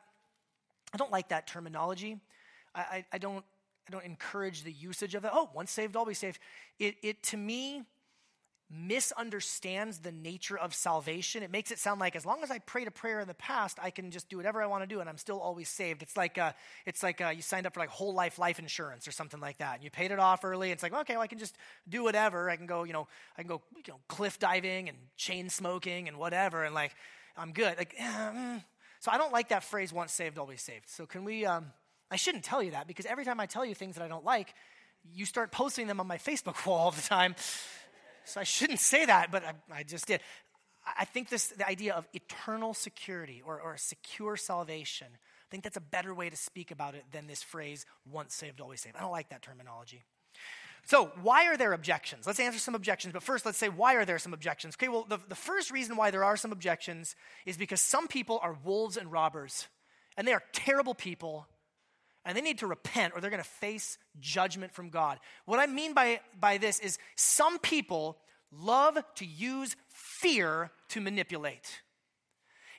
I 0.93 0.97
don't 0.97 1.11
like 1.11 1.29
that 1.29 1.47
terminology. 1.47 2.19
I, 2.73 2.81
I, 2.81 3.05
I 3.13 3.17
don't 3.17 3.43
I 3.87 3.91
don't 3.91 4.05
encourage 4.05 4.63
the 4.63 4.71
usage 4.71 5.15
of 5.15 5.23
that. 5.23 5.31
Oh, 5.33 5.49
once 5.53 5.71
saved, 5.71 5.95
always 5.95 6.17
saved. 6.17 6.39
It, 6.79 6.95
it 7.03 7.23
to 7.23 7.37
me 7.37 7.83
misunderstands 8.69 9.99
the 9.99 10.11
nature 10.11 10.57
of 10.57 10.73
salvation. 10.73 11.43
It 11.43 11.51
makes 11.51 11.69
it 11.69 11.77
sound 11.77 11.99
like 11.99 12.15
as 12.15 12.25
long 12.25 12.41
as 12.41 12.49
I 12.49 12.59
prayed 12.59 12.87
a 12.87 12.91
prayer 12.91 13.19
in 13.19 13.27
the 13.27 13.35
past, 13.35 13.77
I 13.81 13.91
can 13.91 14.09
just 14.09 14.27
do 14.27 14.37
whatever 14.37 14.61
I 14.61 14.65
want 14.65 14.81
to 14.83 14.87
do, 14.87 15.01
and 15.01 15.09
I'm 15.09 15.17
still 15.17 15.39
always 15.39 15.69
saved. 15.69 16.01
It's 16.01 16.17
like 16.17 16.37
uh, 16.37 16.53
it's 16.85 17.03
like 17.03 17.21
uh, 17.21 17.29
you 17.29 17.41
signed 17.41 17.67
up 17.67 17.75
for 17.75 17.79
like 17.79 17.89
whole 17.89 18.13
life 18.13 18.39
life 18.39 18.57
insurance 18.57 19.07
or 19.07 19.11
something 19.11 19.39
like 19.39 19.59
that, 19.59 19.75
and 19.75 19.83
you 19.83 19.91
paid 19.91 20.11
it 20.11 20.19
off 20.19 20.43
early. 20.43 20.71
It's 20.71 20.81
like 20.81 20.93
okay, 20.93 21.13
well, 21.13 21.21
I 21.21 21.27
can 21.27 21.39
just 21.39 21.55
do 21.87 22.03
whatever. 22.03 22.49
I 22.49 22.55
can 22.55 22.65
go, 22.65 22.83
you 22.83 22.93
know, 22.93 23.07
I 23.37 23.41
can 23.41 23.49
go, 23.49 23.61
you 23.75 23.83
know, 23.87 23.99
cliff 24.07 24.39
diving 24.39 24.89
and 24.89 24.97
chain 25.15 25.49
smoking 25.49 26.07
and 26.07 26.17
whatever, 26.17 26.63
and 26.63 26.73
like 26.73 26.95
I'm 27.37 27.51
good. 27.51 27.77
Like, 27.77 27.95
so 28.99 29.11
I 29.11 29.17
don't 29.17 29.31
like 29.31 29.49
that 29.49 29.63
phrase 29.63 29.93
"once 29.93 30.11
saved, 30.11 30.39
always 30.39 30.61
saved." 30.61 30.89
So 30.89 31.05
can 31.05 31.23
we? 31.23 31.45
Um, 31.45 31.67
I 32.15 32.17
shouldn't 32.17 32.45
tell 32.45 32.63
you 32.63 32.71
that 32.71 32.87
because 32.87 33.05
every 33.05 33.25
time 33.25 33.41
I 33.41 33.45
tell 33.45 33.65
you 33.65 33.75
things 33.75 33.95
that 33.95 34.01
I 34.01 34.07
don't 34.07 34.23
like, 34.23 34.53
you 35.13 35.25
start 35.25 35.51
posting 35.51 35.85
them 35.85 35.99
on 35.99 36.07
my 36.07 36.17
Facebook 36.17 36.65
wall 36.65 36.77
all 36.77 36.91
the 36.91 37.01
time. 37.01 37.35
So 38.23 38.39
I 38.39 38.45
shouldn't 38.45 38.79
say 38.79 39.05
that, 39.05 39.33
but 39.33 39.43
I, 39.43 39.79
I 39.79 39.83
just 39.83 40.07
did. 40.07 40.21
I 40.97 41.03
think 41.03 41.27
this 41.27 41.47
the 41.47 41.67
idea 41.67 41.93
of 41.93 42.07
eternal 42.13 42.73
security 42.73 43.43
or, 43.45 43.59
or 43.59 43.75
secure 43.75 44.37
salvation. 44.37 45.07
I 45.11 45.47
think 45.51 45.65
that's 45.65 45.75
a 45.75 45.81
better 45.81 46.15
way 46.15 46.29
to 46.29 46.37
speak 46.37 46.71
about 46.71 46.95
it 46.95 47.03
than 47.11 47.27
this 47.27 47.43
phrase 47.43 47.85
once 48.09 48.33
saved, 48.33 48.61
always 48.61 48.79
saved. 48.79 48.95
I 48.95 49.01
don't 49.01 49.11
like 49.11 49.27
that 49.31 49.41
terminology. 49.41 50.05
So, 50.85 51.11
why 51.21 51.47
are 51.47 51.57
there 51.57 51.73
objections? 51.73 52.25
Let's 52.25 52.39
answer 52.39 52.59
some 52.59 52.75
objections, 52.75 53.11
but 53.11 53.23
first, 53.23 53.45
let's 53.45 53.57
say 53.57 53.67
why 53.67 53.95
are 53.95 54.05
there 54.05 54.19
some 54.19 54.33
objections? 54.33 54.75
Okay, 54.77 54.87
well, 54.87 55.05
the, 55.09 55.19
the 55.27 55.35
first 55.35 55.69
reason 55.69 55.97
why 55.97 56.11
there 56.11 56.23
are 56.23 56.37
some 56.37 56.53
objections 56.53 57.17
is 57.45 57.57
because 57.57 57.81
some 57.81 58.07
people 58.07 58.39
are 58.41 58.57
wolves 58.63 58.95
and 58.95 59.11
robbers, 59.11 59.67
and 60.15 60.25
they 60.25 60.31
are 60.31 60.43
terrible 60.53 60.95
people, 60.95 61.45
and 62.25 62.35
they 62.35 62.41
need 62.41 62.59
to 62.59 62.67
repent 62.67 63.13
or 63.15 63.21
they're 63.21 63.29
going 63.29 63.41
to 63.41 63.47
face 63.47 63.97
judgment 64.19 64.73
from 64.73 64.89
God. 64.89 65.19
What 65.45 65.59
I 65.59 65.67
mean 65.67 65.93
by, 65.93 66.19
by 66.39 66.57
this 66.57 66.79
is 66.79 66.97
some 67.15 67.59
people 67.59 68.17
love 68.51 68.97
to 69.15 69.25
use 69.25 69.75
fear 69.87 70.71
to 70.89 71.01
manipulate. 71.01 71.81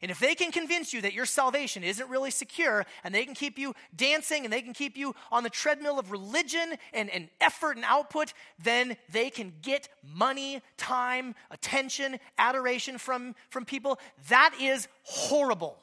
And 0.03 0.11
if 0.11 0.19
they 0.19 0.35
can 0.35 0.53
convince 0.53 0.93
you 0.93 1.01
that 1.03 1.15
your 1.15 1.25
salvation 1.25 1.83
isn't 1.83 2.11
really 2.11 2.31
secure 2.31 2.85
and 3.03 3.15
they 3.15 3.25
can 3.25 3.35
keep 3.35 3.59
you 3.59 3.75
dancing 3.95 4.45
and 4.45 4.53
they 4.53 4.61
can 4.61 4.75
keep 4.75 4.97
you 4.97 5.15
on 5.33 5.43
the 5.43 5.51
treadmill 5.51 5.99
of 5.99 6.11
religion 6.11 6.75
and, 6.93 7.09
and 7.09 7.29
effort 7.41 7.77
and 7.77 7.85
output, 7.85 8.35
then 8.63 8.97
they 9.11 9.31
can 9.31 9.55
get 9.63 9.89
money, 10.05 10.61
time, 10.77 11.35
attention, 11.51 12.19
adoration 12.37 12.99
from, 12.99 13.35
from 13.49 13.65
people. 13.65 13.99
That 14.29 14.55
is 14.61 14.87
horrible. 15.03 15.79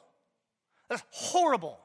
That's 0.88 1.02
horrible. 1.10 1.80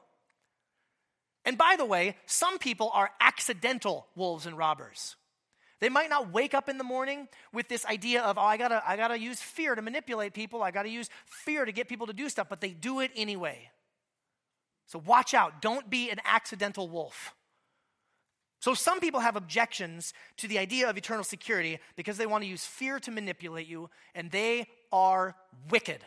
And 1.44 1.56
by 1.56 1.76
the 1.78 1.84
way, 1.84 2.16
some 2.26 2.58
people 2.58 2.90
are 2.92 3.10
accidental 3.20 4.06
wolves 4.14 4.46
and 4.46 4.56
robbers. 4.56 5.16
They 5.80 5.88
might 5.88 6.10
not 6.10 6.32
wake 6.32 6.52
up 6.52 6.68
in 6.68 6.76
the 6.76 6.84
morning 6.84 7.26
with 7.52 7.68
this 7.68 7.86
idea 7.86 8.22
of, 8.22 8.36
oh, 8.36 8.42
I 8.42 8.58
gotta, 8.58 8.82
I 8.86 8.96
gotta 8.96 9.18
use 9.18 9.40
fear 9.40 9.74
to 9.74 9.80
manipulate 9.80 10.34
people. 10.34 10.62
I 10.62 10.70
gotta 10.70 10.90
use 10.90 11.08
fear 11.24 11.64
to 11.64 11.72
get 11.72 11.88
people 11.88 12.06
to 12.06 12.12
do 12.12 12.28
stuff, 12.28 12.48
but 12.50 12.60
they 12.60 12.70
do 12.70 13.00
it 13.00 13.10
anyway. 13.16 13.70
So 14.86 14.98
watch 14.98 15.32
out. 15.32 15.62
Don't 15.62 15.88
be 15.88 16.10
an 16.10 16.20
accidental 16.24 16.88
wolf. 16.88 17.34
So 18.60 18.74
some 18.74 19.00
people 19.00 19.20
have 19.20 19.36
objections 19.36 20.12
to 20.36 20.46
the 20.46 20.58
idea 20.58 20.90
of 20.90 20.98
eternal 20.98 21.24
security 21.24 21.78
because 21.96 22.18
they 22.18 22.26
want 22.26 22.44
to 22.44 22.50
use 22.50 22.66
fear 22.66 22.98
to 23.00 23.10
manipulate 23.10 23.66
you, 23.66 23.88
and 24.14 24.30
they 24.30 24.66
are 24.92 25.34
wicked. 25.70 26.04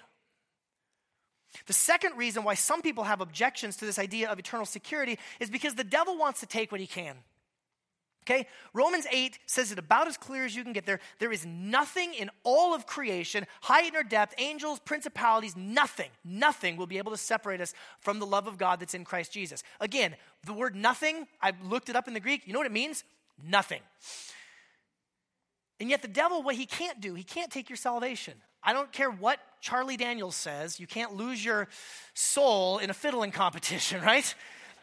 The 1.65 1.73
second 1.73 2.17
reason 2.17 2.43
why 2.43 2.55
some 2.55 2.81
people 2.81 3.03
have 3.03 3.21
objections 3.21 3.75
to 3.77 3.85
this 3.85 3.99
idea 3.99 4.29
of 4.29 4.39
eternal 4.39 4.65
security 4.65 5.19
is 5.39 5.49
because 5.49 5.75
the 5.75 5.83
devil 5.83 6.17
wants 6.17 6.39
to 6.39 6.45
take 6.45 6.71
what 6.71 6.81
he 6.81 6.87
can. 6.87 7.17
Okay? 8.23 8.47
Romans 8.73 9.05
8 9.11 9.37
says 9.45 9.71
it 9.71 9.79
about 9.79 10.07
as 10.07 10.15
clear 10.15 10.45
as 10.45 10.55
you 10.55 10.63
can 10.63 10.71
get 10.71 10.85
there. 10.85 11.01
There 11.19 11.31
is 11.31 11.45
nothing 11.45 12.13
in 12.13 12.29
all 12.43 12.73
of 12.73 12.85
creation, 12.85 13.45
height 13.61 13.95
or 13.95 14.03
depth, 14.03 14.33
angels, 14.37 14.79
principalities, 14.79 15.57
nothing, 15.57 16.09
nothing 16.23 16.77
will 16.77 16.87
be 16.87 16.97
able 16.97 17.11
to 17.11 17.17
separate 17.17 17.59
us 17.59 17.73
from 17.99 18.19
the 18.19 18.25
love 18.25 18.47
of 18.47 18.57
God 18.57 18.79
that's 18.79 18.93
in 18.93 19.03
Christ 19.03 19.33
Jesus. 19.33 19.61
Again, 19.81 20.15
the 20.45 20.53
word 20.53 20.73
nothing, 20.73 21.27
I 21.41 21.51
looked 21.63 21.89
it 21.89 21.97
up 21.97 22.07
in 22.07 22.13
the 22.13 22.21
Greek. 22.21 22.47
You 22.47 22.53
know 22.53 22.59
what 22.59 22.65
it 22.65 22.71
means? 22.71 23.03
Nothing. 23.45 23.81
And 25.81 25.89
yet, 25.89 26.01
the 26.01 26.07
devil, 26.07 26.41
what 26.43 26.55
he 26.55 26.65
can't 26.65 27.01
do, 27.01 27.15
he 27.15 27.23
can't 27.23 27.51
take 27.51 27.69
your 27.69 27.77
salvation. 27.77 28.35
I 28.65 28.73
don't 28.73 28.91
care 28.91 29.09
what 29.09 29.39
Charlie 29.61 29.97
Daniels 29.97 30.35
says, 30.35 30.79
you 30.79 30.87
can't 30.87 31.15
lose 31.15 31.43
your 31.43 31.67
soul 32.13 32.79
in 32.79 32.89
a 32.89 32.93
fiddling 32.93 33.31
competition, 33.31 34.01
right? 34.05 34.33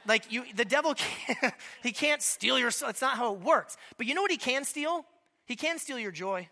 Like 0.07 0.33
you, 0.33 0.45
the 0.55 0.65
devil 0.65 0.95
can't, 0.97 1.55
he 1.83 1.93
can't 1.93 2.23
steal 2.23 2.59
your 2.59 2.71
soul. 2.71 2.89
It's 2.89 3.03
not 3.03 3.17
how 3.17 3.35
it 3.35 3.41
works. 3.41 3.77
But 3.99 4.07
you 4.07 4.15
know 4.15 4.23
what 4.23 4.31
he 4.31 4.37
can 4.37 4.65
steal? 4.65 5.05
He 5.45 5.57
can 5.57 5.79
steal 5.79 5.99
your 5.99 6.13
joy. 6.13 6.49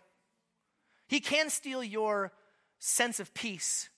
He 1.07 1.19
can 1.19 1.49
steal 1.49 1.83
your 1.83 2.31
sense 2.77 3.19
of 3.19 3.33
peace. 3.33 3.89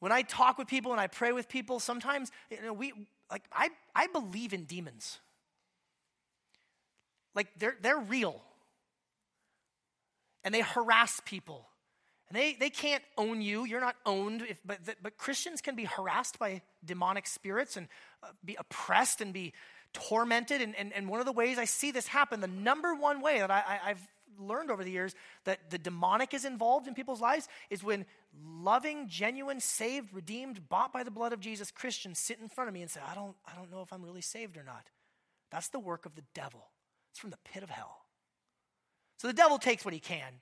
When 0.00 0.12
I 0.12 0.22
talk 0.22 0.58
with 0.58 0.68
people 0.68 0.92
and 0.92 1.00
I 1.00 1.06
pray 1.06 1.32
with 1.32 1.48
people, 1.48 1.80
sometimes 1.80 2.30
you 2.50 2.60
know, 2.60 2.72
we 2.72 2.92
like 3.30 3.44
I, 3.52 3.70
I 3.94 4.08
believe 4.08 4.52
in 4.52 4.64
demons. 4.64 5.18
Like 7.34 7.48
they're 7.56 7.76
they're 7.80 7.98
real. 8.00 8.42
And 10.44 10.52
they 10.52 10.60
harass 10.60 11.20
people. 11.24 11.68
And 12.32 12.40
they, 12.40 12.54
they 12.54 12.70
can't 12.70 13.02
own 13.18 13.42
you. 13.42 13.66
You're 13.66 13.82
not 13.82 13.96
owned. 14.06 14.40
If, 14.48 14.58
but, 14.64 14.78
but 15.02 15.18
Christians 15.18 15.60
can 15.60 15.76
be 15.76 15.84
harassed 15.84 16.38
by 16.38 16.62
demonic 16.82 17.26
spirits 17.26 17.76
and 17.76 17.88
uh, 18.22 18.28
be 18.42 18.56
oppressed 18.58 19.20
and 19.20 19.34
be 19.34 19.52
tormented. 19.92 20.62
And, 20.62 20.74
and, 20.76 20.94
and 20.94 21.10
one 21.10 21.20
of 21.20 21.26
the 21.26 21.32
ways 21.32 21.58
I 21.58 21.66
see 21.66 21.90
this 21.90 22.06
happen, 22.06 22.40
the 22.40 22.46
number 22.46 22.94
one 22.94 23.20
way 23.20 23.40
that 23.40 23.50
I, 23.50 23.62
I, 23.66 23.90
I've 23.90 24.08
learned 24.38 24.70
over 24.70 24.82
the 24.82 24.90
years 24.90 25.14
that 25.44 25.68
the 25.68 25.76
demonic 25.76 26.32
is 26.32 26.46
involved 26.46 26.88
in 26.88 26.94
people's 26.94 27.20
lives 27.20 27.48
is 27.68 27.84
when 27.84 28.06
loving, 28.42 29.08
genuine, 29.08 29.60
saved, 29.60 30.14
redeemed, 30.14 30.70
bought 30.70 30.90
by 30.90 31.02
the 31.02 31.10
blood 31.10 31.34
of 31.34 31.40
Jesus 31.40 31.70
Christians 31.70 32.18
sit 32.18 32.38
in 32.40 32.48
front 32.48 32.68
of 32.68 32.72
me 32.72 32.80
and 32.80 32.90
say, 32.90 33.00
I 33.06 33.14
don't, 33.14 33.36
I 33.46 33.54
don't 33.54 33.70
know 33.70 33.82
if 33.82 33.92
I'm 33.92 34.02
really 34.02 34.22
saved 34.22 34.56
or 34.56 34.62
not. 34.62 34.88
That's 35.50 35.68
the 35.68 35.78
work 35.78 36.06
of 36.06 36.14
the 36.14 36.24
devil. 36.34 36.64
It's 37.10 37.20
from 37.20 37.28
the 37.28 37.38
pit 37.44 37.62
of 37.62 37.68
hell. 37.68 38.06
So 39.18 39.28
the 39.28 39.34
devil 39.34 39.58
takes 39.58 39.84
what 39.84 39.92
he 39.92 40.00
can. 40.00 40.40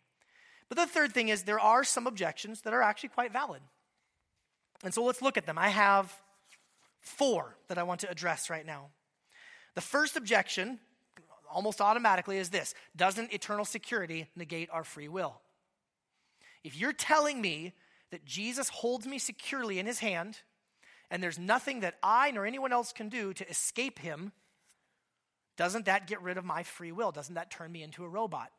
But 0.70 0.78
the 0.78 0.86
third 0.86 1.12
thing 1.12 1.28
is 1.28 1.42
there 1.42 1.60
are 1.60 1.84
some 1.84 2.06
objections 2.06 2.62
that 2.62 2.72
are 2.72 2.80
actually 2.80 3.10
quite 3.10 3.32
valid. 3.32 3.60
And 4.82 4.94
so 4.94 5.04
let's 5.04 5.20
look 5.20 5.36
at 5.36 5.44
them. 5.44 5.58
I 5.58 5.68
have 5.68 6.14
four 7.00 7.56
that 7.68 7.76
I 7.76 7.82
want 7.82 8.00
to 8.00 8.10
address 8.10 8.48
right 8.48 8.64
now. 8.64 8.86
The 9.74 9.80
first 9.80 10.16
objection, 10.16 10.78
almost 11.52 11.80
automatically, 11.80 12.38
is 12.38 12.50
this 12.50 12.74
Doesn't 12.96 13.34
eternal 13.34 13.64
security 13.64 14.28
negate 14.36 14.70
our 14.72 14.84
free 14.84 15.08
will? 15.08 15.40
If 16.62 16.76
you're 16.76 16.92
telling 16.92 17.40
me 17.40 17.72
that 18.10 18.24
Jesus 18.24 18.68
holds 18.68 19.06
me 19.06 19.18
securely 19.18 19.80
in 19.80 19.86
his 19.86 19.98
hand, 19.98 20.38
and 21.10 21.20
there's 21.20 21.38
nothing 21.38 21.80
that 21.80 21.96
I 22.02 22.30
nor 22.30 22.46
anyone 22.46 22.72
else 22.72 22.92
can 22.92 23.08
do 23.08 23.32
to 23.34 23.48
escape 23.48 23.98
him, 23.98 24.30
doesn't 25.56 25.86
that 25.86 26.06
get 26.06 26.22
rid 26.22 26.38
of 26.38 26.44
my 26.44 26.62
free 26.62 26.92
will? 26.92 27.10
Doesn't 27.10 27.34
that 27.34 27.50
turn 27.50 27.72
me 27.72 27.82
into 27.82 28.04
a 28.04 28.08
robot? 28.08 28.52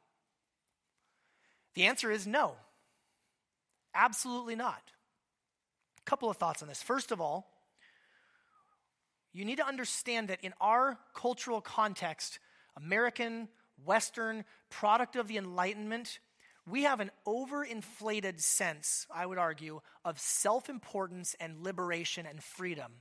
The 1.75 1.85
answer 1.85 2.11
is 2.11 2.27
no. 2.27 2.55
Absolutely 3.93 4.55
not. 4.55 4.81
A 5.99 6.09
couple 6.09 6.29
of 6.29 6.37
thoughts 6.37 6.61
on 6.61 6.67
this. 6.67 6.81
First 6.81 7.11
of 7.11 7.21
all, 7.21 7.47
you 9.33 9.45
need 9.45 9.57
to 9.57 9.67
understand 9.67 10.27
that 10.27 10.43
in 10.43 10.53
our 10.59 10.99
cultural 11.15 11.61
context, 11.61 12.39
American, 12.75 13.47
Western, 13.83 14.43
product 14.69 15.15
of 15.15 15.27
the 15.27 15.37
Enlightenment, 15.37 16.19
we 16.69 16.83
have 16.83 16.99
an 16.99 17.11
overinflated 17.25 18.39
sense, 18.39 19.07
I 19.13 19.25
would 19.25 19.37
argue, 19.37 19.81
of 20.05 20.19
self 20.19 20.69
importance 20.69 21.35
and 21.39 21.63
liberation 21.63 22.25
and 22.25 22.43
freedom. 22.43 22.91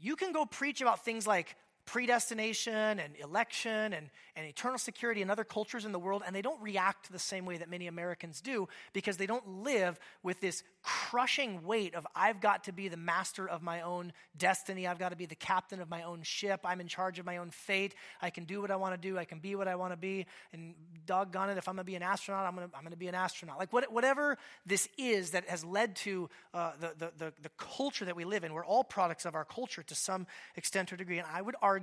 You 0.00 0.16
can 0.16 0.32
go 0.32 0.44
preach 0.44 0.80
about 0.80 1.04
things 1.04 1.26
like 1.26 1.56
predestination 1.92 2.98
and 2.98 3.14
election 3.22 3.92
and, 3.92 4.08
and 4.34 4.46
eternal 4.46 4.78
security 4.78 5.20
in 5.20 5.28
other 5.28 5.44
cultures 5.44 5.84
in 5.84 5.92
the 5.92 5.98
world, 5.98 6.22
and 6.26 6.34
they 6.34 6.40
don't 6.40 6.60
react 6.62 7.12
the 7.12 7.18
same 7.18 7.44
way 7.44 7.58
that 7.58 7.68
many 7.68 7.86
Americans 7.86 8.40
do 8.40 8.66
because 8.94 9.18
they 9.18 9.26
don't 9.26 9.46
live 9.46 10.00
with 10.22 10.40
this 10.40 10.64
crushing 10.82 11.62
weight 11.64 11.94
of 11.94 12.06
I've 12.16 12.40
got 12.40 12.64
to 12.64 12.72
be 12.72 12.88
the 12.88 12.96
master 12.96 13.46
of 13.46 13.62
my 13.62 13.82
own 13.82 14.14
destiny. 14.38 14.86
I've 14.86 14.98
got 14.98 15.10
to 15.10 15.16
be 15.16 15.26
the 15.26 15.34
captain 15.34 15.82
of 15.82 15.90
my 15.90 16.02
own 16.02 16.22
ship. 16.22 16.60
I'm 16.64 16.80
in 16.80 16.88
charge 16.88 17.18
of 17.18 17.26
my 17.26 17.36
own 17.36 17.50
fate. 17.50 17.94
I 18.22 18.30
can 18.30 18.44
do 18.44 18.62
what 18.62 18.70
I 18.70 18.76
want 18.76 18.94
to 18.94 19.08
do. 19.08 19.18
I 19.18 19.26
can 19.26 19.38
be 19.38 19.54
what 19.54 19.68
I 19.68 19.74
want 19.74 19.92
to 19.92 19.98
be. 19.98 20.24
And 20.54 20.74
doggone 21.04 21.50
it, 21.50 21.58
if 21.58 21.68
I'm 21.68 21.74
going 21.74 21.84
to 21.84 21.90
be 21.90 21.96
an 21.96 22.02
astronaut, 22.02 22.46
I'm 22.46 22.56
going 22.56 22.70
to, 22.70 22.74
I'm 22.74 22.82
going 22.82 22.92
to 22.92 22.98
be 22.98 23.08
an 23.08 23.14
astronaut. 23.14 23.58
Like 23.58 23.70
what, 23.70 23.92
whatever 23.92 24.38
this 24.64 24.88
is 24.96 25.32
that 25.32 25.46
has 25.50 25.62
led 25.62 25.94
to 25.96 26.30
uh, 26.54 26.72
the, 26.80 26.94
the, 26.98 27.12
the, 27.18 27.32
the 27.42 27.50
culture 27.58 28.06
that 28.06 28.16
we 28.16 28.24
live 28.24 28.44
in, 28.44 28.54
we're 28.54 28.64
all 28.64 28.82
products 28.82 29.26
of 29.26 29.34
our 29.34 29.44
culture 29.44 29.82
to 29.82 29.94
some 29.94 30.26
extent 30.56 30.90
or 30.90 30.96
degree. 30.96 31.18
And 31.18 31.28
I 31.30 31.42
would 31.42 31.56
argue 31.60 31.81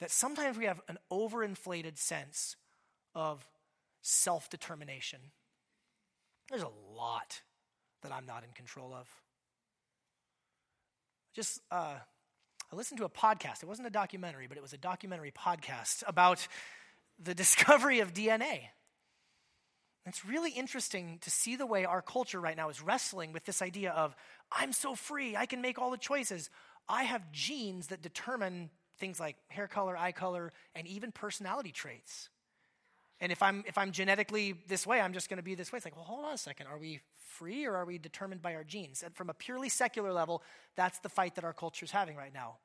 that 0.00 0.10
sometimes 0.10 0.58
we 0.58 0.64
have 0.64 0.80
an 0.88 0.98
overinflated 1.10 1.98
sense 1.98 2.56
of 3.14 3.46
self 4.02 4.50
determination. 4.50 5.20
There's 6.50 6.62
a 6.62 6.70
lot 6.96 7.40
that 8.02 8.12
I'm 8.12 8.26
not 8.26 8.44
in 8.44 8.50
control 8.50 8.92
of. 8.92 9.08
Just, 11.34 11.60
uh, 11.70 11.96
I 12.72 12.76
listened 12.76 12.98
to 12.98 13.04
a 13.04 13.08
podcast. 13.08 13.62
It 13.62 13.66
wasn't 13.66 13.88
a 13.88 13.90
documentary, 13.90 14.46
but 14.46 14.56
it 14.58 14.62
was 14.62 14.72
a 14.72 14.78
documentary 14.78 15.32
podcast 15.32 16.02
about 16.06 16.46
the 17.22 17.34
discovery 17.34 18.00
of 18.00 18.12
DNA. 18.12 18.60
It's 20.06 20.24
really 20.24 20.50
interesting 20.50 21.18
to 21.22 21.30
see 21.30 21.56
the 21.56 21.66
way 21.66 21.86
our 21.86 22.02
culture 22.02 22.38
right 22.38 22.56
now 22.56 22.68
is 22.68 22.82
wrestling 22.82 23.32
with 23.32 23.46
this 23.46 23.62
idea 23.62 23.90
of, 23.90 24.14
I'm 24.52 24.72
so 24.72 24.94
free, 24.94 25.34
I 25.34 25.46
can 25.46 25.62
make 25.62 25.78
all 25.78 25.90
the 25.90 25.96
choices. 25.96 26.50
I 26.88 27.04
have 27.04 27.32
genes 27.32 27.88
that 27.88 28.02
determine 28.02 28.70
things 28.98 29.18
like 29.18 29.36
hair 29.48 29.66
color, 29.66 29.96
eye 29.96 30.12
color, 30.12 30.52
and 30.74 30.86
even 30.86 31.12
personality 31.12 31.72
traits. 31.72 32.28
And 33.20 33.32
if 33.32 33.42
I'm 33.42 33.64
if 33.66 33.78
I'm 33.78 33.92
genetically 33.92 34.54
this 34.68 34.86
way, 34.86 35.00
I'm 35.00 35.12
just 35.12 35.28
going 35.28 35.38
to 35.38 35.42
be 35.42 35.54
this 35.54 35.72
way. 35.72 35.78
It's 35.78 35.86
like, 35.86 35.96
well, 35.96 36.04
hold 36.04 36.24
on 36.24 36.34
a 36.34 36.38
second. 36.38 36.66
Are 36.66 36.78
we 36.78 37.00
free 37.16 37.64
or 37.64 37.74
are 37.74 37.84
we 37.84 37.98
determined 37.98 38.42
by 38.42 38.54
our 38.54 38.64
genes? 38.64 39.02
And 39.02 39.14
from 39.14 39.30
a 39.30 39.34
purely 39.34 39.68
secular 39.68 40.12
level, 40.12 40.42
that's 40.76 40.98
the 40.98 41.08
fight 41.08 41.34
that 41.36 41.44
our 41.44 41.52
culture 41.52 41.84
is 41.84 41.90
having 41.90 42.16
right 42.16 42.34
now. 42.34 42.56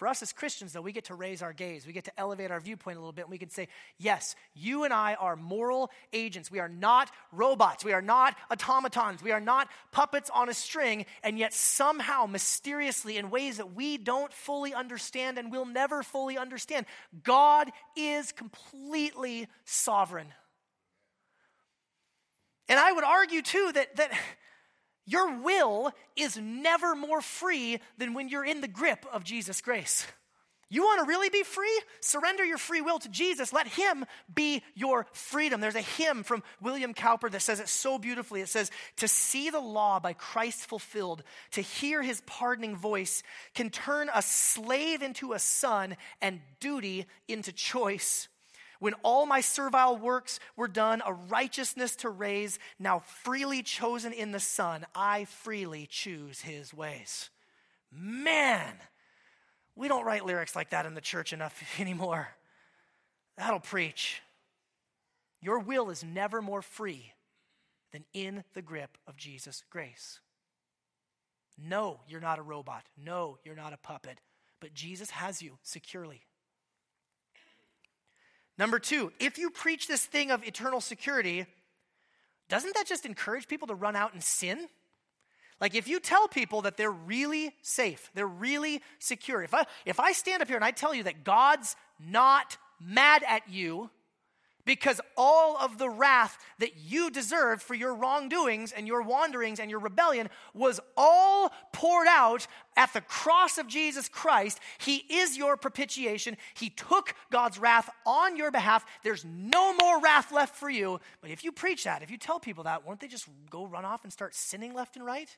For 0.00 0.08
us 0.08 0.22
as 0.22 0.32
Christians, 0.32 0.72
though, 0.72 0.80
we 0.80 0.92
get 0.92 1.04
to 1.04 1.14
raise 1.14 1.42
our 1.42 1.52
gaze. 1.52 1.86
We 1.86 1.92
get 1.92 2.04
to 2.04 2.18
elevate 2.18 2.50
our 2.50 2.58
viewpoint 2.58 2.96
a 2.96 3.00
little 3.00 3.12
bit. 3.12 3.26
And 3.26 3.30
we 3.30 3.36
can 3.36 3.50
say, 3.50 3.68
yes, 3.98 4.34
you 4.54 4.84
and 4.84 4.94
I 4.94 5.12
are 5.12 5.36
moral 5.36 5.90
agents. 6.14 6.50
We 6.50 6.58
are 6.58 6.70
not 6.70 7.10
robots. 7.32 7.84
We 7.84 7.92
are 7.92 8.00
not 8.00 8.34
automatons. 8.50 9.22
We 9.22 9.30
are 9.30 9.40
not 9.42 9.68
puppets 9.92 10.30
on 10.30 10.48
a 10.48 10.54
string. 10.54 11.04
And 11.22 11.38
yet, 11.38 11.52
somehow, 11.52 12.24
mysteriously, 12.24 13.18
in 13.18 13.28
ways 13.28 13.58
that 13.58 13.74
we 13.74 13.98
don't 13.98 14.32
fully 14.32 14.72
understand 14.72 15.36
and 15.36 15.52
will 15.52 15.66
never 15.66 16.02
fully 16.02 16.38
understand, 16.38 16.86
God 17.22 17.68
is 17.94 18.32
completely 18.32 19.48
sovereign. 19.66 20.28
And 22.70 22.78
I 22.78 22.90
would 22.90 23.04
argue, 23.04 23.42
too, 23.42 23.70
that, 23.74 23.96
that 23.96 24.12
Your 25.10 25.40
will 25.40 25.90
is 26.14 26.36
never 26.36 26.94
more 26.94 27.20
free 27.20 27.80
than 27.98 28.14
when 28.14 28.28
you're 28.28 28.44
in 28.44 28.60
the 28.60 28.68
grip 28.68 29.04
of 29.12 29.24
Jesus' 29.24 29.60
grace. 29.60 30.06
You 30.72 30.82
want 30.82 31.00
to 31.00 31.08
really 31.08 31.30
be 31.30 31.42
free? 31.42 31.80
Surrender 32.00 32.44
your 32.44 32.56
free 32.56 32.80
will 32.80 33.00
to 33.00 33.08
Jesus. 33.08 33.52
Let 33.52 33.66
Him 33.66 34.06
be 34.32 34.62
your 34.76 35.08
freedom. 35.10 35.60
There's 35.60 35.74
a 35.74 35.80
hymn 35.80 36.22
from 36.22 36.44
William 36.60 36.94
Cowper 36.94 37.28
that 37.28 37.42
says 37.42 37.58
it 37.58 37.68
so 37.68 37.98
beautifully. 37.98 38.40
It 38.40 38.48
says, 38.48 38.70
To 38.98 39.08
see 39.08 39.50
the 39.50 39.58
law 39.58 39.98
by 39.98 40.12
Christ 40.12 40.66
fulfilled, 40.66 41.24
to 41.52 41.60
hear 41.60 42.02
His 42.02 42.20
pardoning 42.20 42.76
voice, 42.76 43.24
can 43.56 43.70
turn 43.70 44.10
a 44.14 44.22
slave 44.22 45.02
into 45.02 45.32
a 45.32 45.40
son 45.40 45.96
and 46.22 46.40
duty 46.60 47.06
into 47.26 47.50
choice. 47.50 48.28
When 48.80 48.94
all 49.02 49.26
my 49.26 49.42
servile 49.42 49.96
works 49.96 50.40
were 50.56 50.66
done, 50.66 51.02
a 51.04 51.12
righteousness 51.12 51.94
to 51.96 52.08
raise, 52.08 52.58
now 52.78 53.00
freely 53.00 53.62
chosen 53.62 54.12
in 54.12 54.32
the 54.32 54.40
Son, 54.40 54.86
I 54.94 55.26
freely 55.26 55.86
choose 55.86 56.40
His 56.40 56.74
ways. 56.74 57.30
Man! 57.92 58.74
We 59.76 59.86
don't 59.86 60.04
write 60.04 60.26
lyrics 60.26 60.56
like 60.56 60.70
that 60.70 60.86
in 60.86 60.94
the 60.94 61.00
church 61.00 61.32
enough 61.32 61.62
anymore. 61.78 62.28
That'll 63.36 63.60
preach. 63.60 64.22
Your 65.40 65.58
will 65.58 65.90
is 65.90 66.02
never 66.02 66.42
more 66.42 66.62
free 66.62 67.12
than 67.92 68.04
in 68.12 68.44
the 68.54 68.62
grip 68.62 68.98
of 69.06 69.16
Jesus' 69.16 69.62
grace. 69.70 70.20
No, 71.58 72.00
you're 72.08 72.20
not 72.20 72.38
a 72.38 72.42
robot. 72.42 72.84
No, 72.96 73.38
you're 73.44 73.54
not 73.54 73.72
a 73.72 73.78
puppet. 73.78 74.20
But 74.60 74.74
Jesus 74.74 75.10
has 75.10 75.42
you 75.42 75.58
securely. 75.62 76.22
Number 78.60 78.78
two, 78.78 79.10
if 79.18 79.38
you 79.38 79.48
preach 79.48 79.88
this 79.88 80.04
thing 80.04 80.30
of 80.30 80.46
eternal 80.46 80.82
security, 80.82 81.46
doesn't 82.50 82.74
that 82.74 82.86
just 82.86 83.06
encourage 83.06 83.48
people 83.48 83.68
to 83.68 83.74
run 83.74 83.96
out 83.96 84.12
and 84.12 84.22
sin? 84.22 84.68
Like 85.62 85.74
if 85.74 85.88
you 85.88 85.98
tell 85.98 86.28
people 86.28 86.60
that 86.62 86.76
they're 86.76 86.90
really 86.90 87.54
safe, 87.62 88.10
they're 88.14 88.26
really 88.26 88.82
secure. 88.98 89.42
If 89.42 89.54
I 89.54 89.64
if 89.86 89.98
I 89.98 90.12
stand 90.12 90.42
up 90.42 90.48
here 90.48 90.56
and 90.56 90.64
I 90.64 90.72
tell 90.72 90.94
you 90.94 91.04
that 91.04 91.24
God's 91.24 91.74
not 91.98 92.58
mad 92.78 93.24
at 93.26 93.48
you 93.48 93.88
because 94.66 95.00
all 95.16 95.56
of 95.56 95.78
the 95.78 95.88
wrath 95.88 96.36
that 96.58 96.76
you 96.76 97.10
deserved 97.10 97.62
for 97.62 97.74
your 97.74 97.94
wrongdoings 97.94 98.72
and 98.72 98.86
your 98.86 99.00
wanderings 99.00 99.58
and 99.58 99.70
your 99.70 99.80
rebellion 99.80 100.28
was 100.52 100.80
all 100.98 101.50
poured 101.80 102.08
out 102.08 102.46
at 102.76 102.92
the 102.92 103.00
cross 103.00 103.56
of 103.56 103.66
Jesus 103.66 104.06
Christ. 104.06 104.60
He 104.76 104.96
is 104.96 105.38
your 105.38 105.56
propitiation. 105.56 106.36
He 106.52 106.68
took 106.68 107.14
God's 107.32 107.58
wrath 107.58 107.88
on 108.04 108.36
your 108.36 108.50
behalf. 108.50 108.84
There's 109.02 109.24
no 109.24 109.74
more 109.74 109.98
wrath 109.98 110.30
left 110.30 110.56
for 110.56 110.68
you. 110.68 111.00
But 111.22 111.30
if 111.30 111.42
you 111.42 111.52
preach 111.52 111.84
that, 111.84 112.02
if 112.02 112.10
you 112.10 112.18
tell 112.18 112.38
people 112.38 112.64
that, 112.64 112.86
won't 112.86 113.00
they 113.00 113.08
just 113.08 113.26
go 113.48 113.64
run 113.64 113.86
off 113.86 114.04
and 114.04 114.12
start 114.12 114.34
sinning 114.34 114.74
left 114.74 114.96
and 114.96 115.06
right? 115.06 115.34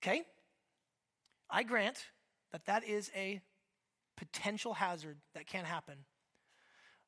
Okay? 0.00 0.22
I 1.50 1.64
grant 1.64 2.04
that 2.52 2.66
that 2.66 2.84
is 2.84 3.10
a 3.16 3.40
potential 4.16 4.74
hazard 4.74 5.16
that 5.34 5.48
can 5.48 5.64
happen. 5.64 5.96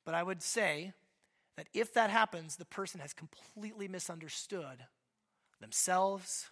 But 0.05 0.17
I 0.17 0.25
would 0.25 0.43
say 0.43 0.95
that 1.57 1.69
if 1.73 1.95
that 1.95 2.11
happens, 2.11 2.57
the 2.57 2.65
person 2.65 3.01
has 3.01 3.13
completely 3.13 3.87
misunderstood 3.87 4.87
themselves, 5.61 6.49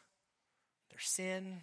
their 0.90 0.98
sin, 1.00 1.60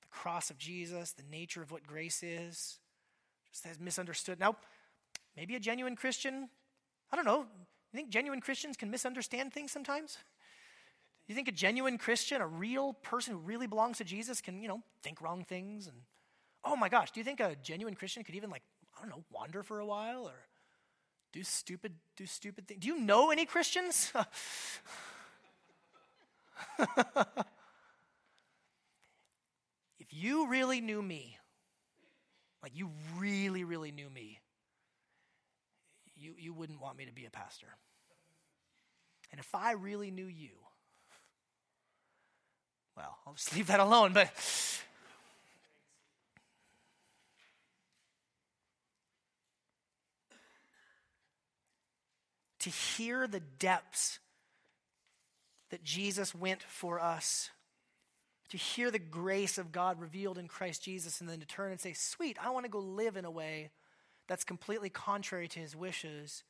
the 0.00 0.08
cross 0.08 0.50
of 0.50 0.58
Jesus, 0.58 1.12
the 1.12 1.22
nature 1.30 1.62
of 1.62 1.70
what 1.70 1.86
grace 1.86 2.22
is. 2.22 2.78
Just 3.50 3.64
has 3.64 3.80
misunderstood. 3.80 4.38
Now, 4.38 4.56
maybe 5.36 5.56
a 5.56 5.60
genuine 5.60 5.96
Christian, 5.96 6.48
I 7.12 7.16
don't 7.16 7.24
know. 7.24 7.46
You 7.92 7.96
think 7.96 8.10
genuine 8.10 8.40
Christians 8.40 8.76
can 8.76 8.90
misunderstand 8.90 9.52
things 9.52 9.72
sometimes? 9.72 10.18
You 11.26 11.34
think 11.34 11.48
a 11.48 11.52
genuine 11.52 11.98
Christian, 11.98 12.40
a 12.40 12.46
real 12.46 12.92
person 12.92 13.32
who 13.32 13.38
really 13.40 13.66
belongs 13.66 13.98
to 13.98 14.04
Jesus, 14.04 14.40
can, 14.40 14.62
you 14.62 14.68
know, 14.68 14.82
think 15.02 15.20
wrong 15.20 15.44
things? 15.44 15.86
And 15.86 15.96
oh 16.64 16.76
my 16.76 16.88
gosh, 16.88 17.10
do 17.10 17.20
you 17.20 17.24
think 17.24 17.40
a 17.40 17.56
genuine 17.62 17.94
Christian 17.94 18.22
could 18.22 18.34
even, 18.34 18.50
like, 18.50 18.62
I 18.96 19.00
don't 19.00 19.10
know, 19.10 19.24
wander 19.32 19.62
for 19.62 19.80
a 19.80 19.86
while 19.86 20.26
or 20.26 20.34
do 21.32 21.42
stupid, 21.42 21.94
do 22.16 22.26
stupid 22.26 22.68
things? 22.68 22.80
Do 22.80 22.88
you 22.88 22.98
know 23.00 23.30
any 23.30 23.44
Christians? 23.44 24.12
if 30.08 30.16
you 30.16 30.48
really 30.48 30.80
knew 30.80 31.02
me, 31.02 31.38
like 32.62 32.72
you 32.74 32.90
really, 33.18 33.64
really 33.64 33.92
knew 33.92 34.08
me, 34.08 34.40
you, 36.16 36.34
you 36.38 36.52
wouldn't 36.52 36.80
want 36.80 36.96
me 36.96 37.06
to 37.06 37.12
be 37.12 37.26
a 37.26 37.30
pastor. 37.30 37.66
And 39.30 39.40
if 39.40 39.54
I 39.54 39.72
really 39.72 40.10
knew 40.10 40.26
you, 40.26 40.50
well, 42.96 43.18
I'll 43.26 43.34
just 43.34 43.52
leave 43.56 43.66
that 43.66 43.80
alone, 43.80 44.12
but. 44.12 44.30
to 52.58 52.70
hear 52.70 53.28
the 53.28 53.38
depths 53.38 54.18
that 55.70 55.84
Jesus 55.84 56.34
went 56.34 56.64
for 56.64 56.98
us, 56.98 57.50
to 58.50 58.56
hear 58.56 58.90
the 58.90 58.98
grace 58.98 59.58
of 59.58 59.72
God 59.72 60.00
revealed 60.00 60.38
in 60.38 60.48
Christ 60.48 60.82
Jesus, 60.82 61.20
and 61.20 61.28
then 61.28 61.40
to 61.40 61.46
turn 61.46 61.72
and 61.72 61.80
say, 61.80 61.92
Sweet, 61.92 62.36
I 62.42 62.50
want 62.50 62.64
to 62.64 62.70
go 62.70 62.78
live 62.78 63.16
in 63.16 63.24
a 63.24 63.30
way 63.30 63.70
that's 64.28 64.44
completely 64.44 64.90
contrary 64.90 65.48
to 65.48 65.60
his 65.60 65.74
wishes. 65.74 66.44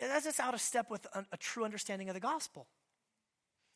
That's 0.00 0.24
just 0.24 0.40
out 0.40 0.54
of 0.54 0.60
step 0.60 0.90
with 0.90 1.06
a, 1.14 1.24
a 1.32 1.36
true 1.36 1.64
understanding 1.64 2.08
of 2.08 2.14
the 2.14 2.20
gospel. 2.20 2.66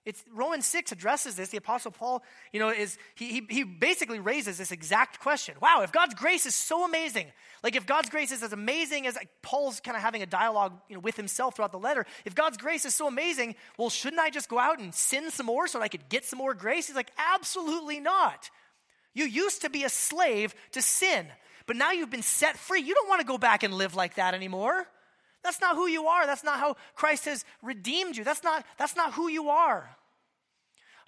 It's 0.07 0.25
Romans 0.33 0.65
6 0.67 0.93
addresses 0.93 1.35
this. 1.35 1.49
The 1.49 1.57
apostle 1.57 1.91
Paul, 1.91 2.23
you 2.53 2.61
know, 2.61 2.69
is 2.69 2.97
he, 3.17 3.27
he, 3.27 3.47
he 3.51 3.65
basically 3.65 4.21
raises 4.21 4.57
this 4.57 4.71
exact 4.71 5.19
question. 5.19 5.57
Wow, 5.61 5.83
if 5.83 5.91
God's 5.91 6.15
grace 6.15 6.47
is 6.47 6.55
so 6.55 6.85
amazing, 6.85 7.27
like 7.65 7.75
if 7.75 7.87
God's 7.87 8.09
grace 8.09 8.31
is 8.31 8.41
as 8.45 8.53
amazing 8.53 9.09
as 9.09 9.17
like, 9.17 9.29
Paul's 9.43 9.81
kind 9.81 9.97
of 9.97 10.03
having 10.03 10.23
a 10.23 10.27
dialogue, 10.27 10.75
you 10.89 10.95
know, 10.95 11.01
with 11.01 11.17
himself 11.17 11.57
throughout 11.57 11.73
the 11.73 11.79
letter, 11.81 12.07
if 12.25 12.37
God's 12.37 12.57
grace 12.57 12.85
is 12.85 12.95
so 12.95 13.09
amazing, 13.09 13.57
well, 13.77 13.91
shouldn't 13.91 14.23
I 14.23 14.31
just 14.31 14.49
go 14.49 14.61
out 14.61 14.79
and 14.79 14.95
sin 14.95 15.33
some 15.33 15.47
more 15.47 15.67
so 15.67 15.79
that 15.79 15.85
I 15.85 15.89
could 15.89 16.09
get 16.09 16.25
some 16.25 16.39
more 16.39 16.55
grace? 16.55 16.87
He's 16.87 16.95
like, 16.95 17.11
absolutely 17.35 17.99
not. 17.99 18.49
You 19.13 19.25
used 19.25 19.63
to 19.63 19.71
be 19.71 19.83
a 19.83 19.89
slave 19.89 20.55
to 20.73 20.83
sin, 20.83 21.27
but 21.67 21.75
now 21.75 21.91
you've 21.91 22.11
been 22.11 22.23
set 22.23 22.57
free. 22.57 22.81
You 22.81 22.95
don't 22.95 23.09
want 23.09 23.23
to 23.23 23.27
go 23.27 23.39
back 23.39 23.65
and 23.65 23.75
live 23.75 23.97
like 23.97 24.15
that 24.15 24.35
anymore. 24.35 24.87
That's 25.47 25.61
not 25.61 25.77
who 25.77 25.87
you 25.87 26.09
are. 26.09 26.27
That's 26.27 26.43
not 26.43 26.59
how 26.59 26.75
Christ 26.97 27.27
has 27.27 27.45
redeemed 27.63 28.17
you. 28.17 28.25
That's 28.25 28.43
not, 28.43 28.67
that's 28.79 28.97
not 28.97 29.13
who 29.13 29.29
you 29.29 29.49
are. 29.49 29.89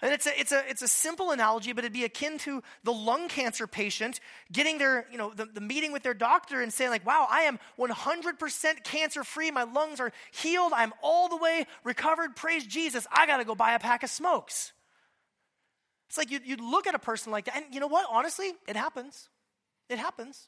And 0.01 0.13
it's 0.13 0.25
a, 0.25 0.39
it's, 0.39 0.53
a, 0.53 0.63
it's 0.69 0.81
a 0.81 0.87
simple 0.87 1.31
analogy, 1.31 1.73
but 1.73 1.83
it'd 1.83 1.91
be 1.91 2.05
akin 2.05 2.37
to 2.39 2.63
the 2.85 2.93
lung 2.93 3.27
cancer 3.27 3.67
patient 3.67 4.21
getting 4.49 4.77
their, 4.77 5.05
you 5.11 5.17
know, 5.17 5.33
the, 5.35 5.43
the 5.43 5.59
meeting 5.59 5.91
with 5.91 6.03
their 6.03 6.13
doctor 6.13 6.61
and 6.61 6.71
saying, 6.71 6.89
like, 6.89 7.05
wow, 7.05 7.27
I 7.29 7.41
am 7.41 7.59
100% 7.77 8.83
cancer 8.85 9.25
free. 9.25 9.51
My 9.51 9.63
lungs 9.63 9.99
are 9.99 10.13
healed. 10.31 10.71
I'm 10.73 10.93
all 11.03 11.27
the 11.27 11.35
way 11.35 11.67
recovered. 11.83 12.37
Praise 12.37 12.65
Jesus. 12.65 13.05
I 13.11 13.27
got 13.27 13.37
to 13.37 13.43
go 13.43 13.55
buy 13.55 13.73
a 13.73 13.79
pack 13.79 14.03
of 14.03 14.09
smokes. 14.09 14.71
It's 16.07 16.17
like 16.17 16.31
you'd, 16.31 16.47
you'd 16.47 16.61
look 16.61 16.87
at 16.87 16.95
a 16.95 16.99
person 16.99 17.33
like 17.33 17.43
that, 17.45 17.57
and 17.57 17.65
you 17.73 17.81
know 17.81 17.87
what? 17.87 18.07
Honestly, 18.09 18.53
it 18.69 18.77
happens. 18.77 19.27
It 19.89 19.99
happens. 19.99 20.47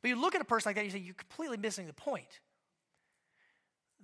But 0.00 0.08
you 0.08 0.18
look 0.18 0.34
at 0.34 0.40
a 0.40 0.46
person 0.46 0.70
like 0.70 0.76
that, 0.76 0.86
you 0.86 0.90
say, 0.90 0.98
you're 0.98 1.12
completely 1.12 1.58
missing 1.58 1.86
the 1.86 1.92
point 1.92 2.40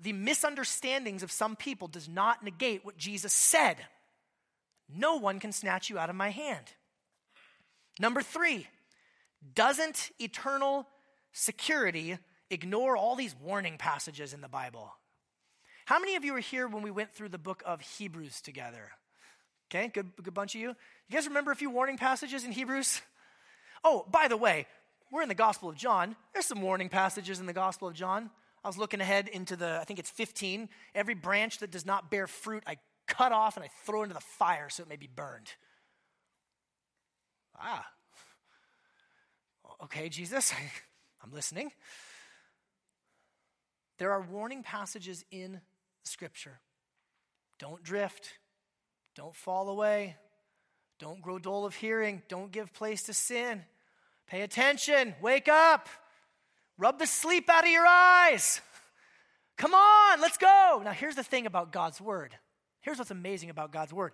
the 0.00 0.12
misunderstandings 0.12 1.22
of 1.22 1.33
some 1.33 1.57
people 1.57 1.88
does 1.88 2.09
not 2.09 2.42
negate 2.42 2.85
what 2.85 2.96
Jesus 2.96 3.33
said. 3.33 3.76
No 4.88 5.16
one 5.16 5.40
can 5.40 5.52
snatch 5.52 5.88
you 5.88 5.98
out 5.98 6.11
of 6.11 6.16
my 6.16 6.30
hand. 6.30 6.72
Number 7.98 8.22
three, 8.22 8.66
doesn't 9.54 10.11
eternal 10.18 10.87
security 11.33 12.18
ignore 12.50 12.96
all 12.96 13.16
these 13.16 13.35
warning 13.42 13.78
passages 13.78 14.35
in 14.35 14.40
the 14.40 14.48
Bible? 14.48 14.92
How 15.87 15.98
many 15.98 16.16
of 16.16 16.24
you 16.24 16.33
were 16.33 16.40
here 16.40 16.66
when 16.66 16.83
we 16.83 16.90
went 16.90 17.12
through 17.12 17.28
the 17.28 17.38
book 17.38 17.62
of 17.66 17.80
Hebrews 17.80 18.40
together? 18.40 18.90
Okay, 19.70 19.88
good, 19.88 20.12
good 20.22 20.35
bunch 20.35 20.54
of 20.54 20.61
you. 20.61 20.68
You 20.68 21.12
guys 21.12 21.26
remember 21.26 21.50
a 21.50 21.57
few 21.57 21.70
warning 21.70 21.98
passages 21.98 22.44
in 22.44 22.52
Hebrews? 22.52 23.02
Oh, 23.83 24.07
by 24.11 24.28
the 24.28 24.37
way, 24.37 24.66
we're 25.11 25.22
in 25.22 25.28
the 25.28 25.35
Gospel 25.35 25.68
of 25.68 25.76
John. 25.76 26.16
There's 26.33 26.46
some 26.46 26.62
warning 26.62 26.88
passages 26.88 27.38
in 27.38 27.46
the 27.46 27.52
Gospel 27.52 27.88
of 27.88 27.94
John. 27.94 28.30
I 28.64 28.68
was 28.68 28.79
looking 28.79 29.00
ahead 29.00 29.29
into 29.29 29.57
the, 29.57 29.79
I 29.81 29.85
think 29.85 29.98
it's 29.98 30.11
15. 30.11 30.70
Every 30.94 31.14
branch 31.14 31.59
that 31.59 31.70
does 31.70 31.84
not 31.84 32.11
bear 32.11 32.26
fruit, 32.26 32.62
I 32.66 32.78
cut 33.07 33.30
off 33.30 33.57
and 33.57 33.64
I 33.64 33.68
throw 33.84 34.03
into 34.03 34.14
the 34.14 34.20
fire 34.20 34.70
so 34.70 34.82
it 34.82 34.89
may 34.89 34.97
be 34.97 35.09
burned. 35.14 35.53
Ah. 37.61 37.86
Okay, 39.82 40.09
Jesus, 40.09 40.55
I'm 41.22 41.30
listening. 41.30 41.70
There 43.99 44.12
are 44.12 44.22
warning 44.22 44.62
passages 44.62 45.24
in 45.30 45.61
Scripture. 46.05 46.61
Don't 47.59 47.82
drift. 47.82 48.30
Don't 49.14 49.34
fall 49.34 49.68
away. 49.68 50.16
Don't 50.99 51.20
grow 51.20 51.39
dull 51.39 51.66
of 51.66 51.74
hearing. 51.74 52.22
Don't 52.28 52.51
give 52.51 52.72
place 52.72 53.05
to 53.05 53.14
sin. 53.14 53.62
Pay 54.26 54.41
attention. 54.41 55.14
Wake 55.20 55.49
up. 55.49 55.89
Rub 56.79 56.99
the 56.99 57.07
sleep 57.07 57.49
out 57.49 57.64
of 57.64 57.70
your 57.70 57.87
eyes. 57.87 58.61
Come 59.57 59.75
on, 59.75 60.20
let's 60.20 60.39
go. 60.39 60.83
Now, 60.85 60.93
here's 60.93 61.14
the 61.14 61.22
thing 61.22 61.47
about 61.47 61.72
God's 61.72 62.01
word. 62.01 62.37
Here's 62.81 62.99
what's 62.99 63.11
amazing 63.11 63.51
about 63.51 63.72
God's 63.72 63.93
word. 63.93 64.12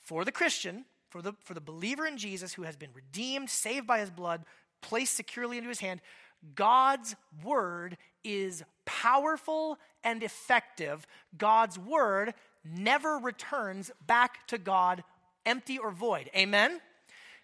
For 0.00 0.24
the 0.24 0.32
Christian, 0.32 0.84
for 1.10 1.20
the, 1.20 1.32
for 1.44 1.54
the 1.54 1.60
believer 1.60 2.06
in 2.06 2.16
Jesus 2.16 2.54
who 2.54 2.62
has 2.62 2.76
been 2.76 2.90
redeemed, 2.94 3.50
saved 3.50 3.86
by 3.86 3.98
his 3.98 4.10
blood, 4.10 4.44
placed 4.80 5.14
securely 5.14 5.58
into 5.58 5.68
his 5.68 5.80
hand, 5.80 6.00
God's 6.54 7.16
word 7.42 7.96
is 8.22 8.62
powerful 8.84 9.78
and 10.04 10.22
effective. 10.22 11.06
God's 11.36 11.78
word 11.78 12.34
never 12.64 13.18
returns 13.18 13.90
back 14.06 14.46
to 14.48 14.58
God 14.58 15.02
empty 15.44 15.78
or 15.78 15.90
void. 15.90 16.30
Amen? 16.36 16.80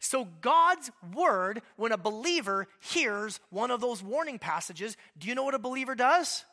So, 0.04 0.28
God's 0.42 0.90
word, 1.14 1.62
when 1.76 1.90
a 1.90 1.96
believer 1.96 2.68
hears 2.78 3.40
one 3.48 3.70
of 3.70 3.80
those 3.80 4.02
warning 4.02 4.38
passages, 4.38 4.98
do 5.16 5.28
you 5.28 5.34
know 5.34 5.44
what 5.44 5.54
a 5.54 5.58
believer 5.58 5.94
does? 5.94 6.44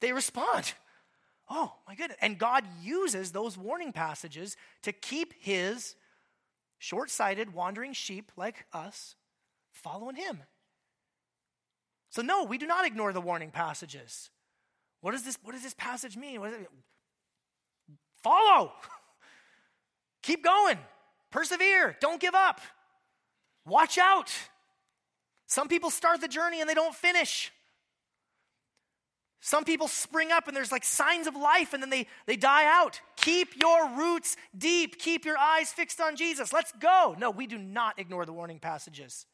They 0.00 0.14
respond. 0.14 0.72
Oh, 1.50 1.74
my 1.86 1.94
goodness. 1.94 2.16
And 2.22 2.38
God 2.38 2.64
uses 2.82 3.32
those 3.32 3.58
warning 3.58 3.92
passages 3.92 4.56
to 4.80 4.92
keep 4.92 5.34
his 5.38 5.94
short 6.78 7.10
sighted, 7.10 7.52
wandering 7.52 7.92
sheep 7.92 8.32
like 8.34 8.64
us 8.72 9.14
following 9.72 10.16
him. 10.16 10.42
So, 12.08 12.22
no, 12.22 12.44
we 12.44 12.56
do 12.56 12.66
not 12.66 12.86
ignore 12.86 13.12
the 13.12 13.20
warning 13.20 13.50
passages. 13.50 14.30
What 15.02 15.10
does 15.10 15.22
this, 15.22 15.36
what 15.42 15.52
does 15.52 15.62
this 15.62 15.74
passage 15.74 16.16
mean? 16.16 16.40
What 16.40 16.54
it, 16.54 16.70
follow. 18.22 18.72
Keep 20.22 20.42
going. 20.42 20.78
Persevere. 21.30 21.94
Don't 22.00 22.22
give 22.22 22.34
up. 22.34 22.62
Watch 23.66 23.98
out. 23.98 24.32
Some 25.46 25.68
people 25.68 25.90
start 25.90 26.20
the 26.20 26.28
journey 26.28 26.60
and 26.60 26.68
they 26.70 26.74
don't 26.74 26.94
finish. 26.94 27.52
Some 29.40 29.64
people 29.64 29.86
spring 29.86 30.32
up 30.32 30.48
and 30.48 30.56
there's 30.56 30.72
like 30.72 30.84
signs 30.84 31.26
of 31.26 31.36
life 31.36 31.72
and 31.72 31.82
then 31.82 31.90
they, 31.90 32.06
they 32.26 32.36
die 32.36 32.64
out. 32.66 33.00
Keep 33.16 33.60
your 33.60 33.90
roots 33.90 34.36
deep. 34.56 34.98
Keep 34.98 35.24
your 35.24 35.38
eyes 35.38 35.70
fixed 35.72 36.00
on 36.00 36.16
Jesus. 36.16 36.52
Let's 36.52 36.72
go. 36.80 37.14
No, 37.18 37.30
we 37.30 37.46
do 37.46 37.58
not 37.58 37.98
ignore 37.98 38.26
the 38.26 38.32
warning 38.32 38.58
passages. 38.58 39.26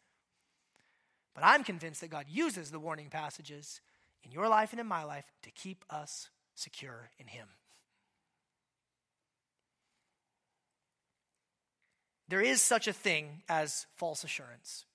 But 1.35 1.45
I'm 1.45 1.64
convinced 1.64 2.03
that 2.03 2.11
God 2.11 2.26
uses 2.28 2.70
the 2.70 2.78
warning 2.78 3.09
passages 3.09 3.80
in 4.22 4.33
your 4.33 4.49
life 4.49 4.72
and 4.72 4.80
in 4.80 4.87
my 4.87 5.05
life 5.05 5.24
to 5.45 5.51
keep 5.51 5.85
us 5.89 6.28
secure 6.55 7.11
in 7.18 7.26
Him. 7.28 7.49
There 12.33 12.41
is 12.41 12.62
such 12.62 12.89
a 12.89 12.95
thing 12.95 13.43
as 13.47 13.85
false 13.97 14.24
assurance. 14.24 14.87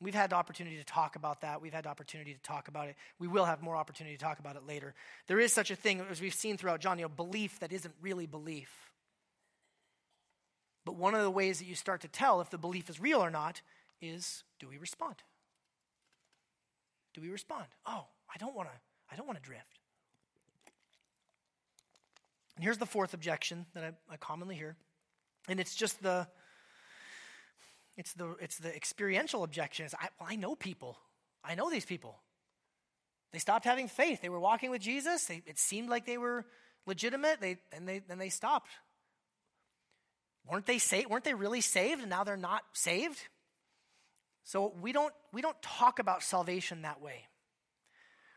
We've 0.00 0.14
had 0.14 0.30
the 0.30 0.36
opportunity 0.36 0.78
to 0.78 0.84
talk 0.84 1.16
about 1.16 1.42
that. 1.42 1.60
We've 1.60 1.74
had 1.74 1.84
the 1.84 1.90
opportunity 1.90 2.32
to 2.32 2.40
talk 2.40 2.66
about 2.66 2.88
it. 2.88 2.96
We 3.18 3.28
will 3.28 3.44
have 3.44 3.60
more 3.60 3.76
opportunity 3.76 4.16
to 4.16 4.24
talk 4.24 4.38
about 4.38 4.56
it 4.56 4.66
later. 4.66 4.94
There 5.26 5.38
is 5.38 5.52
such 5.52 5.70
a 5.70 5.76
thing, 5.76 6.00
as 6.10 6.22
we've 6.22 6.32
seen 6.32 6.56
throughout 6.56 6.80
John, 6.80 6.98
you 6.98 7.04
know, 7.04 7.10
belief 7.10 7.60
that 7.60 7.74
isn't 7.74 7.92
really 8.00 8.24
belief. 8.24 8.70
But 10.86 10.94
one 10.94 11.14
of 11.14 11.20
the 11.20 11.30
ways 11.30 11.58
that 11.58 11.66
you 11.66 11.74
start 11.74 12.00
to 12.00 12.08
tell 12.08 12.40
if 12.40 12.48
the 12.48 12.56
belief 12.56 12.88
is 12.88 12.98
real 12.98 13.22
or 13.22 13.30
not 13.30 13.60
is 14.00 14.42
do 14.58 14.66
we 14.66 14.78
respond? 14.78 15.16
Do 17.12 17.20
we 17.20 17.28
respond? 17.28 17.66
Oh, 17.84 18.06
I 18.34 18.38
don't 18.38 18.56
want 18.56 18.70
to 18.70 18.74
I 19.12 19.16
don't 19.16 19.26
want 19.26 19.38
to 19.38 19.44
drift. 19.44 19.78
And 22.56 22.64
here's 22.64 22.78
the 22.78 22.86
fourth 22.86 23.12
objection 23.12 23.66
that 23.74 23.84
I, 23.84 24.14
I 24.14 24.16
commonly 24.16 24.54
hear. 24.54 24.74
And 25.50 25.60
it's 25.60 25.74
just 25.74 26.02
the 26.02 26.26
it's 27.98 28.12
the 28.14 28.36
it's 28.40 28.58
the 28.58 28.74
experiential 28.74 29.42
objection. 29.42 29.88
I, 30.00 30.08
well, 30.18 30.28
I 30.30 30.36
know 30.36 30.54
people. 30.54 30.96
I 31.44 31.56
know 31.56 31.68
these 31.68 31.84
people. 31.84 32.22
They 33.32 33.40
stopped 33.40 33.64
having 33.64 33.88
faith. 33.88 34.22
They 34.22 34.28
were 34.28 34.40
walking 34.40 34.70
with 34.70 34.80
Jesus. 34.80 35.26
They, 35.26 35.42
it 35.44 35.58
seemed 35.58 35.90
like 35.90 36.06
they 36.06 36.16
were 36.16 36.46
legitimate. 36.86 37.40
They 37.40 37.58
and 37.72 37.86
they 37.86 37.98
then 37.98 38.18
they 38.18 38.28
stopped. 38.28 38.70
Weren't 40.48 40.64
they 40.64 40.78
saved? 40.78 41.10
Weren't 41.10 41.24
they 41.24 41.34
really 41.34 41.60
saved? 41.60 42.00
And 42.00 42.08
now 42.08 42.22
they're 42.22 42.36
not 42.36 42.62
saved. 42.72 43.18
So 44.44 44.72
we 44.80 44.92
don't 44.92 45.12
we 45.32 45.42
don't 45.42 45.60
talk 45.60 45.98
about 45.98 46.22
salvation 46.22 46.82
that 46.82 47.02
way. 47.02 47.24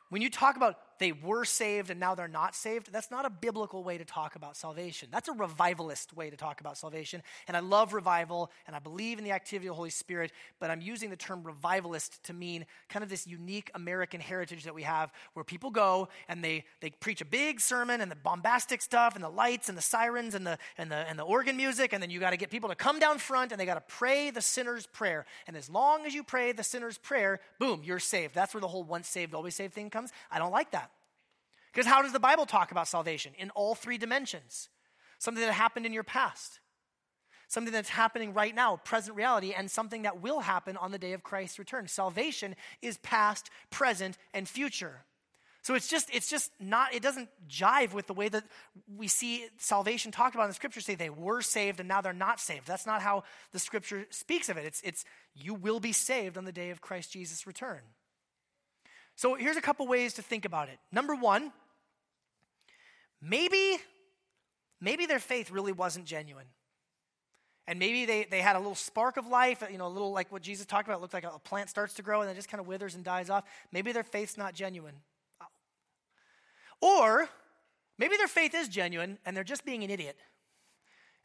When 0.10 0.24
you 0.24 0.32
talk 0.32 0.58
about 0.58 0.76
they 1.02 1.12
were 1.12 1.44
saved 1.44 1.90
and 1.90 2.00
now 2.00 2.14
they're 2.14 2.28
not 2.28 2.54
saved, 2.54 2.94
that's 2.94 3.10
not 3.10 3.26
a 3.26 3.30
biblical 3.30 3.84
way 3.84 3.98
to 3.98 4.06
talk 4.06 4.36
about 4.36 4.56
salvation. 4.56 5.10
That's 5.12 5.28
a 5.28 5.34
revivalist 5.34 6.16
way 6.16 6.30
to 6.30 6.38
talk 6.38 6.62
about 6.62 6.78
salvation. 6.78 7.24
And 7.48 7.58
I 7.58 7.60
love 7.60 7.94
revival 7.94 8.52
and 8.68 8.76
I 8.76 8.80
believe 8.80 9.18
in 9.18 9.24
the 9.24 9.32
activity 9.32 9.68
of 9.68 9.72
the 9.72 9.78
Holy 9.78 9.90
Spirit, 9.90 10.32
but 10.60 10.70
I'm 10.70 10.80
using 10.80 11.10
the 11.10 11.16
term 11.16 11.42
revivalist 11.44 12.24
to 12.26 12.34
mean 12.34 12.68
kind 12.88 13.02
of 13.02 13.10
this 13.10 13.26
unique 13.26 13.72
American 13.74 14.22
heritage 14.22 14.64
that 14.66 14.76
we 14.76 14.84
have 14.84 15.12
where 15.34 15.44
people 15.44 15.72
go 15.72 16.08
and 16.28 16.44
they, 16.44 16.66
they 16.82 16.92
preach 16.92 17.20
a 17.20 17.26
big 17.26 17.60
sermon 17.60 18.00
and 18.00 18.12
the 18.12 18.16
bombastic 18.16 18.80
stuff 18.80 19.16
and 19.16 19.24
the 19.24 19.30
lights 19.30 19.70
and 19.70 19.78
the 19.78 19.82
sirens 19.82 20.36
and 20.36 20.46
the, 20.46 20.60
and 20.78 20.92
the, 20.92 20.98
and 21.10 21.18
the 21.18 21.24
organ 21.24 21.58
music, 21.58 21.94
and 21.94 22.04
then 22.04 22.12
you 22.12 22.20
got 22.20 22.30
to 22.30 22.38
get 22.38 22.52
people 22.52 22.70
to 22.70 22.76
come 22.76 23.00
down 23.00 23.18
front 23.18 23.52
and 23.52 23.60
they 23.60 23.66
got 23.66 23.74
to 23.74 23.96
pray 23.96 24.30
the 24.30 24.42
sinner's 24.42 24.86
prayer. 24.86 25.26
And 25.48 25.58
as 25.58 25.68
long 25.68 26.06
as 26.06 26.14
you 26.14 26.24
pray 26.24 26.52
the 26.52 26.64
sinner's 26.64 27.00
prayer, 27.00 27.40
boom, 27.58 27.82
you're 27.84 27.98
saved. 27.98 28.36
That's 28.36 28.54
where 28.54 28.62
the 28.62 28.68
whole 28.68 28.84
once 28.84 29.08
saved, 29.08 29.34
always 29.34 29.56
saved 29.56 29.74
thing 29.74 29.90
comes. 29.90 30.12
I 30.30 30.38
don't 30.38 30.52
like 30.52 30.70
that. 30.72 30.91
Because 31.72 31.86
how 31.86 32.02
does 32.02 32.14
the 32.14 32.20
Bible 32.20 32.46
talk 32.46 32.72
about 32.72 32.88
salvation? 32.88 33.34
In 33.38 33.50
all 33.52 33.76
three 33.76 33.98
dimensions 33.98 34.70
something 35.20 35.46
that 35.46 35.54
happened 35.54 35.86
in 35.86 35.94
your 35.94 36.04
past, 36.04 36.60
something 37.48 37.72
that's 37.72 37.90
happening 37.90 38.34
right 38.34 38.56
now, 38.56 38.78
present 38.78 39.16
reality, 39.16 39.54
and 39.56 39.70
something 39.70 40.02
that 40.02 40.20
will 40.20 40.40
happen 40.40 40.76
on 40.78 40.92
the 40.92 40.98
day 40.98 41.14
of 41.14 41.22
Christ's 41.22 41.60
return. 41.60 41.88
Salvation 41.88 42.56
is 42.82 42.98
past, 42.98 43.52
present, 43.70 44.18
and 44.34 44.50
future. 44.50 45.06
So 45.64 45.76
it's 45.76 45.88
just 45.88 46.10
it's 46.12 46.28
just 46.28 46.52
not 46.60 46.94
it 46.96 47.04
doesn't 47.04 47.30
jive 47.48 47.94
with 47.94 48.08
the 48.08 48.16
way 48.16 48.30
that 48.30 48.44
we 48.98 49.08
see 49.08 49.46
salvation 49.58 50.12
talked 50.12 50.34
about 50.34 50.46
in 50.46 50.50
the 50.50 50.56
scripture 50.56 50.82
say 50.82 50.96
they 50.96 51.12
were 51.12 51.44
saved 51.44 51.80
and 51.80 51.88
now 51.88 52.02
they're 52.02 52.14
not 52.14 52.40
saved. 52.40 52.66
That's 52.66 52.88
not 52.88 53.04
how 53.04 53.24
the 53.52 53.60
scripture 53.60 54.08
speaks 54.10 54.50
of 54.50 54.58
it. 54.58 54.66
It's 54.66 54.82
it's 54.82 55.06
you 55.36 55.54
will 55.54 55.80
be 55.80 55.92
saved 55.92 56.36
on 56.36 56.46
the 56.46 56.52
day 56.52 56.72
of 56.72 56.82
Christ 56.82 57.12
Jesus 57.12 57.46
return. 57.46 57.82
So 59.16 59.36
here's 59.36 59.58
a 59.58 59.62
couple 59.62 59.86
ways 59.86 60.16
to 60.16 60.24
think 60.24 60.46
about 60.46 60.70
it. 60.70 60.80
Number 60.92 61.14
1, 61.14 61.52
maybe 63.22 63.78
maybe 64.80 65.06
their 65.06 65.20
faith 65.20 65.52
really 65.52 65.72
wasn't 65.72 66.06
genuine. 66.06 66.48
And 67.68 67.80
maybe 67.80 68.06
they, 68.06 68.26
they 68.30 68.42
had 68.42 68.56
a 68.56 68.60
little 68.60 68.76
spark 68.76 69.18
of 69.18 69.28
life, 69.28 69.64
you 69.72 69.78
know, 69.78 69.88
a 69.88 69.90
little 69.90 70.12
like 70.12 70.32
what 70.32 70.42
Jesus 70.42 70.66
talked 70.66 70.88
about. 70.88 70.98
It 70.98 71.02
looked 71.02 71.14
like 71.14 71.24
a 71.24 71.40
plant 71.40 71.70
starts 71.70 71.94
to 71.94 72.02
grow 72.02 72.22
and 72.22 72.28
then 72.28 72.36
just 72.36 72.50
kind 72.50 72.60
of 72.60 72.68
withers 72.68 72.96
and 72.96 73.04
dies 73.04 73.30
off. 73.30 73.44
Maybe 73.72 73.92
their 73.92 74.04
faith's 74.04 74.38
not 74.38 74.54
genuine. 74.54 74.96
Oh. 75.40 75.46
Or 76.82 77.30
maybe 77.98 78.18
their 78.18 78.28
faith 78.28 78.56
is 78.56 78.68
genuine 78.68 79.20
and 79.26 79.38
they're 79.38 79.44
just 79.44 79.64
being 79.64 79.84
an 79.84 79.90
idiot. 79.90 80.18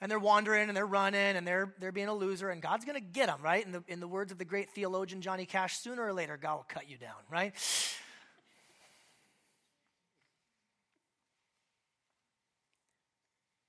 And 0.00 0.10
they're 0.10 0.18
wandering 0.18 0.68
and 0.68 0.76
they're 0.76 0.84
running 0.84 1.36
and 1.36 1.46
they're, 1.46 1.74
they're 1.80 1.90
being 1.90 2.08
a 2.08 2.14
loser 2.14 2.50
and 2.50 2.60
God's 2.60 2.84
going 2.84 3.00
to 3.00 3.04
get 3.04 3.28
them, 3.28 3.38
right? 3.42 3.64
In 3.64 3.72
the, 3.72 3.82
in 3.88 3.98
the 3.98 4.06
words 4.06 4.30
of 4.30 4.36
the 4.36 4.44
great 4.44 4.70
theologian 4.70 5.22
Johnny 5.22 5.46
Cash, 5.46 5.78
sooner 5.78 6.04
or 6.04 6.12
later, 6.12 6.36
God 6.36 6.56
will 6.56 6.66
cut 6.68 6.88
you 6.88 6.98
down, 6.98 7.16
right? 7.30 7.54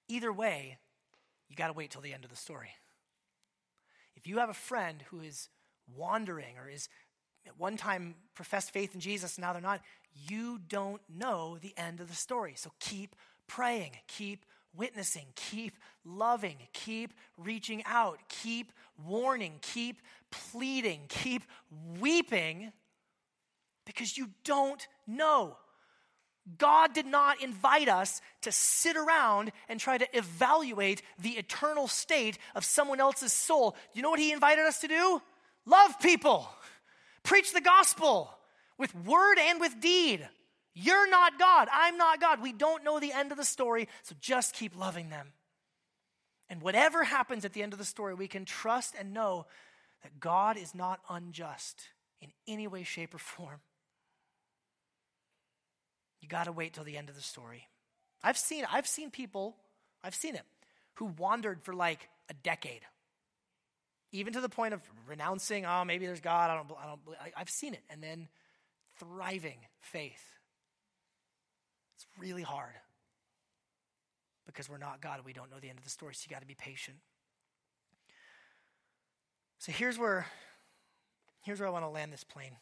Either 0.08 0.32
way, 0.32 0.78
you 1.50 1.56
got 1.56 1.68
to 1.68 1.74
wait 1.74 1.92
till 1.92 2.02
the 2.02 2.14
end 2.14 2.24
of 2.24 2.30
the 2.30 2.38
story. 2.38 2.70
If 4.16 4.28
you 4.28 4.40
have 4.40 4.50
a 4.50 4.54
friend 4.54 5.04
who 5.10 5.20
is 5.20 5.50
wandering 5.96 6.58
or 6.58 6.70
is 6.70 6.90
at 7.46 7.60
one 7.60 7.78
time 7.78 8.16
professed 8.36 8.72
faith 8.72 8.94
in 8.94 9.00
Jesus, 9.00 9.38
now 9.38 9.54
they're 9.54 9.62
not, 9.62 9.82
you 10.14 10.60
don't 10.68 11.02
know 11.08 11.58
the 11.62 11.74
end 11.78 12.00
of 12.00 12.10
the 12.10 12.16
story. 12.16 12.54
So 12.56 12.72
keep 12.80 13.16
praying, 13.48 13.92
keep 14.08 14.46
witnessing, 14.76 15.28
keep 15.36 15.78
loving, 16.04 16.58
keep 16.74 17.14
reaching 17.38 17.84
out, 17.86 18.20
keep 18.30 18.72
warning, 19.06 19.60
keep 19.62 20.02
pleading, 20.32 21.02
keep 21.08 21.44
weeping 22.00 22.72
because 23.86 24.18
you 24.18 24.30
don't 24.44 24.86
know. 25.08 25.58
God 26.58 26.94
did 26.94 27.06
not 27.06 27.42
invite 27.42 27.90
us 27.90 28.22
to 28.42 28.52
sit 28.52 28.96
around 28.96 29.52
and 29.68 29.80
try 29.80 29.98
to 29.98 30.18
evaluate 30.18 31.02
the 31.20 31.32
eternal 31.32 31.88
state 31.88 32.38
of 32.56 32.64
someone 32.64 33.00
else's 33.00 33.34
soul. 33.34 33.76
You 33.94 34.02
know 34.02 34.10
what 34.10 34.20
He 34.20 34.32
invited 34.32 34.66
us 34.66 34.80
to 34.80 34.88
do? 34.88 35.22
Love 35.66 36.00
people, 36.00 36.50
preach 37.24 37.52
the 37.52 37.62
gospel 37.62 38.34
with 38.78 38.96
word 38.96 39.38
and 39.40 39.60
with 39.60 39.82
deed. 39.82 40.28
You're 40.74 41.10
not 41.10 41.40
God. 41.40 41.68
I'm 41.74 41.98
not 41.98 42.22
God. 42.22 42.42
We 42.42 42.54
don't 42.54 42.84
know 42.84 43.00
the 43.00 43.12
end 43.12 43.32
of 43.32 43.38
the 43.38 43.44
story, 43.44 43.90
so 44.04 44.16
just 44.22 44.54
keep 44.54 44.78
loving 44.78 45.10
them. 45.10 45.34
And 46.50 46.62
whatever 46.62 47.04
happens 47.04 47.44
at 47.44 47.54
the 47.54 47.64
end 47.64 47.74
of 47.74 47.80
the 47.80 47.86
story, 47.86 48.14
we 48.14 48.28
can 48.28 48.46
trust 48.46 48.94
and 48.98 49.14
know 49.14 49.48
that 50.04 50.20
God 50.20 50.56
is 50.56 50.74
not 50.74 51.02
unjust 51.10 51.82
in 52.22 52.32
any 52.48 52.68
way, 52.68 52.84
shape, 52.84 53.14
or 53.14 53.18
form. 53.18 53.60
You 56.22 56.28
got 56.28 56.46
to 56.46 56.52
wait 56.52 56.74
till 56.74 56.84
the 56.84 56.98
end 56.98 57.10
of 57.10 57.16
the 57.16 57.22
story. 57.22 57.68
I've 58.24 58.38
seen 58.38 58.66
I've 58.72 58.88
seen 58.88 59.12
people, 59.12 59.56
I've 60.04 60.16
seen 60.16 60.36
it, 60.36 60.44
who 60.96 61.06
wandered 61.06 61.62
for 61.64 61.74
like 61.74 62.10
a 62.30 62.34
decade. 62.34 62.82
Even 64.12 64.34
to 64.34 64.42
the 64.42 64.50
point 64.50 64.74
of 64.74 64.82
renouncing, 65.08 65.66
oh, 65.66 65.84
maybe 65.86 66.06
there's 66.06 66.22
God, 66.22 66.50
I 66.50 66.56
don't, 66.56 66.72
I 66.82 66.88
don't, 66.88 67.00
I've 67.36 67.50
seen 67.50 67.74
it. 67.74 67.82
And 67.90 68.02
then 68.02 68.30
thriving 69.00 69.60
faith. 69.82 70.24
It's 71.96 72.06
really 72.20 72.42
hard. 72.44 72.74
because 74.48 74.70
we're 74.70 74.78
not 74.80 75.02
God. 75.02 75.20
We 75.24 75.34
don't 75.34 75.52
know 75.52 75.60
the 75.62 75.70
end 75.70 75.78
of 75.78 75.84
the 75.84 75.90
story, 75.92 76.16
so 76.16 76.26
you 76.28 76.34
got 76.34 76.42
to 76.42 76.48
be 76.48 76.56
patient. 76.56 76.98
So 79.60 79.72
here's 79.72 80.00
where 80.00 80.26
here's 81.44 81.60
where 81.60 81.68
I 81.68 81.72
want 81.72 81.86
to 81.86 81.90
land 81.90 82.12
this 82.12 82.24
plane. 82.24 82.58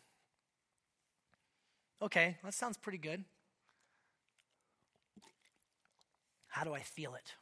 Okay, 2.02 2.38
that 2.44 2.54
sounds 2.54 2.76
pretty 2.78 2.98
good. 2.98 3.24
How 6.56 6.64
do 6.64 6.74
I 6.74 6.80
feel 6.80 7.16
it? 7.16 7.34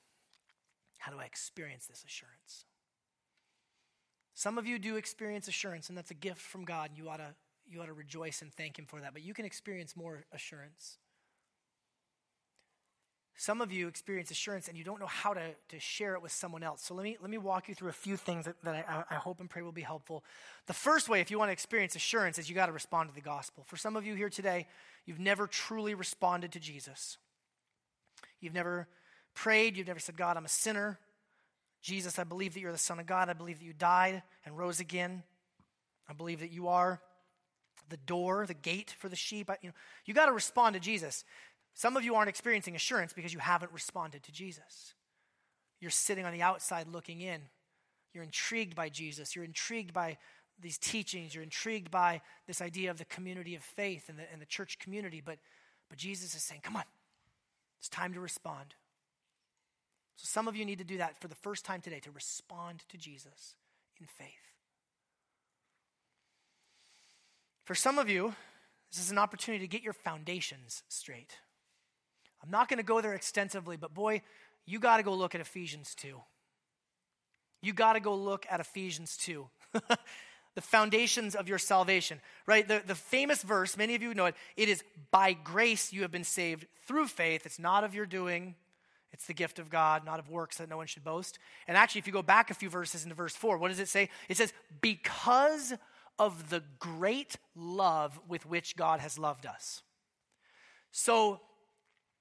How 0.98 1.12
do 1.12 1.20
I 1.20 1.26
experience 1.26 1.86
this 1.86 2.04
assurance? 2.04 2.66
Some 4.34 4.58
of 4.58 4.66
you 4.66 4.80
do 4.80 4.96
experience 4.96 5.48
assurance, 5.48 5.88
and 5.88 5.96
that's 5.96 6.10
a 6.10 6.16
gift 6.16 6.42
from 6.42 6.66
God. 6.66 6.90
You 6.96 7.10
ought 7.10 7.18
to, 7.18 7.36
you 7.70 7.80
ought 7.80 7.86
to 7.86 7.94
rejoice 7.94 8.42
and 8.42 8.52
thank 8.52 8.80
Him 8.80 8.88
for 8.88 9.00
that. 9.02 9.14
But 9.14 9.22
you 9.22 9.36
can 9.36 9.46
experience 9.46 9.96
more 9.96 10.24
assurance. 10.34 10.98
Some 13.36 13.62
of 13.62 13.72
you 13.72 13.88
experience 13.88 14.32
assurance 14.32 14.68
and 14.68 14.76
you 14.76 14.84
don't 14.84 15.00
know 15.00 15.06
how 15.06 15.36
to, 15.36 15.52
to 15.70 15.80
share 15.80 16.16
it 16.16 16.24
with 16.24 16.32
someone 16.32 16.64
else. 16.64 16.82
So 16.82 16.96
let 16.96 17.04
me, 17.04 17.16
let 17.22 17.30
me 17.30 17.38
walk 17.38 17.70
you 17.70 17.76
through 17.76 17.90
a 17.90 17.94
few 17.94 18.18
things 18.18 18.46
that, 18.46 18.56
that 18.64 18.84
I, 18.90 19.04
I 19.12 19.18
hope 19.20 19.40
and 19.40 19.48
pray 19.48 19.62
will 19.62 19.72
be 19.72 19.82
helpful. 19.82 20.24
The 20.66 20.74
first 20.74 21.08
way, 21.08 21.22
if 21.22 21.30
you 21.30 21.38
want 21.38 21.50
to 21.50 21.54
experience 21.54 21.96
assurance, 21.96 22.40
is 22.40 22.50
you 22.50 22.56
got 22.56 22.66
to 22.66 22.72
respond 22.72 23.10
to 23.10 23.16
the 23.16 23.22
gospel. 23.22 23.64
For 23.68 23.78
some 23.78 23.96
of 23.96 24.08
you 24.08 24.16
here 24.16 24.30
today, 24.30 24.66
you've 25.06 25.20
never 25.20 25.46
truly 25.46 25.94
responded 25.94 26.52
to 26.54 26.60
Jesus. 26.60 27.20
You've 28.40 28.56
never 28.56 28.88
prayed, 29.34 29.78
you've 29.78 29.88
never 29.88 30.00
said, 30.00 30.18
God, 30.18 30.38
I'm 30.38 30.46
a 30.46 30.50
sinner. 30.50 31.00
Jesus, 31.82 32.18
I 32.18 32.24
believe 32.24 32.54
that 32.54 32.62
you're 32.62 32.72
the 32.72 32.78
Son 32.78 33.00
of 33.00 33.06
God. 33.06 33.30
I 33.30 33.34
believe 33.34 33.60
that 33.60 33.66
you 33.66 33.74
died 33.74 34.24
and 34.46 34.58
rose 34.58 34.80
again. 34.80 35.24
I 36.08 36.14
believe 36.14 36.40
that 36.40 36.52
you 36.52 36.68
are 36.68 37.02
the 37.90 37.98
door, 37.98 38.46
the 38.46 38.54
gate 38.54 38.96
for 38.98 39.10
the 39.10 39.16
sheep. 39.16 39.50
I, 39.50 39.58
you 39.62 39.70
know, 39.70 39.76
you 40.06 40.14
got 40.14 40.28
to 40.28 40.32
respond 40.32 40.76
to 40.76 40.80
Jesus. 40.80 41.26
Some 41.74 41.98
of 41.98 42.04
you 42.04 42.16
aren't 42.16 42.30
experiencing 42.30 42.76
assurance 42.76 43.14
because 43.14 43.34
you 43.34 43.40
haven't 43.40 43.72
responded 43.72 44.24
to 44.24 44.32
Jesus. 44.32 44.94
You're 45.80 45.92
sitting 45.92 46.26
on 46.26 46.32
the 46.32 46.42
outside 46.42 46.88
looking 46.88 47.22
in. 47.22 47.42
You're 48.14 48.24
intrigued 48.24 48.76
by 48.76 48.90
Jesus. 48.90 49.36
You're 49.36 49.46
intrigued 49.46 49.94
by 49.94 50.18
these 50.60 50.78
teachings. 50.78 51.34
You're 51.34 51.44
intrigued 51.44 51.92
by 51.92 52.22
this 52.48 52.62
idea 52.62 52.92
of 52.92 52.98
the 52.98 53.06
community 53.06 53.56
of 53.56 53.64
faith 53.64 54.08
and 54.08 54.18
the, 54.18 54.32
and 54.32 54.42
the 54.42 54.46
church 54.46 54.80
community. 54.80 55.22
But, 55.24 55.40
but 55.90 55.98
Jesus 55.98 56.36
is 56.36 56.44
saying, 56.44 56.62
come 56.64 56.76
on, 56.76 56.84
it's 57.80 57.90
time 57.90 58.14
to 58.14 58.20
respond. 58.20 58.76
So 60.16 60.26
some 60.26 60.48
of 60.48 60.56
you 60.56 60.66
need 60.66 60.78
to 60.78 60.84
do 60.84 60.98
that 60.98 61.20
for 61.20 61.28
the 61.28 61.36
first 61.36 61.66
time 61.66 61.82
today 61.82 62.00
to 62.02 62.12
respond 62.12 62.84
to 62.90 62.98
Jesus 62.98 63.56
in 64.00 64.06
faith. 64.06 64.28
For 67.66 67.76
some 67.76 67.98
of 67.98 68.10
you, 68.10 68.36
this 68.92 69.00
is 69.00 69.12
an 69.12 69.18
opportunity 69.18 69.64
to 69.64 69.72
get 69.72 69.84
your 69.84 69.94
foundations 69.94 70.84
straight. 70.90 71.38
I'm 72.44 72.52
not 72.52 72.68
going 72.68 72.78
to 72.78 72.84
go 72.84 73.02
there 73.02 73.14
extensively, 73.14 73.78
but 73.78 73.94
boy, 73.94 74.22
you 74.66 74.80
got 74.80 74.98
to 74.98 75.04
go 75.04 75.14
look 75.14 75.34
at 75.34 75.42
Ephesians 75.42 75.96
2. 75.96 76.20
You 77.62 77.74
got 77.74 77.94
to 77.94 78.02
go 78.02 78.16
look 78.16 78.46
at 78.50 78.60
Ephesians 78.60 79.16
2. 79.18 79.48
the 80.56 80.62
foundations 80.62 81.36
of 81.36 81.48
your 81.48 81.58
salvation, 81.58 82.22
right? 82.46 82.68
The, 82.68 82.84
the 82.86 82.96
famous 82.96 83.42
verse, 83.42 83.78
many 83.78 83.96
of 83.96 84.02
you 84.02 84.14
know 84.14 84.26
it, 84.26 84.36
it 84.56 84.70
is 84.70 84.84
by 85.10 85.34
grace 85.34 85.92
you 85.92 86.02
have 86.04 86.12
been 86.12 86.24
saved 86.24 86.68
through 86.86 87.08
faith. 87.08 87.46
It's 87.46 87.60
not 87.60 87.84
of 87.84 87.96
your 87.96 88.06
doing, 88.06 88.56
it's 89.14 89.28
the 89.28 89.34
gift 89.34 89.60
of 89.60 89.70
God, 89.70 90.06
not 90.06 90.20
of 90.20 90.30
works 90.30 90.58
that 90.58 90.70
no 90.70 90.78
one 90.78 90.88
should 90.88 91.04
boast. 91.04 91.38
And 91.68 91.78
actually, 91.78 92.00
if 92.00 92.08
you 92.08 92.14
go 92.14 92.24
back 92.24 92.50
a 92.50 92.56
few 92.56 92.70
verses 92.70 93.04
into 93.04 93.16
verse 93.16 93.36
4, 93.36 93.58
what 93.58 93.70
does 93.70 93.80
it 93.80 93.88
say? 93.88 94.10
It 94.28 94.38
says, 94.38 94.52
because 94.82 95.74
of 96.18 96.50
the 96.50 96.64
great 96.80 97.38
love 97.56 98.20
with 98.28 98.46
which 98.46 98.76
God 98.76 99.00
has 99.00 99.20
loved 99.20 99.46
us. 99.46 99.84
So, 100.92 101.42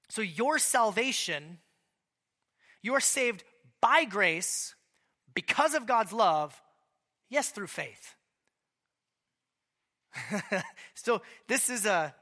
so 0.09 0.21
your 0.21 0.59
salvation, 0.59 1.57
you 2.81 2.93
are 2.93 3.01
saved 3.01 3.43
by 3.81 4.05
grace 4.05 4.75
because 5.33 5.73
of 5.73 5.87
God's 5.87 6.13
love, 6.13 6.61
yes, 7.29 7.49
through 7.49 7.67
faith. 7.67 8.15
so 10.93 11.23
this 11.47 11.69
is 11.69 11.87
a 11.87 12.13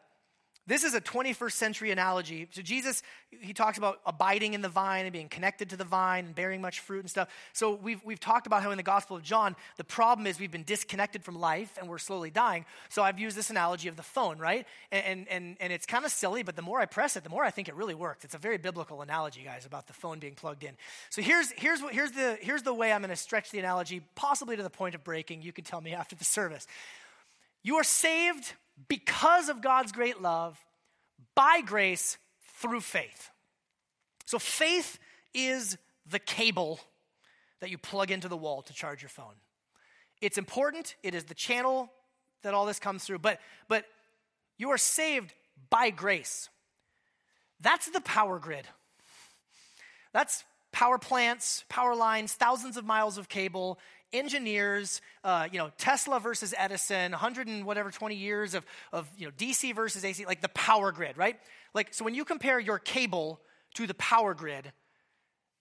this 0.68 0.84
is 0.84 0.93
a 0.93 1.01
21st 1.01 1.53
century 1.53 1.89
analogy. 1.89 2.47
So, 2.51 2.62
Jesus, 2.62 3.01
he 3.32 3.51
talks 3.51 3.80
about 3.80 3.99
abiding 4.05 4.53
in 4.53 4.62
the 4.62 4.70
vine 4.70 5.05
and 5.05 5.12
being 5.12 5.28
connected 5.28 5.72
to 5.72 5.76
the 5.76 5.84
vine 5.84 6.26
and 6.28 6.36
bearing 6.36 6.62
much 6.62 6.82
fruit 6.82 6.99
and 6.99 7.09
stuff. 7.09 7.30
So, 7.51 7.74
we've, 7.74 7.99
we've 8.05 8.20
talked 8.20 8.45
about 8.45 8.62
how 8.62 8.70
in 8.70 8.78
the 8.78 8.84
Gospel 8.84 9.18
of 9.18 9.24
John, 9.24 9.55
the 9.78 9.84
problem 9.84 10.28
is 10.28 10.39
we've 10.39 10.51
been 10.51 10.64
disconnected 10.64 11.24
from 11.24 11.39
life 11.39 11.80
and 11.80 11.89
we're 11.89 11.97
slowly 11.97 12.30
dying. 12.30 12.66
So, 12.89 13.01
I've 13.01 13.20
used 13.20 13.36
this 13.36 13.49
analogy 13.49 13.88
of 13.88 13.95
the 13.95 14.03
phone, 14.03 14.38
right? 14.38 14.68
And, 14.91 15.28
and, 15.30 15.57
and 15.59 15.74
it's 15.74 15.88
kind 15.88 16.05
of 16.05 16.12
silly, 16.12 16.43
but 16.43 16.55
the 16.55 16.62
more 16.62 16.80
I 16.80 16.86
press 16.86 17.18
it, 17.18 17.24
the 17.24 17.32
more 17.32 17.43
I 17.43 17.49
think 17.49 17.68
it 17.68 17.76
really 17.76 17.95
works. 17.95 18.24
It's 18.24 18.36
a 18.36 18.39
very 18.39 18.57
biblical 18.57 19.01
analogy, 19.01 19.41
guys, 19.43 19.66
about 19.66 19.88
the 19.88 19.93
phone 19.93 20.20
being 20.20 20.36
plugged 20.36 20.64
in. 20.64 20.74
So, 21.09 21.24
here's, 21.24 21.51
here's, 21.53 21.82
what, 21.82 21.91
here's, 21.91 22.12
the, 22.12 22.38
here's 22.39 22.62
the 22.62 22.74
way 22.74 22.93
I'm 22.93 23.01
going 23.01 23.09
to 23.09 23.16
stretch 23.16 23.49
the 23.49 23.57
analogy, 23.57 24.03
possibly 24.14 24.55
to 24.57 24.64
the 24.64 24.70
point 24.70 24.93
of 24.93 25.03
breaking. 25.03 25.41
You 25.41 25.53
can 25.53 25.64
tell 25.64 25.82
me 25.82 25.93
after 25.93 26.16
the 26.16 26.26
service. 26.26 26.68
You 27.64 27.78
are 27.78 27.84
saved 27.84 28.53
because 28.88 29.49
of 29.49 29.61
God's 29.61 29.91
great 29.91 30.21
love, 30.21 30.57
by 31.36 31.61
grace 31.61 32.17
through 32.59 32.82
faith. 32.82 33.29
So 34.25 34.39
faith 34.39 34.99
is 35.34 35.77
the 36.09 36.19
cable 36.19 36.79
that 37.59 37.69
you 37.69 37.77
plug 37.77 38.11
into 38.11 38.27
the 38.27 38.38
wall 38.38 38.61
to 38.63 38.73
charge 38.73 39.01
your 39.01 39.09
phone. 39.09 39.36
It's 40.21 40.38
important, 40.38 40.95
it 41.03 41.15
is 41.15 41.25
the 41.25 41.34
channel 41.34 41.91
that 42.43 42.53
all 42.53 42.65
this 42.65 42.79
comes 42.79 43.03
through, 43.03 43.19
but 43.19 43.39
but 43.67 43.86
you 44.57 44.69
are 44.69 44.77
saved 44.77 45.34
by 45.69 45.89
grace. 45.89 46.49
That's 47.59 47.89
the 47.89 48.01
power 48.01 48.39
grid. 48.39 48.67
That's 50.13 50.43
power 50.71 50.97
plants, 50.97 51.63
power 51.69 51.95
lines, 51.95 52.34
thousands 52.34 52.77
of 52.77 52.86
miles 52.86 53.17
of 53.17 53.29
cable, 53.29 53.79
engineers, 54.14 55.01
uh, 55.24 55.47
you 55.51 55.57
know, 55.57 55.72
Tesla 55.78 56.20
versus 56.20 56.53
Edison, 56.57 57.12
100 57.12 57.47
and 57.47 57.66
whatever, 57.66 57.91
20 57.91 58.16
years 58.16 58.53
of, 58.53 58.66
of, 58.91 59.09
you 59.18 59.26
know, 59.26 59.32
DC 59.38 59.74
versus 59.76 60.03
AC, 60.03 60.26
like 60.26 60.41
the 60.41 60.49
power 60.49 60.91
grid, 60.91 61.18
right? 61.18 61.38
Like, 61.74 61.93
so 61.93 62.03
when 62.03 62.16
you 62.16 62.26
compare 62.26 62.59
your 62.59 62.80
cable 62.80 63.39
to 63.76 63.88
the 63.88 63.93
power 63.93 64.34
grid, 64.34 64.72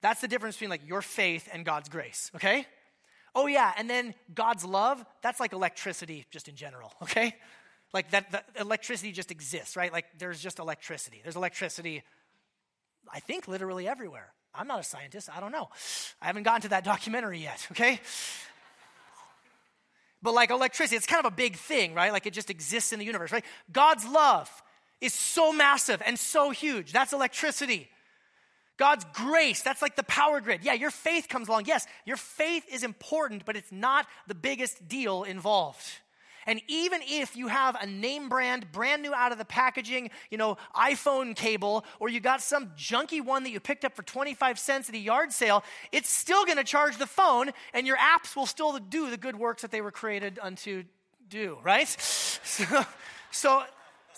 that's 0.02 0.20
the 0.20 0.28
difference 0.28 0.56
between 0.56 0.70
like 0.70 0.86
your 0.86 1.02
faith 1.02 1.48
and 1.52 1.64
God's 1.64 1.88
grace, 1.88 2.30
okay? 2.36 2.66
Oh, 3.34 3.46
yeah, 3.46 3.72
and 3.76 3.88
then 3.88 4.14
God's 4.34 4.64
love, 4.64 5.04
that's 5.22 5.38
like 5.38 5.52
electricity 5.52 6.26
just 6.30 6.48
in 6.48 6.56
general, 6.56 6.92
okay? 7.02 7.36
Like 7.92 8.10
that, 8.10 8.30
that 8.32 8.46
electricity 8.58 9.12
just 9.12 9.30
exists, 9.30 9.76
right? 9.76 9.92
Like 9.92 10.06
there's 10.18 10.40
just 10.40 10.58
electricity. 10.58 11.20
There's 11.22 11.36
electricity, 11.36 12.02
I 13.12 13.20
think, 13.20 13.48
literally 13.48 13.88
everywhere. 13.88 14.32
I'm 14.54 14.66
not 14.66 14.80
a 14.80 14.82
scientist. 14.82 15.28
I 15.34 15.40
don't 15.40 15.52
know. 15.52 15.68
I 16.20 16.26
haven't 16.26 16.42
gotten 16.42 16.62
to 16.62 16.68
that 16.70 16.84
documentary 16.84 17.38
yet, 17.38 17.66
okay? 17.72 18.00
But 20.22 20.34
like 20.34 20.50
electricity, 20.50 20.96
it's 20.96 21.06
kind 21.06 21.24
of 21.24 21.32
a 21.32 21.34
big 21.34 21.56
thing, 21.56 21.94
right? 21.94 22.12
Like 22.12 22.26
it 22.26 22.32
just 22.32 22.50
exists 22.50 22.92
in 22.92 22.98
the 22.98 23.04
universe, 23.04 23.32
right? 23.32 23.44
God's 23.72 24.06
love 24.06 24.50
is 25.00 25.14
so 25.14 25.52
massive 25.52 26.02
and 26.04 26.18
so 26.18 26.50
huge. 26.50 26.92
That's 26.92 27.12
electricity. 27.12 27.88
God's 28.76 29.04
grace, 29.12 29.62
that's 29.62 29.82
like 29.82 29.94
the 29.94 30.02
power 30.04 30.40
grid. 30.40 30.60
Yeah, 30.64 30.72
your 30.72 30.90
faith 30.90 31.28
comes 31.28 31.48
along. 31.48 31.64
Yes, 31.66 31.86
your 32.06 32.16
faith 32.16 32.64
is 32.72 32.82
important, 32.82 33.44
but 33.44 33.54
it's 33.54 33.70
not 33.70 34.06
the 34.26 34.34
biggest 34.34 34.88
deal 34.88 35.22
involved. 35.22 35.84
And 36.46 36.60
even 36.68 37.00
if 37.04 37.36
you 37.36 37.48
have 37.48 37.76
a 37.80 37.86
name 37.86 38.28
brand, 38.28 38.70
brand 38.72 39.02
new 39.02 39.14
out 39.14 39.32
of 39.32 39.38
the 39.38 39.44
packaging, 39.44 40.10
you 40.30 40.38
know, 40.38 40.56
iPhone 40.74 41.36
cable, 41.36 41.84
or 41.98 42.08
you 42.08 42.20
got 42.20 42.40
some 42.40 42.70
junky 42.76 43.24
one 43.24 43.44
that 43.44 43.50
you 43.50 43.60
picked 43.60 43.84
up 43.84 43.94
for 43.94 44.02
25 44.02 44.58
cents 44.58 44.88
at 44.88 44.94
a 44.94 44.98
yard 44.98 45.32
sale, 45.32 45.64
it's 45.92 46.10
still 46.10 46.44
going 46.44 46.58
to 46.58 46.64
charge 46.64 46.96
the 46.96 47.06
phone, 47.06 47.50
and 47.74 47.86
your 47.86 47.96
apps 47.96 48.34
will 48.36 48.46
still 48.46 48.78
do 48.78 49.10
the 49.10 49.16
good 49.16 49.36
works 49.36 49.62
that 49.62 49.70
they 49.70 49.80
were 49.80 49.92
created 49.92 50.38
unto 50.42 50.84
do, 51.28 51.58
right? 51.62 51.88
So, 52.42 52.84
so 53.30 53.62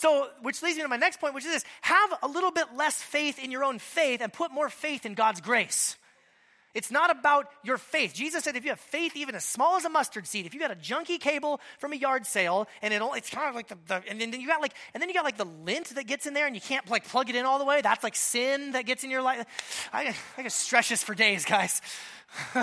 so, 0.03 0.31
which 0.41 0.63
leads 0.63 0.77
me 0.77 0.83
to 0.83 0.89
my 0.89 0.97
next 0.97 1.21
point, 1.21 1.33
which 1.33 1.45
is 1.45 1.53
this 1.53 1.65
have 1.83 2.15
a 2.23 2.27
little 2.29 2.51
bit 2.51 2.75
less 2.75 3.01
faith 3.01 3.39
in 3.39 3.53
your 3.53 3.63
own 3.63 3.79
faith 3.79 4.21
and 4.21 4.33
put 4.33 4.51
more 4.51 4.69
faith 4.69 5.07
in 5.07 5.15
God's 5.15 5.41
grace. 5.41 5.97
It's 6.75 6.91
not 6.91 7.11
about 7.11 7.49
your 7.63 7.77
faith. 7.77 8.15
Jesus 8.15 8.45
said 8.45 8.57
if 8.57 8.65
you 8.65 8.71
have 8.71 8.81
faith 8.81 9.15
even 9.15 9.35
as 9.35 9.45
small 9.45 9.77
as 9.77 9.85
a 9.85 9.91
mustard 9.91 10.27
seed, 10.27 10.47
if 10.47 10.55
you 10.55 10.61
got 10.61 10.71
a 10.71 10.77
junky 10.77 11.21
cable 11.21 11.61
from 11.79 11.93
a 11.93 11.97
yard 11.97 12.25
sale 12.25 12.67
and 12.81 12.95
it 12.95 13.03
it's 13.15 13.29
kind 13.29 13.49
of 13.49 13.55
like 13.55 13.69
the, 13.69 13.77
the 13.87 14.03
and 14.09 14.19
then 14.19 14.33
you 14.41 14.47
got 14.47 14.63
like 14.63 14.73
and 14.95 15.03
then 15.03 15.09
you 15.11 15.15
got 15.15 15.25
like 15.25 15.37
the 15.37 15.45
lint 15.45 15.95
that 15.95 16.07
gets 16.07 16.27
in 16.27 16.33
there 16.33 16.47
and 16.47 16.55
you 16.55 16.63
can't 16.63 16.89
like 16.89 17.07
plug 17.07 17.29
it 17.29 17.37
in 17.37 17.45
all 17.45 17.59
the 17.59 17.65
way. 17.67 17.83
That's 17.83 18.03
like 18.03 18.17
sin 18.17 18.73
that 18.73 18.87
gets 18.87 19.05
in 19.05 19.11
your 19.11 19.23
life. 19.23 19.89
I, 19.93 20.15
I 20.39 20.43
could 20.43 20.53
stretch 20.53 20.89
this 20.89 21.03
for 21.03 21.15
days, 21.15 21.45
guys. 21.45 21.83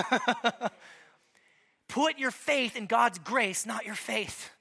Put 1.88 2.18
your 2.18 2.32
faith 2.32 2.76
in 2.76 2.88
God's 2.88 3.20
grace, 3.20 3.66
not 3.66 3.86
your 3.86 3.96
faith. 3.96 4.52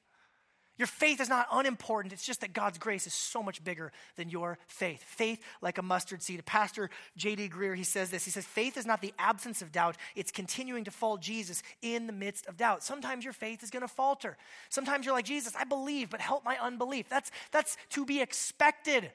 Your 0.78 0.86
faith 0.86 1.20
is 1.20 1.28
not 1.28 1.48
unimportant. 1.52 2.12
It's 2.12 2.24
just 2.24 2.40
that 2.42 2.52
God's 2.52 2.78
grace 2.78 3.06
is 3.06 3.12
so 3.12 3.42
much 3.42 3.62
bigger 3.64 3.90
than 4.16 4.30
your 4.30 4.58
faith. 4.68 5.02
Faith 5.02 5.42
like 5.60 5.78
a 5.78 5.82
mustard 5.82 6.22
seed. 6.22 6.44
Pastor 6.46 6.88
J.D. 7.16 7.48
Greear, 7.48 7.76
he 7.76 7.82
says 7.82 8.10
this. 8.10 8.24
He 8.24 8.30
says, 8.30 8.44
faith 8.44 8.76
is 8.76 8.86
not 8.86 9.02
the 9.02 9.12
absence 9.18 9.60
of 9.60 9.72
doubt. 9.72 9.96
It's 10.14 10.30
continuing 10.30 10.84
to 10.84 10.92
follow 10.92 11.16
Jesus 11.16 11.64
in 11.82 12.06
the 12.06 12.12
midst 12.12 12.46
of 12.46 12.56
doubt. 12.56 12.84
Sometimes 12.84 13.24
your 13.24 13.32
faith 13.32 13.64
is 13.64 13.70
going 13.70 13.82
to 13.82 13.88
falter. 13.88 14.36
Sometimes 14.68 15.04
you're 15.04 15.14
like, 15.14 15.24
Jesus, 15.24 15.54
I 15.56 15.64
believe, 15.64 16.10
but 16.10 16.20
help 16.20 16.44
my 16.44 16.56
unbelief. 16.62 17.08
That's, 17.08 17.32
that's 17.50 17.76
to 17.90 18.06
be 18.06 18.20
expected. 18.20 19.10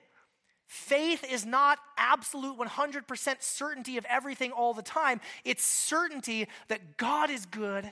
Faith 0.65 1.23
is 1.31 1.45
not 1.45 1.79
absolute 1.97 2.57
100% 2.57 3.41
certainty 3.41 3.97
of 3.97 4.05
everything 4.09 4.51
all 4.51 4.73
the 4.73 4.81
time. 4.81 5.21
It's 5.45 5.63
certainty 5.63 6.47
that 6.67 6.97
God 6.97 7.29
is 7.29 7.45
good. 7.45 7.91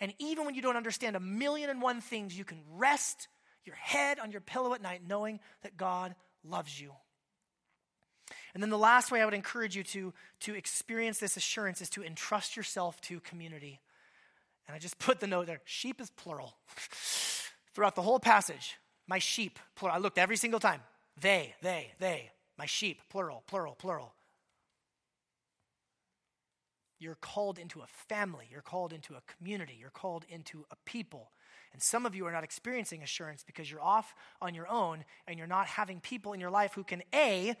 And 0.00 0.12
even 0.18 0.44
when 0.44 0.54
you 0.54 0.62
don't 0.62 0.76
understand 0.76 1.16
a 1.16 1.20
million 1.20 1.70
and 1.70 1.80
one 1.80 2.00
things, 2.00 2.36
you 2.36 2.44
can 2.44 2.60
rest 2.76 3.28
your 3.64 3.76
head 3.76 4.18
on 4.18 4.30
your 4.30 4.40
pillow 4.40 4.74
at 4.74 4.82
night 4.82 5.02
knowing 5.06 5.40
that 5.62 5.76
God 5.76 6.14
loves 6.44 6.80
you. 6.80 6.92
And 8.54 8.62
then 8.62 8.70
the 8.70 8.78
last 8.78 9.10
way 9.10 9.20
I 9.20 9.24
would 9.24 9.34
encourage 9.34 9.76
you 9.76 9.82
to, 9.84 10.14
to 10.40 10.54
experience 10.54 11.18
this 11.18 11.36
assurance 11.36 11.80
is 11.80 11.90
to 11.90 12.02
entrust 12.02 12.56
yourself 12.56 13.00
to 13.02 13.20
community. 13.20 13.80
And 14.66 14.74
I 14.74 14.78
just 14.78 14.98
put 14.98 15.20
the 15.20 15.26
note 15.26 15.46
there 15.46 15.60
sheep 15.64 16.00
is 16.00 16.10
plural. 16.10 16.56
Throughout 17.74 17.94
the 17.94 18.02
whole 18.02 18.18
passage, 18.18 18.76
my 19.06 19.18
sheep, 19.18 19.58
plural. 19.74 19.94
I 19.94 20.00
looked 20.00 20.18
every 20.18 20.36
single 20.36 20.60
time. 20.60 20.80
They, 21.20 21.54
they, 21.62 21.92
they, 21.98 22.30
my 22.58 22.66
sheep, 22.66 23.00
plural, 23.10 23.42
plural, 23.46 23.74
plural. 23.74 24.14
You're 26.98 27.16
called 27.16 27.58
into 27.58 27.80
a 27.80 27.86
family. 27.86 28.46
You're 28.50 28.62
called 28.62 28.92
into 28.92 29.14
a 29.14 29.22
community. 29.36 29.76
You're 29.78 29.90
called 29.90 30.24
into 30.28 30.64
a 30.70 30.76
people. 30.84 31.30
And 31.72 31.82
some 31.82 32.06
of 32.06 32.14
you 32.14 32.26
are 32.26 32.32
not 32.32 32.44
experiencing 32.44 33.02
assurance 33.02 33.44
because 33.44 33.70
you're 33.70 33.82
off 33.82 34.14
on 34.40 34.54
your 34.54 34.68
own 34.68 35.04
and 35.26 35.38
you're 35.38 35.46
not 35.46 35.66
having 35.66 36.00
people 36.00 36.32
in 36.32 36.40
your 36.40 36.50
life 36.50 36.72
who 36.74 36.84
can, 36.84 37.02
A, 37.14 37.54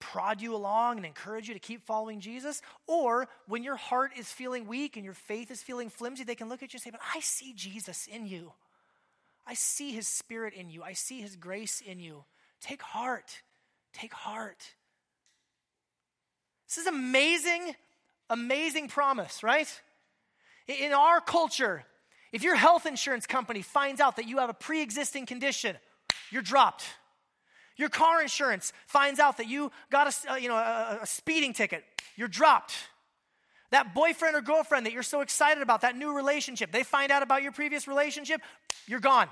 prod 0.00 0.40
you 0.40 0.54
along 0.54 0.96
and 0.96 1.04
encourage 1.04 1.48
you 1.48 1.54
to 1.54 1.60
keep 1.60 1.84
following 1.84 2.20
Jesus. 2.20 2.62
Or 2.86 3.28
when 3.46 3.62
your 3.62 3.76
heart 3.76 4.12
is 4.16 4.30
feeling 4.30 4.66
weak 4.66 4.96
and 4.96 5.04
your 5.04 5.14
faith 5.14 5.50
is 5.50 5.62
feeling 5.62 5.90
flimsy, 5.90 6.24
they 6.24 6.34
can 6.34 6.48
look 6.48 6.62
at 6.62 6.72
you 6.72 6.78
and 6.78 6.82
say, 6.82 6.90
But 6.90 7.00
I 7.14 7.20
see 7.20 7.52
Jesus 7.52 8.06
in 8.06 8.26
you. 8.26 8.52
I 9.46 9.54
see 9.54 9.92
his 9.92 10.06
spirit 10.06 10.54
in 10.54 10.70
you. 10.70 10.82
I 10.82 10.92
see 10.92 11.20
his 11.20 11.36
grace 11.36 11.80
in 11.80 12.00
you. 12.00 12.24
Take 12.60 12.82
heart. 12.82 13.42
Take 13.92 14.12
heart. 14.12 14.74
This 16.68 16.78
is 16.78 16.86
amazing, 16.86 17.74
amazing 18.30 18.88
promise, 18.88 19.42
right? 19.42 19.68
In 20.66 20.92
our 20.92 21.20
culture, 21.20 21.84
if 22.32 22.42
your 22.42 22.54
health 22.54 22.86
insurance 22.86 23.26
company 23.26 23.62
finds 23.62 24.00
out 24.00 24.16
that 24.16 24.28
you 24.28 24.38
have 24.38 24.50
a 24.50 24.54
pre 24.54 24.82
existing 24.82 25.26
condition, 25.26 25.76
you're 26.30 26.42
dropped. 26.42 26.84
Your 27.76 27.88
car 27.88 28.20
insurance 28.20 28.72
finds 28.86 29.20
out 29.20 29.36
that 29.36 29.48
you 29.48 29.70
got 29.90 30.08
a, 30.08 30.32
uh, 30.32 30.36
you 30.36 30.48
know, 30.48 30.56
a, 30.56 30.98
a 31.02 31.06
speeding 31.06 31.52
ticket, 31.52 31.84
you're 32.16 32.28
dropped. 32.28 32.74
That 33.70 33.94
boyfriend 33.94 34.34
or 34.34 34.40
girlfriend 34.40 34.86
that 34.86 34.92
you're 34.92 35.02
so 35.02 35.20
excited 35.20 35.62
about, 35.62 35.82
that 35.82 35.96
new 35.96 36.14
relationship, 36.14 36.72
they 36.72 36.82
find 36.82 37.12
out 37.12 37.22
about 37.22 37.42
your 37.42 37.52
previous 37.52 37.86
relationship, 37.86 38.40
you're 38.86 39.00
gone. 39.00 39.28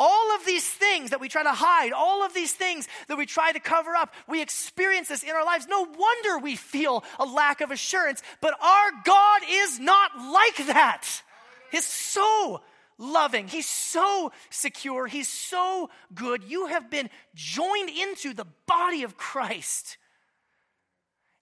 All 0.00 0.36
of 0.36 0.46
these 0.46 0.66
things 0.66 1.10
that 1.10 1.20
we 1.20 1.28
try 1.28 1.42
to 1.42 1.52
hide, 1.52 1.92
all 1.92 2.24
of 2.24 2.32
these 2.32 2.52
things 2.52 2.86
that 3.08 3.18
we 3.18 3.26
try 3.26 3.50
to 3.50 3.58
cover 3.58 3.96
up, 3.96 4.14
we 4.28 4.40
experience 4.40 5.08
this 5.08 5.24
in 5.24 5.30
our 5.30 5.44
lives. 5.44 5.66
No 5.68 5.80
wonder 5.82 6.38
we 6.38 6.54
feel 6.54 7.02
a 7.18 7.24
lack 7.24 7.60
of 7.60 7.72
assurance, 7.72 8.22
but 8.40 8.54
our 8.62 8.90
God 9.04 9.42
is 9.50 9.80
not 9.80 10.12
like 10.16 10.68
that. 10.68 11.04
He's 11.72 11.84
so 11.84 12.60
loving, 12.96 13.48
He's 13.48 13.66
so 13.66 14.30
secure, 14.50 15.08
He's 15.08 15.28
so 15.28 15.90
good. 16.14 16.44
You 16.44 16.66
have 16.66 16.90
been 16.90 17.10
joined 17.34 17.90
into 17.90 18.32
the 18.32 18.46
body 18.66 19.02
of 19.02 19.16
Christ. 19.16 19.96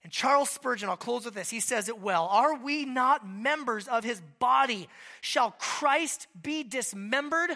And 0.03 0.11
Charles 0.11 0.49
Spurgeon, 0.49 0.89
I'll 0.89 0.97
close 0.97 1.25
with 1.25 1.33
this. 1.33 1.49
He 1.49 1.59
says 1.59 1.89
it 1.89 1.99
well. 1.99 2.27
Are 2.31 2.55
we 2.55 2.85
not 2.85 3.27
members 3.27 3.87
of 3.87 4.03
his 4.03 4.21
body? 4.39 4.87
Shall 5.21 5.51
Christ 5.59 6.27
be 6.41 6.63
dismembered? 6.63 7.51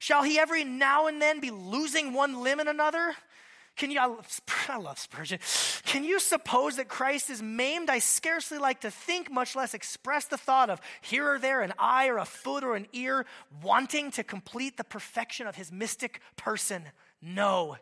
Shall 0.00 0.22
he 0.22 0.38
every 0.38 0.64
now 0.64 1.08
and 1.08 1.20
then 1.20 1.40
be 1.40 1.50
losing 1.50 2.14
one 2.14 2.42
limb 2.42 2.58
and 2.58 2.70
another? 2.70 3.14
Can 3.76 3.90
you, 3.90 4.00
I 4.00 4.76
love 4.78 4.98
Spurgeon. 4.98 5.38
Can 5.84 6.04
you 6.04 6.18
suppose 6.18 6.76
that 6.76 6.88
Christ 6.88 7.28
is 7.28 7.42
maimed? 7.42 7.90
I 7.90 7.98
scarcely 7.98 8.56
like 8.56 8.80
to 8.80 8.90
think, 8.90 9.30
much 9.30 9.54
less 9.54 9.74
express 9.74 10.24
the 10.24 10.38
thought 10.38 10.70
of 10.70 10.80
here 11.02 11.34
or 11.34 11.38
there 11.38 11.60
an 11.60 11.74
eye 11.78 12.08
or 12.08 12.16
a 12.16 12.24
foot 12.24 12.64
or 12.64 12.76
an 12.76 12.86
ear 12.94 13.26
wanting 13.62 14.10
to 14.12 14.24
complete 14.24 14.78
the 14.78 14.84
perfection 14.84 15.46
of 15.46 15.56
his 15.56 15.70
mystic 15.70 16.22
person. 16.34 16.84
No, 17.20 17.76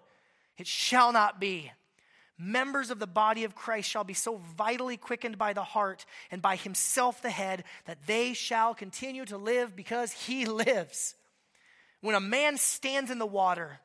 it 0.56 0.66
shall 0.66 1.12
not 1.12 1.38
be. 1.38 1.70
Members 2.36 2.90
of 2.90 2.98
the 2.98 3.06
body 3.06 3.44
of 3.44 3.54
Christ 3.54 3.88
shall 3.88 4.04
be 4.04 4.14
so 4.14 4.40
vitally 4.56 4.96
quickened 4.96 5.38
by 5.38 5.52
the 5.52 5.62
heart 5.62 6.04
and 6.32 6.42
by 6.42 6.56
himself 6.56 7.22
the 7.22 7.30
head 7.30 7.62
that 7.84 8.06
they 8.08 8.32
shall 8.32 8.74
continue 8.74 9.24
to 9.26 9.38
live 9.38 9.76
because 9.76 10.10
he 10.10 10.46
lives. 10.46 11.14
When 12.00 12.14
a 12.14 12.20
man 12.20 12.56
stands 12.56 13.10
in 13.10 13.18
the 13.18 13.26
water, 13.26 13.80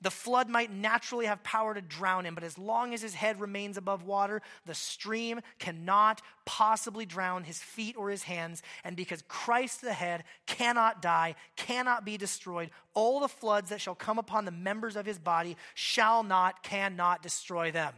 the 0.00 0.10
flood 0.10 0.48
might 0.48 0.72
naturally 0.72 1.26
have 1.26 1.42
power 1.42 1.74
to 1.74 1.80
drown 1.80 2.24
him, 2.24 2.34
but 2.34 2.44
as 2.44 2.56
long 2.56 2.94
as 2.94 3.02
his 3.02 3.14
head 3.14 3.40
remains 3.40 3.76
above 3.76 4.04
water, 4.04 4.42
the 4.64 4.74
stream 4.74 5.40
cannot 5.58 6.22
possibly 6.44 7.04
drown 7.04 7.42
his 7.42 7.58
feet 7.58 7.96
or 7.96 8.08
his 8.08 8.22
hands. 8.22 8.62
And 8.84 8.96
because 8.96 9.22
Christ 9.26 9.80
the 9.80 9.92
head 9.92 10.22
cannot 10.46 11.02
die, 11.02 11.34
cannot 11.56 12.04
be 12.04 12.16
destroyed, 12.16 12.70
all 12.94 13.18
the 13.18 13.28
floods 13.28 13.70
that 13.70 13.80
shall 13.80 13.96
come 13.96 14.20
upon 14.20 14.44
the 14.44 14.52
members 14.52 14.94
of 14.94 15.04
his 15.04 15.18
body 15.18 15.56
shall 15.74 16.22
not, 16.22 16.62
cannot 16.62 17.22
destroy 17.22 17.72
them. 17.72 17.92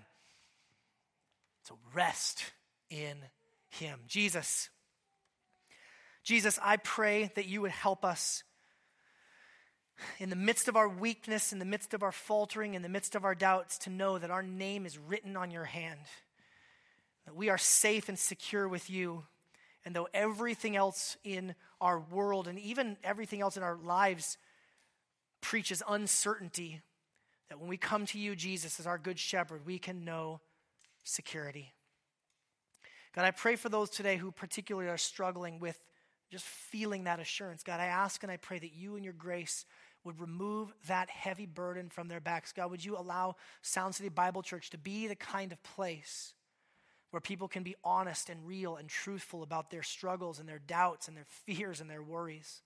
So 1.64 1.76
rest 1.92 2.44
in 2.88 3.18
him. 3.68 4.00
Jesus, 4.08 4.70
Jesus, 6.24 6.58
I 6.62 6.78
pray 6.78 7.30
that 7.34 7.46
you 7.46 7.60
would 7.60 7.70
help 7.70 8.06
us 8.06 8.42
in 10.18 10.30
the 10.30 10.36
midst 10.36 10.68
of 10.68 10.76
our 10.76 10.88
weakness, 10.88 11.52
in 11.52 11.58
the 11.58 11.64
midst 11.64 11.94
of 11.94 12.02
our 12.02 12.12
faltering, 12.12 12.74
in 12.74 12.82
the 12.82 12.88
midst 12.88 13.14
of 13.14 13.24
our 13.24 13.34
doubts, 13.34 13.78
to 13.78 13.90
know 13.90 14.18
that 14.18 14.30
our 14.30 14.42
name 14.42 14.86
is 14.86 14.98
written 14.98 15.36
on 15.36 15.50
your 15.50 15.64
hand, 15.64 16.00
that 17.26 17.34
we 17.36 17.48
are 17.48 17.58
safe 17.58 18.08
and 18.08 18.18
secure 18.18 18.68
with 18.68 18.90
you. 18.90 19.24
And 19.84 19.96
though 19.96 20.08
everything 20.12 20.76
else 20.76 21.16
in 21.24 21.54
our 21.80 21.98
world 21.98 22.48
and 22.48 22.58
even 22.58 22.98
everything 23.02 23.40
else 23.40 23.56
in 23.56 23.62
our 23.62 23.76
lives 23.76 24.36
preaches 25.40 25.82
uncertainty, 25.88 26.82
that 27.48 27.58
when 27.58 27.68
we 27.68 27.76
come 27.76 28.06
to 28.06 28.18
you, 28.18 28.36
Jesus, 28.36 28.78
as 28.78 28.86
our 28.86 28.98
good 28.98 29.18
shepherd, 29.18 29.66
we 29.66 29.78
can 29.78 30.04
know 30.04 30.40
security. 31.02 31.72
God, 33.14 33.24
I 33.24 33.32
pray 33.32 33.56
for 33.56 33.68
those 33.68 33.90
today 33.90 34.16
who 34.16 34.30
particularly 34.30 34.88
are 34.88 34.98
struggling 34.98 35.58
with 35.58 35.78
just 36.30 36.44
feeling 36.44 37.04
that 37.04 37.18
assurance. 37.18 37.62
God, 37.64 37.80
I 37.80 37.86
ask 37.86 38.22
and 38.22 38.30
I 38.30 38.36
pray 38.36 38.58
that 38.58 38.72
you 38.72 38.94
and 38.94 39.04
your 39.04 39.14
grace 39.14 39.64
would 40.04 40.20
remove 40.20 40.72
that 40.86 41.10
heavy 41.10 41.46
burden 41.46 41.88
from 41.90 42.08
their 42.08 42.20
backs. 42.20 42.52
God, 42.52 42.70
would 42.70 42.84
you 42.84 42.96
allow 42.96 43.36
Sound 43.62 43.94
City 43.94 44.08
Bible 44.08 44.42
Church 44.42 44.70
to 44.70 44.78
be 44.78 45.06
the 45.06 45.16
kind 45.16 45.52
of 45.52 45.62
place 45.62 46.34
where 47.10 47.20
people 47.20 47.48
can 47.48 47.62
be 47.62 47.74
honest 47.84 48.30
and 48.30 48.46
real 48.46 48.76
and 48.76 48.88
truthful 48.88 49.42
about 49.42 49.70
their 49.70 49.82
struggles 49.82 50.38
and 50.38 50.48
their 50.48 50.60
doubts 50.60 51.08
and 51.08 51.16
their 51.16 51.26
fears 51.28 51.80
and 51.80 51.90
their 51.90 52.02
worries? 52.02 52.62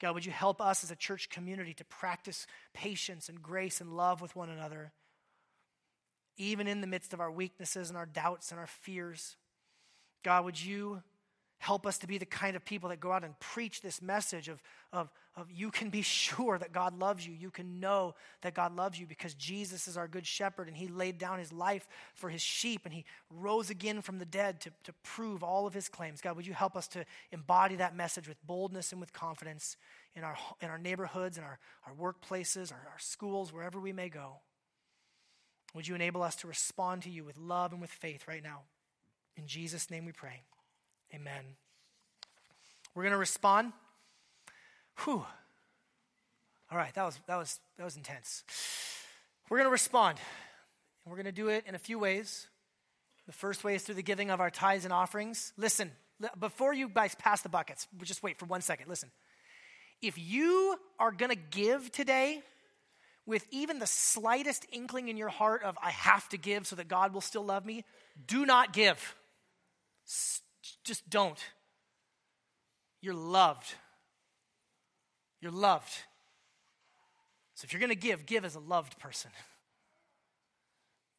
God, 0.00 0.14
would 0.14 0.26
you 0.26 0.32
help 0.32 0.60
us 0.60 0.82
as 0.82 0.90
a 0.90 0.96
church 0.96 1.28
community 1.28 1.74
to 1.74 1.84
practice 1.84 2.46
patience 2.72 3.28
and 3.28 3.42
grace 3.42 3.80
and 3.80 3.96
love 3.96 4.20
with 4.20 4.34
one 4.34 4.48
another, 4.48 4.92
even 6.36 6.66
in 6.66 6.80
the 6.80 6.86
midst 6.86 7.12
of 7.12 7.20
our 7.20 7.30
weaknesses 7.30 7.90
and 7.90 7.98
our 7.98 8.06
doubts 8.06 8.50
and 8.50 8.58
our 8.58 8.66
fears? 8.66 9.36
God, 10.22 10.44
would 10.44 10.62
you 10.62 11.02
Help 11.60 11.86
us 11.86 11.98
to 11.98 12.06
be 12.06 12.16
the 12.16 12.24
kind 12.24 12.56
of 12.56 12.64
people 12.64 12.88
that 12.88 13.00
go 13.00 13.12
out 13.12 13.22
and 13.22 13.38
preach 13.38 13.82
this 13.82 14.00
message 14.00 14.48
of, 14.48 14.62
of, 14.94 15.10
of 15.36 15.50
you 15.52 15.70
can 15.70 15.90
be 15.90 16.00
sure 16.02 16.56
that 16.56 16.72
God 16.72 16.98
loves 16.98 17.26
you. 17.26 17.34
You 17.34 17.50
can 17.50 17.80
know 17.80 18.14
that 18.40 18.54
God 18.54 18.74
loves 18.74 18.98
you 18.98 19.06
because 19.06 19.34
Jesus 19.34 19.86
is 19.86 19.98
our 19.98 20.08
good 20.08 20.26
shepherd 20.26 20.68
and 20.68 20.76
he 20.76 20.88
laid 20.88 21.18
down 21.18 21.38
his 21.38 21.52
life 21.52 21.86
for 22.14 22.30
his 22.30 22.40
sheep 22.40 22.80
and 22.86 22.94
he 22.94 23.04
rose 23.28 23.68
again 23.68 24.00
from 24.00 24.18
the 24.18 24.24
dead 24.24 24.58
to, 24.62 24.70
to 24.84 24.94
prove 25.04 25.42
all 25.42 25.66
of 25.66 25.74
his 25.74 25.90
claims. 25.90 26.22
God, 26.22 26.34
would 26.34 26.46
you 26.46 26.54
help 26.54 26.76
us 26.76 26.88
to 26.88 27.04
embody 27.30 27.76
that 27.76 27.94
message 27.94 28.26
with 28.26 28.38
boldness 28.46 28.92
and 28.92 29.00
with 29.00 29.12
confidence 29.12 29.76
in 30.16 30.24
our, 30.24 30.38
in 30.62 30.70
our 30.70 30.78
neighborhoods, 30.78 31.36
in 31.36 31.44
our, 31.44 31.58
our 31.86 31.92
workplaces, 31.92 32.72
our, 32.72 32.88
our 32.90 32.98
schools, 32.98 33.52
wherever 33.52 33.78
we 33.78 33.92
may 33.92 34.08
go? 34.08 34.36
Would 35.74 35.86
you 35.86 35.94
enable 35.94 36.22
us 36.22 36.36
to 36.36 36.48
respond 36.48 37.02
to 37.02 37.10
you 37.10 37.22
with 37.22 37.36
love 37.36 37.72
and 37.72 37.82
with 37.82 37.90
faith 37.90 38.26
right 38.26 38.42
now? 38.42 38.62
In 39.36 39.46
Jesus' 39.46 39.90
name 39.90 40.06
we 40.06 40.12
pray. 40.12 40.42
Amen. 41.14 41.44
We're 42.94 43.02
going 43.02 43.12
to 43.12 43.18
respond. 43.18 43.72
Whew. 45.04 45.24
All 46.70 46.78
right, 46.78 46.94
that 46.94 47.04
was, 47.04 47.18
that 47.26 47.36
was, 47.36 47.58
that 47.78 47.84
was 47.84 47.96
intense. 47.96 48.44
We're 49.48 49.58
going 49.58 49.66
to 49.66 49.72
respond. 49.72 50.18
And 51.04 51.10
we're 51.10 51.16
going 51.16 51.26
to 51.26 51.32
do 51.32 51.48
it 51.48 51.64
in 51.66 51.74
a 51.74 51.78
few 51.78 51.98
ways. 51.98 52.46
The 53.26 53.32
first 53.32 53.64
way 53.64 53.74
is 53.74 53.82
through 53.82 53.96
the 53.96 54.02
giving 54.02 54.30
of 54.30 54.40
our 54.40 54.50
tithes 54.50 54.84
and 54.84 54.92
offerings. 54.92 55.52
Listen, 55.56 55.90
before 56.38 56.72
you 56.74 56.88
guys 56.88 57.14
pass 57.16 57.42
the 57.42 57.48
buckets, 57.48 57.88
just 58.02 58.22
wait 58.22 58.38
for 58.38 58.46
one 58.46 58.60
second. 58.60 58.88
Listen. 58.88 59.10
If 60.02 60.16
you 60.16 60.76
are 60.98 61.12
going 61.12 61.30
to 61.30 61.38
give 61.50 61.92
today 61.92 62.42
with 63.26 63.46
even 63.50 63.78
the 63.78 63.86
slightest 63.86 64.66
inkling 64.72 65.08
in 65.08 65.16
your 65.16 65.28
heart 65.28 65.62
of, 65.62 65.76
I 65.82 65.90
have 65.90 66.28
to 66.30 66.38
give 66.38 66.66
so 66.66 66.76
that 66.76 66.88
God 66.88 67.12
will 67.12 67.20
still 67.20 67.44
love 67.44 67.66
me, 67.66 67.84
do 68.26 68.46
not 68.46 68.72
give 68.72 69.14
just 70.84 71.08
don't. 71.08 71.38
You're 73.00 73.14
loved. 73.14 73.74
You're 75.40 75.52
loved. 75.52 75.92
So 77.54 77.64
if 77.66 77.72
you're 77.72 77.80
going 77.80 77.90
to 77.90 77.96
give, 77.96 78.26
give 78.26 78.44
as 78.44 78.54
a 78.54 78.60
loved 78.60 78.98
person. 78.98 79.30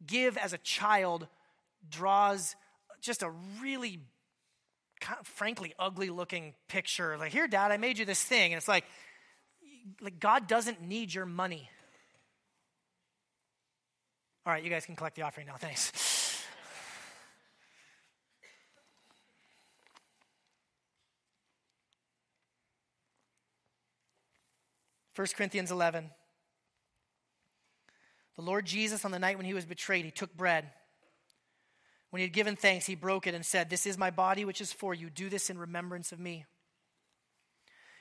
give 0.06 0.38
as 0.38 0.54
a 0.54 0.58
child 0.60 1.28
draws 1.90 2.56
just 3.02 3.24
a 3.24 3.32
really 3.62 4.00
frankly 5.24 5.74
ugly 5.80 6.10
looking 6.12 6.54
picture 6.68 7.18
like 7.18 7.32
here 7.32 7.48
dad 7.48 7.72
i 7.72 7.78
made 7.78 7.98
you 7.98 8.06
this 8.06 8.22
thing 8.22 8.54
and 8.54 8.58
it's 8.58 8.68
like 8.68 8.86
like 10.00 10.20
god 10.20 10.48
doesn't 10.48 10.82
need 10.82 11.12
your 11.12 11.26
money 11.26 11.70
all 14.46 14.54
right 14.54 14.64
you 14.64 14.70
guys 14.70 14.86
can 14.86 14.96
collect 14.96 15.16
the 15.16 15.24
offering 15.24 15.48
now 15.48 15.56
thanks 15.58 15.92
1 25.16 25.28
Corinthians 25.36 25.72
11. 25.72 26.10
The 28.36 28.42
Lord 28.42 28.66
Jesus, 28.66 29.04
on 29.04 29.12
the 29.12 29.20
night 29.20 29.38
when 29.38 29.46
he 29.46 29.54
was 29.54 29.66
betrayed, 29.66 30.06
he 30.06 30.12
took 30.12 30.36
bread. 30.36 30.70
When 32.10 32.20
he 32.20 32.26
had 32.26 32.34
given 32.34 32.56
thanks, 32.56 32.86
he 32.86 32.96
broke 32.96 33.28
it 33.28 33.36
and 33.36 33.46
said, 33.46 33.70
This 33.70 33.86
is 33.86 33.98
my 33.98 34.10
body, 34.10 34.46
which 34.46 34.62
is 34.62 34.74
for 34.74 34.94
you. 34.94 35.10
Do 35.10 35.30
this 35.30 35.50
in 35.50 35.58
remembrance 35.58 36.12
of 36.12 36.20
me. 36.20 36.46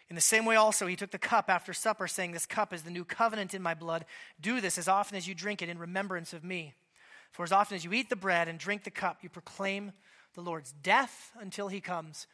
In 0.09 0.17
the 0.17 0.21
same 0.21 0.45
way, 0.45 0.57
also, 0.57 0.89
he 0.89 0.97
took 0.97 1.13
the 1.13 1.19
cup 1.19 1.49
after 1.49 1.73
supper, 1.73 2.09
saying, 2.09 2.33
This 2.33 2.47
cup 2.47 2.73
is 2.73 2.83
the 2.83 2.91
new 2.91 3.05
covenant 3.05 3.55
in 3.55 3.63
my 3.63 3.75
blood. 3.75 4.05
Do 4.41 4.61
this 4.61 4.79
as 4.79 4.89
often 4.89 5.17
as 5.17 5.29
you 5.29 5.35
drink 5.35 5.63
it 5.63 5.69
in 5.69 5.79
remembrance 5.79 6.33
of 6.33 6.43
me. 6.43 6.75
For 7.31 7.45
as 7.45 7.53
often 7.53 7.77
as 7.77 7.85
you 7.85 7.93
eat 7.93 8.11
the 8.11 8.17
bread 8.17 8.49
and 8.49 8.59
drink 8.59 8.83
the 8.83 8.91
cup, 8.91 9.19
you 9.23 9.29
proclaim 9.29 9.93
the 10.35 10.41
Lord's 10.41 10.73
death 10.73 11.31
until 11.39 11.69
he 11.69 11.81
comes. 11.81 12.27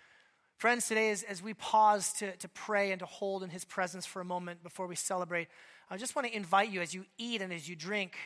Friends, 0.58 0.88
today, 0.88 1.10
as, 1.10 1.22
as 1.22 1.42
we 1.42 1.52
pause 1.52 2.14
to, 2.14 2.34
to 2.36 2.48
pray 2.48 2.90
and 2.90 3.00
to 3.00 3.06
hold 3.06 3.42
in 3.42 3.50
his 3.50 3.64
presence 3.64 4.06
for 4.06 4.20
a 4.20 4.24
moment 4.24 4.62
before 4.62 4.86
we 4.86 4.96
celebrate, 4.96 5.48
I 5.90 5.98
just 5.98 6.16
want 6.16 6.26
to 6.26 6.34
invite 6.34 6.70
you 6.70 6.80
as 6.80 6.94
you 6.94 7.04
eat 7.18 7.42
and 7.42 7.52
as 7.52 7.68
you 7.68 7.76
drink 7.76 8.16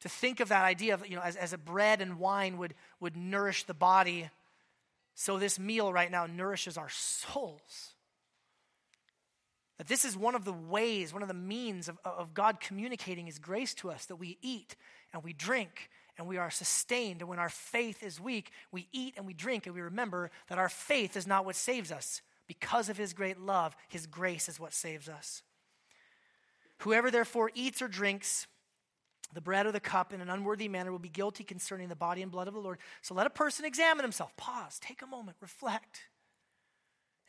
to 0.00 0.08
think 0.08 0.40
of 0.40 0.48
that 0.48 0.64
idea 0.64 0.94
of, 0.94 1.08
you 1.08 1.16
know, 1.16 1.22
as, 1.22 1.36
as 1.36 1.52
a 1.52 1.58
bread 1.58 2.00
and 2.02 2.18
wine 2.18 2.58
would, 2.58 2.74
would 3.00 3.16
nourish 3.16 3.64
the 3.64 3.72
body, 3.72 4.28
so 5.14 5.38
this 5.38 5.58
meal 5.58 5.92
right 5.92 6.10
now 6.10 6.26
nourishes 6.26 6.76
our 6.76 6.90
souls. 6.90 7.94
That 9.78 9.86
this 9.86 10.04
is 10.04 10.16
one 10.16 10.34
of 10.34 10.44
the 10.44 10.52
ways, 10.52 11.12
one 11.12 11.22
of 11.22 11.28
the 11.28 11.34
means 11.34 11.88
of, 11.88 11.98
of 12.04 12.34
God 12.34 12.60
communicating 12.60 13.26
His 13.26 13.38
grace 13.38 13.74
to 13.74 13.90
us 13.90 14.06
that 14.06 14.16
we 14.16 14.38
eat 14.42 14.76
and 15.12 15.22
we 15.22 15.32
drink 15.32 15.88
and 16.16 16.26
we 16.26 16.36
are 16.36 16.50
sustained. 16.50 17.20
And 17.20 17.28
when 17.28 17.38
our 17.38 17.48
faith 17.48 18.02
is 18.02 18.20
weak, 18.20 18.50
we 18.70 18.88
eat 18.92 19.14
and 19.16 19.26
we 19.26 19.34
drink 19.34 19.66
and 19.66 19.74
we 19.74 19.80
remember 19.80 20.30
that 20.48 20.58
our 20.58 20.68
faith 20.68 21.16
is 21.16 21.26
not 21.26 21.44
what 21.44 21.56
saves 21.56 21.90
us. 21.90 22.22
Because 22.46 22.88
of 22.88 22.96
His 22.96 23.12
great 23.12 23.38
love, 23.38 23.74
His 23.88 24.06
grace 24.06 24.48
is 24.48 24.60
what 24.60 24.72
saves 24.72 25.08
us. 25.08 25.42
Whoever 26.78 27.10
therefore 27.10 27.50
eats 27.54 27.80
or 27.80 27.88
drinks 27.88 28.46
the 29.32 29.40
bread 29.40 29.66
or 29.66 29.72
the 29.72 29.80
cup 29.80 30.12
in 30.12 30.20
an 30.20 30.30
unworthy 30.30 30.68
manner 30.68 30.92
will 30.92 30.98
be 31.00 31.08
guilty 31.08 31.42
concerning 31.42 31.88
the 31.88 31.96
body 31.96 32.22
and 32.22 32.30
blood 32.30 32.46
of 32.46 32.54
the 32.54 32.60
Lord. 32.60 32.78
So 33.02 33.14
let 33.14 33.26
a 33.26 33.30
person 33.30 33.64
examine 33.64 34.04
himself. 34.04 34.36
Pause, 34.36 34.78
take 34.78 35.02
a 35.02 35.06
moment, 35.06 35.36
reflect. 35.40 36.02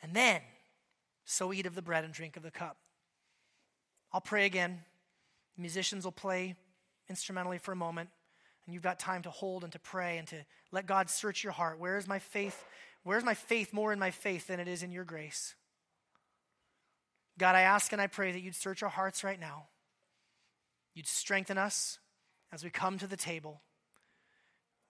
And 0.02 0.14
then 0.14 0.40
so 1.24 1.52
eat 1.52 1.66
of 1.66 1.74
the 1.74 1.82
bread 1.82 2.04
and 2.04 2.14
drink 2.14 2.36
of 2.36 2.44
the 2.44 2.50
cup. 2.50 2.76
I'll 4.12 4.20
pray 4.20 4.46
again. 4.46 4.82
musicians 5.56 6.04
will 6.04 6.12
play 6.12 6.54
instrumentally 7.08 7.58
for 7.58 7.72
a 7.72 7.76
moment. 7.76 8.10
And 8.66 8.74
you've 8.74 8.82
got 8.82 8.98
time 8.98 9.22
to 9.22 9.30
hold 9.30 9.62
and 9.64 9.72
to 9.72 9.78
pray 9.78 10.18
and 10.18 10.26
to 10.28 10.36
let 10.72 10.86
God 10.86 11.08
search 11.08 11.44
your 11.44 11.52
heart. 11.52 11.78
Where 11.78 11.96
is 11.96 12.08
my 12.08 12.18
faith? 12.18 12.64
Where's 13.04 13.24
my 13.24 13.34
faith 13.34 13.72
more 13.72 13.92
in 13.92 13.98
my 13.98 14.10
faith 14.10 14.48
than 14.48 14.58
it 14.58 14.66
is 14.66 14.82
in 14.82 14.90
your 14.90 15.04
grace? 15.04 15.54
God, 17.38 17.54
I 17.54 17.60
ask 17.62 17.92
and 17.92 18.00
I 18.02 18.06
pray 18.06 18.32
that 18.32 18.40
you'd 18.40 18.54
search 18.54 18.82
our 18.82 18.88
hearts 18.88 19.22
right 19.22 19.38
now. 19.38 19.66
You'd 20.94 21.06
strengthen 21.06 21.58
us 21.58 21.98
as 22.52 22.64
we 22.64 22.70
come 22.70 22.98
to 22.98 23.06
the 23.06 23.16
table. 23.16 23.60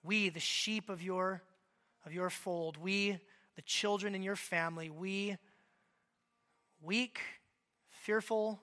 We, 0.03 0.29
the 0.29 0.41
sheep 0.41 0.89
of 0.89 1.03
your, 1.03 1.43
of 2.07 2.13
your 2.13 2.31
fold, 2.31 2.77
we, 2.77 3.19
the 3.57 3.63
children 3.63 4.15
in 4.15 4.23
your 4.23 4.37
family, 4.37 4.89
we, 4.89 5.37
weak, 6.81 7.19
fearful, 7.91 8.61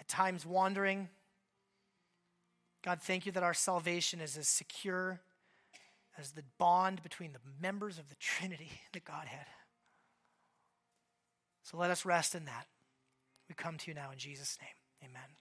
at 0.00 0.08
times 0.08 0.44
wandering. 0.44 1.08
God, 2.84 3.00
thank 3.02 3.26
you 3.26 3.32
that 3.32 3.42
our 3.42 3.54
salvation 3.54 4.20
is 4.20 4.36
as 4.36 4.48
secure 4.48 5.20
as 6.18 6.32
the 6.32 6.44
bond 6.58 7.02
between 7.02 7.32
the 7.32 7.40
members 7.60 7.98
of 7.98 8.08
the 8.08 8.14
Trinity, 8.16 8.70
the 8.92 9.00
Godhead. 9.00 9.46
So 11.62 11.76
let 11.76 11.90
us 11.90 12.04
rest 12.04 12.34
in 12.34 12.44
that. 12.46 12.66
We 13.48 13.54
come 13.54 13.76
to 13.78 13.90
you 13.90 13.94
now 13.94 14.10
in 14.10 14.18
Jesus' 14.18 14.58
name. 14.60 15.10
Amen. 15.10 15.37